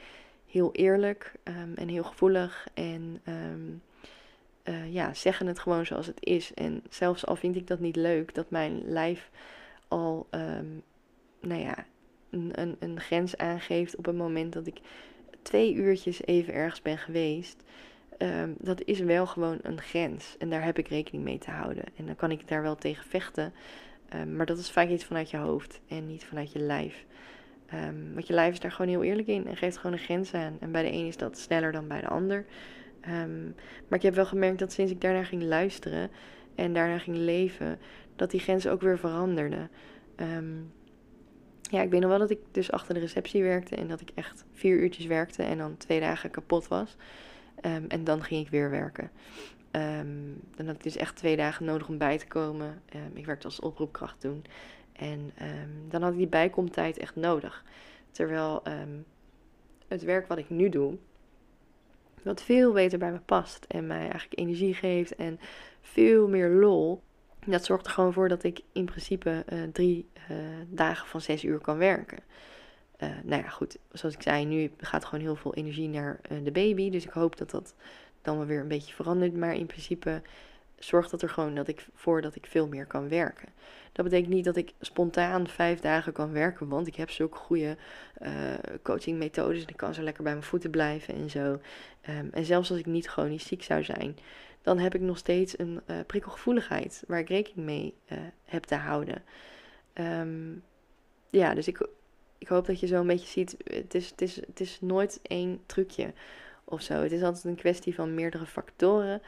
heel 0.45 0.71
eerlijk 0.71 1.31
en 1.75 1.87
heel 1.87 2.03
gevoelig. 2.03 2.67
En 2.73 3.21
uh, 4.63 4.93
ja, 4.93 5.13
zeggen 5.13 5.47
het 5.47 5.59
gewoon 5.59 5.85
zoals 5.85 6.05
het 6.05 6.25
is. 6.25 6.53
En 6.53 6.83
zelfs 6.89 7.25
al 7.25 7.35
vind 7.35 7.55
ik 7.55 7.67
dat 7.67 7.79
niet 7.79 7.95
leuk, 7.95 8.33
dat 8.33 8.49
mijn 8.49 8.81
lijf 8.85 9.29
al, 9.87 10.27
nou 11.41 11.61
ja, 11.61 11.85
een, 12.29 12.75
een, 12.79 12.99
grens 12.99 13.37
aangeeft 13.37 13.95
op 13.95 14.05
het 14.05 14.15
moment 14.15 14.53
dat 14.53 14.67
ik 14.67 14.79
twee 15.41 15.73
uurtjes 15.73 16.25
even 16.25 16.53
ergens 16.53 16.81
ben 16.81 16.97
geweest. 16.97 17.63
Ehm, 18.21 18.49
dat 18.57 18.83
is 18.83 18.99
wel 18.99 19.25
gewoon 19.25 19.59
een 19.61 19.81
grens. 19.81 20.35
En 20.39 20.49
daar 20.49 20.63
heb 20.63 20.77
ik 20.77 20.87
rekening 20.87 21.23
mee 21.23 21.37
te 21.37 21.51
houden. 21.51 21.83
En 21.95 22.05
dan 22.05 22.15
kan 22.15 22.31
ik 22.31 22.47
daar 22.47 22.61
wel 22.61 22.75
tegen 22.75 23.05
vechten. 23.05 23.53
Um, 24.15 24.35
maar 24.35 24.45
dat 24.45 24.57
is 24.57 24.71
vaak 24.71 24.87
iets 24.89 25.05
vanuit 25.05 25.29
je 25.29 25.37
hoofd 25.37 25.79
en 25.87 26.07
niet 26.07 26.25
vanuit 26.25 26.51
je 26.51 26.59
lijf. 26.59 27.05
Um, 27.73 28.13
want 28.13 28.27
je 28.27 28.33
lijf 28.33 28.53
is 28.53 28.59
daar 28.59 28.71
gewoon 28.71 28.91
heel 28.91 29.03
eerlijk 29.03 29.27
in 29.27 29.47
en 29.47 29.57
geeft 29.57 29.77
gewoon 29.77 29.91
een 29.91 30.03
grens 30.03 30.33
aan. 30.33 30.57
En 30.59 30.71
bij 30.71 30.83
de 30.83 30.91
een 30.91 31.07
is 31.07 31.17
dat 31.17 31.37
sneller 31.37 31.71
dan 31.71 31.87
bij 31.87 32.01
de 32.01 32.07
ander. 32.07 32.45
maar 33.87 33.97
ik 33.97 34.01
heb 34.01 34.15
wel 34.15 34.25
gemerkt 34.25 34.59
dat 34.59 34.71
sinds 34.71 34.91
ik 34.91 35.01
daarna 35.01 35.23
ging 35.23 35.43
luisteren 35.43 36.09
en 36.55 36.73
daarna 36.73 36.97
ging 36.97 37.17
leven, 37.17 37.79
dat 38.15 38.31
die 38.31 38.39
grens 38.39 38.67
ook 38.67 38.81
weer 38.81 38.97
veranderde. 38.97 39.69
Ja, 41.61 41.81
ik 41.81 41.89
weet 41.89 42.01
nog 42.01 42.09
wel 42.09 42.19
dat 42.19 42.29
ik 42.29 42.39
dus 42.51 42.71
achter 42.71 42.93
de 42.93 42.99
receptie 42.99 43.43
werkte 43.43 43.75
en 43.75 43.87
dat 43.87 44.01
ik 44.01 44.11
echt 44.15 44.45
vier 44.53 44.77
uurtjes 44.77 45.05
werkte 45.05 45.43
en 45.43 45.57
dan 45.57 45.77
twee 45.77 45.99
dagen 45.99 46.31
kapot 46.31 46.67
was. 46.67 46.97
Um, 47.65 47.85
en 47.87 48.03
dan 48.03 48.23
ging 48.23 48.45
ik 48.45 48.51
weer 48.51 48.69
werken. 48.69 49.11
Um, 49.71 50.41
dan 50.55 50.65
had 50.65 50.75
ik 50.75 50.83
dus 50.83 50.95
echt 50.95 51.15
twee 51.15 51.35
dagen 51.35 51.65
nodig 51.65 51.87
om 51.87 51.97
bij 51.97 52.17
te 52.17 52.27
komen. 52.27 52.81
Um, 52.95 53.11
ik 53.13 53.25
werkte 53.25 53.45
als 53.45 53.59
oproepkracht 53.59 54.19
toen. 54.19 54.45
En 54.93 55.33
dan 55.89 56.01
had 56.01 56.11
ik 56.11 56.17
die 56.17 56.27
bijkomtijd 56.27 56.97
echt 56.97 57.15
nodig. 57.15 57.63
Terwijl 58.11 58.63
het 59.87 60.03
werk 60.03 60.27
wat 60.27 60.37
ik 60.37 60.49
nu 60.49 60.69
doe, 60.69 60.97
wat 62.23 62.41
veel 62.41 62.71
beter 62.73 62.99
bij 62.99 63.11
me 63.11 63.19
past 63.19 63.65
en 63.67 63.87
mij 63.87 63.99
eigenlijk 63.99 64.39
energie 64.39 64.73
geeft 64.73 65.15
en 65.15 65.39
veel 65.81 66.27
meer 66.27 66.49
lol, 66.49 67.01
dat 67.45 67.65
zorgt 67.65 67.85
er 67.85 67.91
gewoon 67.91 68.13
voor 68.13 68.29
dat 68.29 68.43
ik 68.43 68.61
in 68.71 68.85
principe 68.85 69.45
uh, 69.53 69.63
drie 69.71 70.09
uh, 70.31 70.37
dagen 70.67 71.07
van 71.07 71.21
zes 71.21 71.43
uur 71.43 71.59
kan 71.59 71.77
werken. 71.77 72.19
Uh, 73.03 73.09
nou 73.23 73.41
ja, 73.41 73.49
goed, 73.49 73.77
zoals 73.91 74.15
ik 74.15 74.21
zei, 74.21 74.45
nu 74.45 74.71
gaat 74.77 75.05
gewoon 75.05 75.23
heel 75.23 75.35
veel 75.35 75.55
energie 75.55 75.89
naar 75.89 76.19
de 76.43 76.51
baby. 76.51 76.89
Dus 76.89 77.05
ik 77.05 77.11
hoop 77.11 77.37
dat 77.37 77.49
dat 77.49 77.75
dan 78.21 78.37
wel 78.37 78.45
weer 78.45 78.59
een 78.59 78.67
beetje 78.67 78.93
verandert. 78.93 79.35
Maar 79.35 79.55
in 79.55 79.65
principe 79.65 80.21
zorgt 80.79 81.11
dat 81.11 81.21
er 81.21 81.29
gewoon 81.29 81.55
dat 81.55 81.67
ik 81.67 81.87
voordat 81.93 82.35
ik 82.35 82.45
veel 82.45 82.67
meer 82.67 82.85
kan 82.85 83.09
werken. 83.09 83.49
Dat 83.91 84.05
betekent 84.05 84.33
niet 84.33 84.45
dat 84.45 84.55
ik 84.55 84.73
spontaan 84.79 85.47
vijf 85.47 85.79
dagen 85.79 86.13
kan 86.13 86.31
werken, 86.31 86.67
want 86.67 86.87
ik 86.87 86.95
heb 86.95 87.09
zulke 87.09 87.37
goede 87.37 87.77
uh, 88.21 88.31
coachingmethodes 88.81 89.61
en 89.61 89.69
ik 89.69 89.77
kan 89.77 89.93
zo 89.93 90.01
lekker 90.01 90.23
bij 90.23 90.31
mijn 90.31 90.45
voeten 90.45 90.69
blijven 90.69 91.15
en 91.15 91.29
zo. 91.29 91.59
Um, 92.09 92.29
en 92.31 92.45
zelfs 92.45 92.69
als 92.69 92.79
ik 92.79 92.85
niet 92.85 93.07
chronisch 93.07 93.47
ziek 93.47 93.63
zou 93.63 93.83
zijn, 93.83 94.17
dan 94.61 94.79
heb 94.79 94.95
ik 94.95 95.01
nog 95.01 95.17
steeds 95.17 95.59
een 95.59 95.81
prikkelgevoeligheid 96.07 97.03
waar 97.07 97.19
ik 97.19 97.29
rekening 97.29 97.67
mee 97.67 97.93
heb 98.45 98.63
te 98.63 98.75
houden. 98.75 99.23
Um, 99.93 100.63
ja, 101.29 101.53
dus 101.53 101.67
ik, 101.67 101.87
ik 102.41 102.47
hoop 102.47 102.65
dat 102.65 102.79
je 102.79 102.87
zo 102.87 102.99
een 102.99 103.07
beetje 103.07 103.27
ziet, 103.27 103.57
het 103.63 103.95
is, 103.95 104.09
het, 104.09 104.21
is, 104.21 104.35
het 104.35 104.59
is 104.59 104.77
nooit 104.81 105.19
één 105.21 105.59
trucje 105.65 106.13
of 106.63 106.81
zo. 106.81 106.93
Het 106.93 107.11
is 107.11 107.21
altijd 107.23 107.43
een 107.43 107.55
kwestie 107.55 107.95
van 107.95 108.15
meerdere 108.15 108.45
factoren. 108.45 109.21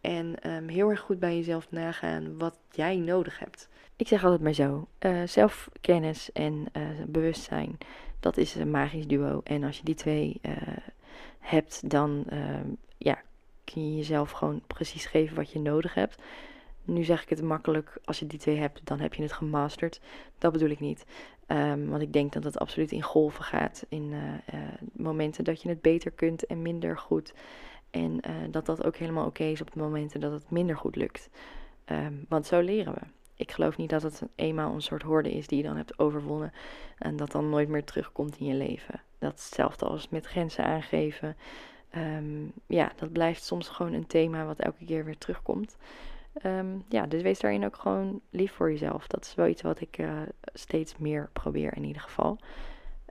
En 0.00 0.50
um, 0.50 0.68
heel 0.68 0.90
erg 0.90 1.00
goed 1.00 1.18
bij 1.18 1.36
jezelf 1.36 1.70
nagaan 1.70 2.38
wat 2.38 2.58
jij 2.70 2.96
nodig 2.96 3.38
hebt. 3.38 3.68
Ik 3.96 4.08
zeg 4.08 4.24
altijd 4.24 4.42
maar 4.42 4.52
zo: 4.52 4.88
uh, 5.00 5.22
zelfkennis 5.26 6.32
en 6.32 6.66
uh, 6.76 6.82
bewustzijn, 7.06 7.78
dat 8.20 8.36
is 8.36 8.54
een 8.54 8.70
magisch 8.70 9.06
duo. 9.06 9.40
En 9.44 9.64
als 9.64 9.76
je 9.76 9.84
die 9.84 9.94
twee 9.94 10.40
uh, 10.42 10.52
hebt, 11.38 11.90
dan 11.90 12.26
ja, 12.98 13.22
kun 13.64 13.90
je 13.90 13.96
jezelf 13.96 14.30
gewoon 14.30 14.62
precies 14.66 15.06
geven 15.06 15.36
wat 15.36 15.50
je 15.50 15.58
nodig 15.58 15.94
hebt. 15.94 16.22
Nu 16.86 17.04
zeg 17.04 17.22
ik 17.22 17.28
het 17.28 17.42
makkelijk, 17.42 17.98
als 18.04 18.18
je 18.18 18.26
die 18.26 18.38
twee 18.38 18.56
hebt, 18.56 18.80
dan 18.84 19.00
heb 19.00 19.14
je 19.14 19.22
het 19.22 19.32
gemasterd. 19.32 20.00
Dat 20.38 20.52
bedoel 20.52 20.70
ik 20.70 20.80
niet. 20.80 21.04
Ehm, 21.46 21.86
want 21.86 22.02
ik 22.02 22.12
denk 22.12 22.32
dat 22.32 22.44
het 22.44 22.58
absoluut 22.58 22.92
in 22.92 23.02
golven 23.02 23.44
gaat. 23.44 23.86
In 23.88 24.12
uh, 24.12 24.58
momenten 24.92 25.44
dat 25.44 25.62
je 25.62 25.68
het 25.68 25.80
beter 25.80 26.10
kunt 26.10 26.46
en 26.46 26.62
minder 26.62 26.98
goed. 26.98 27.34
En 27.90 28.12
uh, 28.12 28.34
dat 28.50 28.66
dat 28.66 28.84
ook 28.84 28.96
helemaal 28.96 29.26
oké 29.26 29.44
is 29.44 29.60
op 29.60 29.72
de 29.72 29.78
momenten 29.78 30.20
dat 30.20 30.32
het 30.32 30.50
minder 30.50 30.76
goed 30.76 30.96
lukt. 30.96 31.30
Um, 31.86 32.24
want 32.28 32.46
zo 32.46 32.60
leren 32.60 32.94
we. 32.94 33.00
Ik 33.34 33.52
geloof 33.52 33.76
niet 33.76 33.90
dat 33.90 34.02
het 34.02 34.22
eenmaal 34.34 34.74
een 34.74 34.82
soort 34.82 35.02
horde 35.02 35.32
is 35.32 35.46
die 35.46 35.58
je 35.58 35.64
dan 35.64 35.76
hebt 35.76 35.98
overwonnen. 35.98 36.52
En 36.98 37.16
dat 37.16 37.32
dan 37.32 37.50
nooit 37.50 37.68
meer 37.68 37.84
terugkomt 37.84 38.38
in 38.38 38.46
je 38.46 38.54
leven. 38.54 39.00
Dat 39.18 39.34
is 39.34 39.44
hetzelfde 39.44 39.86
als 39.86 40.08
met 40.08 40.26
grenzen 40.26 40.64
aangeven. 40.64 41.36
Um, 41.96 42.52
ja, 42.66 42.92
dat 42.96 43.12
blijft 43.12 43.44
soms 43.44 43.68
gewoon 43.68 43.92
een 43.92 44.06
thema 44.06 44.44
wat 44.44 44.58
elke 44.58 44.84
keer 44.84 45.04
weer 45.04 45.18
terugkomt. 45.18 45.76
Um, 46.44 46.84
ja, 46.88 47.06
dus 47.06 47.22
wees 47.22 47.40
daarin 47.40 47.64
ook 47.64 47.76
gewoon 47.76 48.20
lief 48.30 48.52
voor 48.52 48.70
jezelf. 48.70 49.06
Dat 49.06 49.24
is 49.24 49.34
wel 49.34 49.46
iets 49.46 49.62
wat 49.62 49.80
ik 49.80 49.98
uh, 49.98 50.10
steeds 50.52 50.96
meer 50.96 51.28
probeer 51.32 51.76
in 51.76 51.84
ieder 51.84 52.02
geval. 52.02 52.38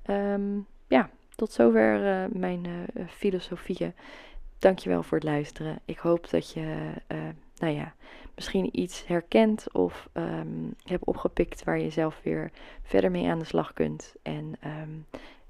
Um, 0.09 0.67
ja, 0.87 1.09
tot 1.35 1.51
zover 1.51 2.03
uh, 2.03 2.39
mijn 2.39 2.65
uh, 2.65 3.07
filosofieën. 3.07 3.93
Dankjewel 4.59 5.03
voor 5.03 5.17
het 5.17 5.27
luisteren. 5.27 5.79
Ik 5.85 5.97
hoop 5.97 6.29
dat 6.29 6.53
je, 6.53 6.77
nou 7.57 7.73
ja, 7.73 7.93
misschien 8.35 8.79
iets 8.79 9.07
herkent 9.07 9.73
of 9.73 10.09
um, 10.13 10.75
hebt 10.83 11.05
opgepikt 11.05 11.63
waar 11.63 11.79
je 11.79 11.89
zelf 11.89 12.19
weer 12.23 12.51
verder 12.83 13.11
mee 13.11 13.29
aan 13.29 13.39
de 13.39 13.45
slag 13.45 13.73
kunt. 13.73 14.15
En 14.21 14.55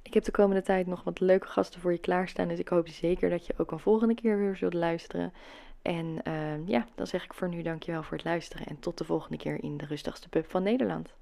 ik 0.01 0.13
heb 0.13 0.23
de 0.23 0.31
komende 0.31 0.61
tijd 0.61 0.87
nog 0.87 1.03
wat 1.03 1.19
leuke 1.19 1.47
gasten 1.47 1.81
voor 1.81 1.91
je 1.91 1.97
klaarstaan. 1.97 2.47
Dus 2.47 2.59
ik 2.59 2.67
hoop 2.67 2.87
zeker 2.87 3.29
dat 3.29 3.45
je 3.45 3.53
ook 3.57 3.71
een 3.71 3.79
volgende 3.79 4.15
keer 4.15 4.37
weer 4.37 4.55
zult 4.55 4.73
luisteren. 4.73 5.33
En 5.85 6.17
uh, 6.27 6.67
ja, 6.67 6.85
dan 6.95 7.07
zeg 7.07 7.23
ik 7.23 7.33
voor 7.33 7.49
nu 7.49 7.61
dankjewel 7.61 8.03
voor 8.03 8.17
het 8.17 8.25
luisteren. 8.25 8.67
En 8.67 8.79
tot 8.79 8.97
de 8.97 9.03
volgende 9.03 9.37
keer 9.37 9.63
in 9.63 9.77
de 9.77 9.85
rustigste 9.85 10.29
pub 10.29 10.49
van 10.49 10.63
Nederland. 10.63 11.13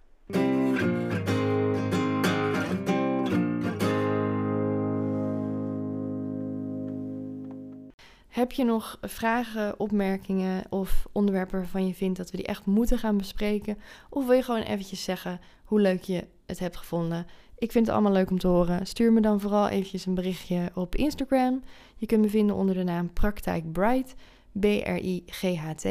Heb 8.27 8.51
je 8.51 8.63
nog 8.63 8.97
vragen, 9.01 9.79
opmerkingen 9.79 10.63
of 10.69 11.07
onderwerpen 11.11 11.59
waarvan 11.59 11.87
je 11.87 11.93
vindt 11.93 12.17
dat 12.17 12.31
we 12.31 12.37
die 12.37 12.45
echt 12.45 12.65
moeten 12.65 12.97
gaan 12.97 13.17
bespreken? 13.17 13.77
Of 14.09 14.25
wil 14.25 14.35
je 14.35 14.43
gewoon 14.43 14.61
eventjes 14.61 15.03
zeggen 15.03 15.39
hoe 15.63 15.81
leuk 15.81 16.01
je 16.01 16.27
het 16.45 16.59
hebt 16.59 16.77
gevonden? 16.77 17.27
Ik 17.57 17.71
vind 17.71 17.85
het 17.85 17.95
allemaal 17.95 18.11
leuk 18.11 18.29
om 18.29 18.39
te 18.39 18.47
horen. 18.47 18.85
Stuur 18.85 19.13
me 19.13 19.21
dan 19.21 19.39
vooral 19.39 19.67
eventjes 19.67 20.05
een 20.05 20.15
berichtje 20.15 20.71
op 20.73 20.95
Instagram. 20.95 21.63
Je 21.95 22.05
kunt 22.05 22.21
me 22.21 22.29
vinden 22.29 22.55
onder 22.55 22.75
de 22.75 22.83
naam 22.83 23.13
Praktijk 23.13 23.71
Bright. 23.71 24.15
B-R-I-G-H-T. 24.59 25.87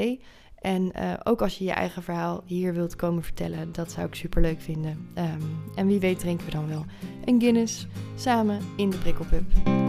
En 0.59 0.93
uh, 0.97 1.13
ook 1.23 1.43
als 1.43 1.59
je 1.59 1.65
je 1.65 1.73
eigen 1.73 2.03
verhaal 2.03 2.43
hier 2.45 2.75
wilt 2.75 2.97
komen 2.97 3.23
vertellen, 3.23 3.73
dat 3.73 3.93
zou 3.93 4.07
ik 4.07 4.15
super 4.15 4.43
leuk 4.43 4.61
vinden. 4.61 5.09
Um, 5.19 5.63
en 5.75 5.87
wie 5.87 6.01
weet 6.01 6.19
drinken 6.19 6.47
we 6.47 6.53
dan 6.53 6.69
wel 6.69 6.85
een 7.25 7.41
Guinness 7.41 7.87
samen 8.15 8.61
in 8.77 8.91
de 8.91 8.99
prikkelpub. 8.99 9.45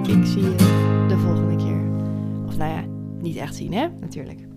Ik 0.08 0.26
zie 0.26 0.42
je 0.42 0.56
de 1.08 1.18
volgende 1.18 1.56
keer. 1.56 1.82
Of 2.48 2.58
nou 2.58 2.72
ja, 2.72 2.86
niet 3.22 3.36
echt 3.36 3.56
zien 3.56 3.74
hè, 3.74 3.88
natuurlijk. 4.00 4.53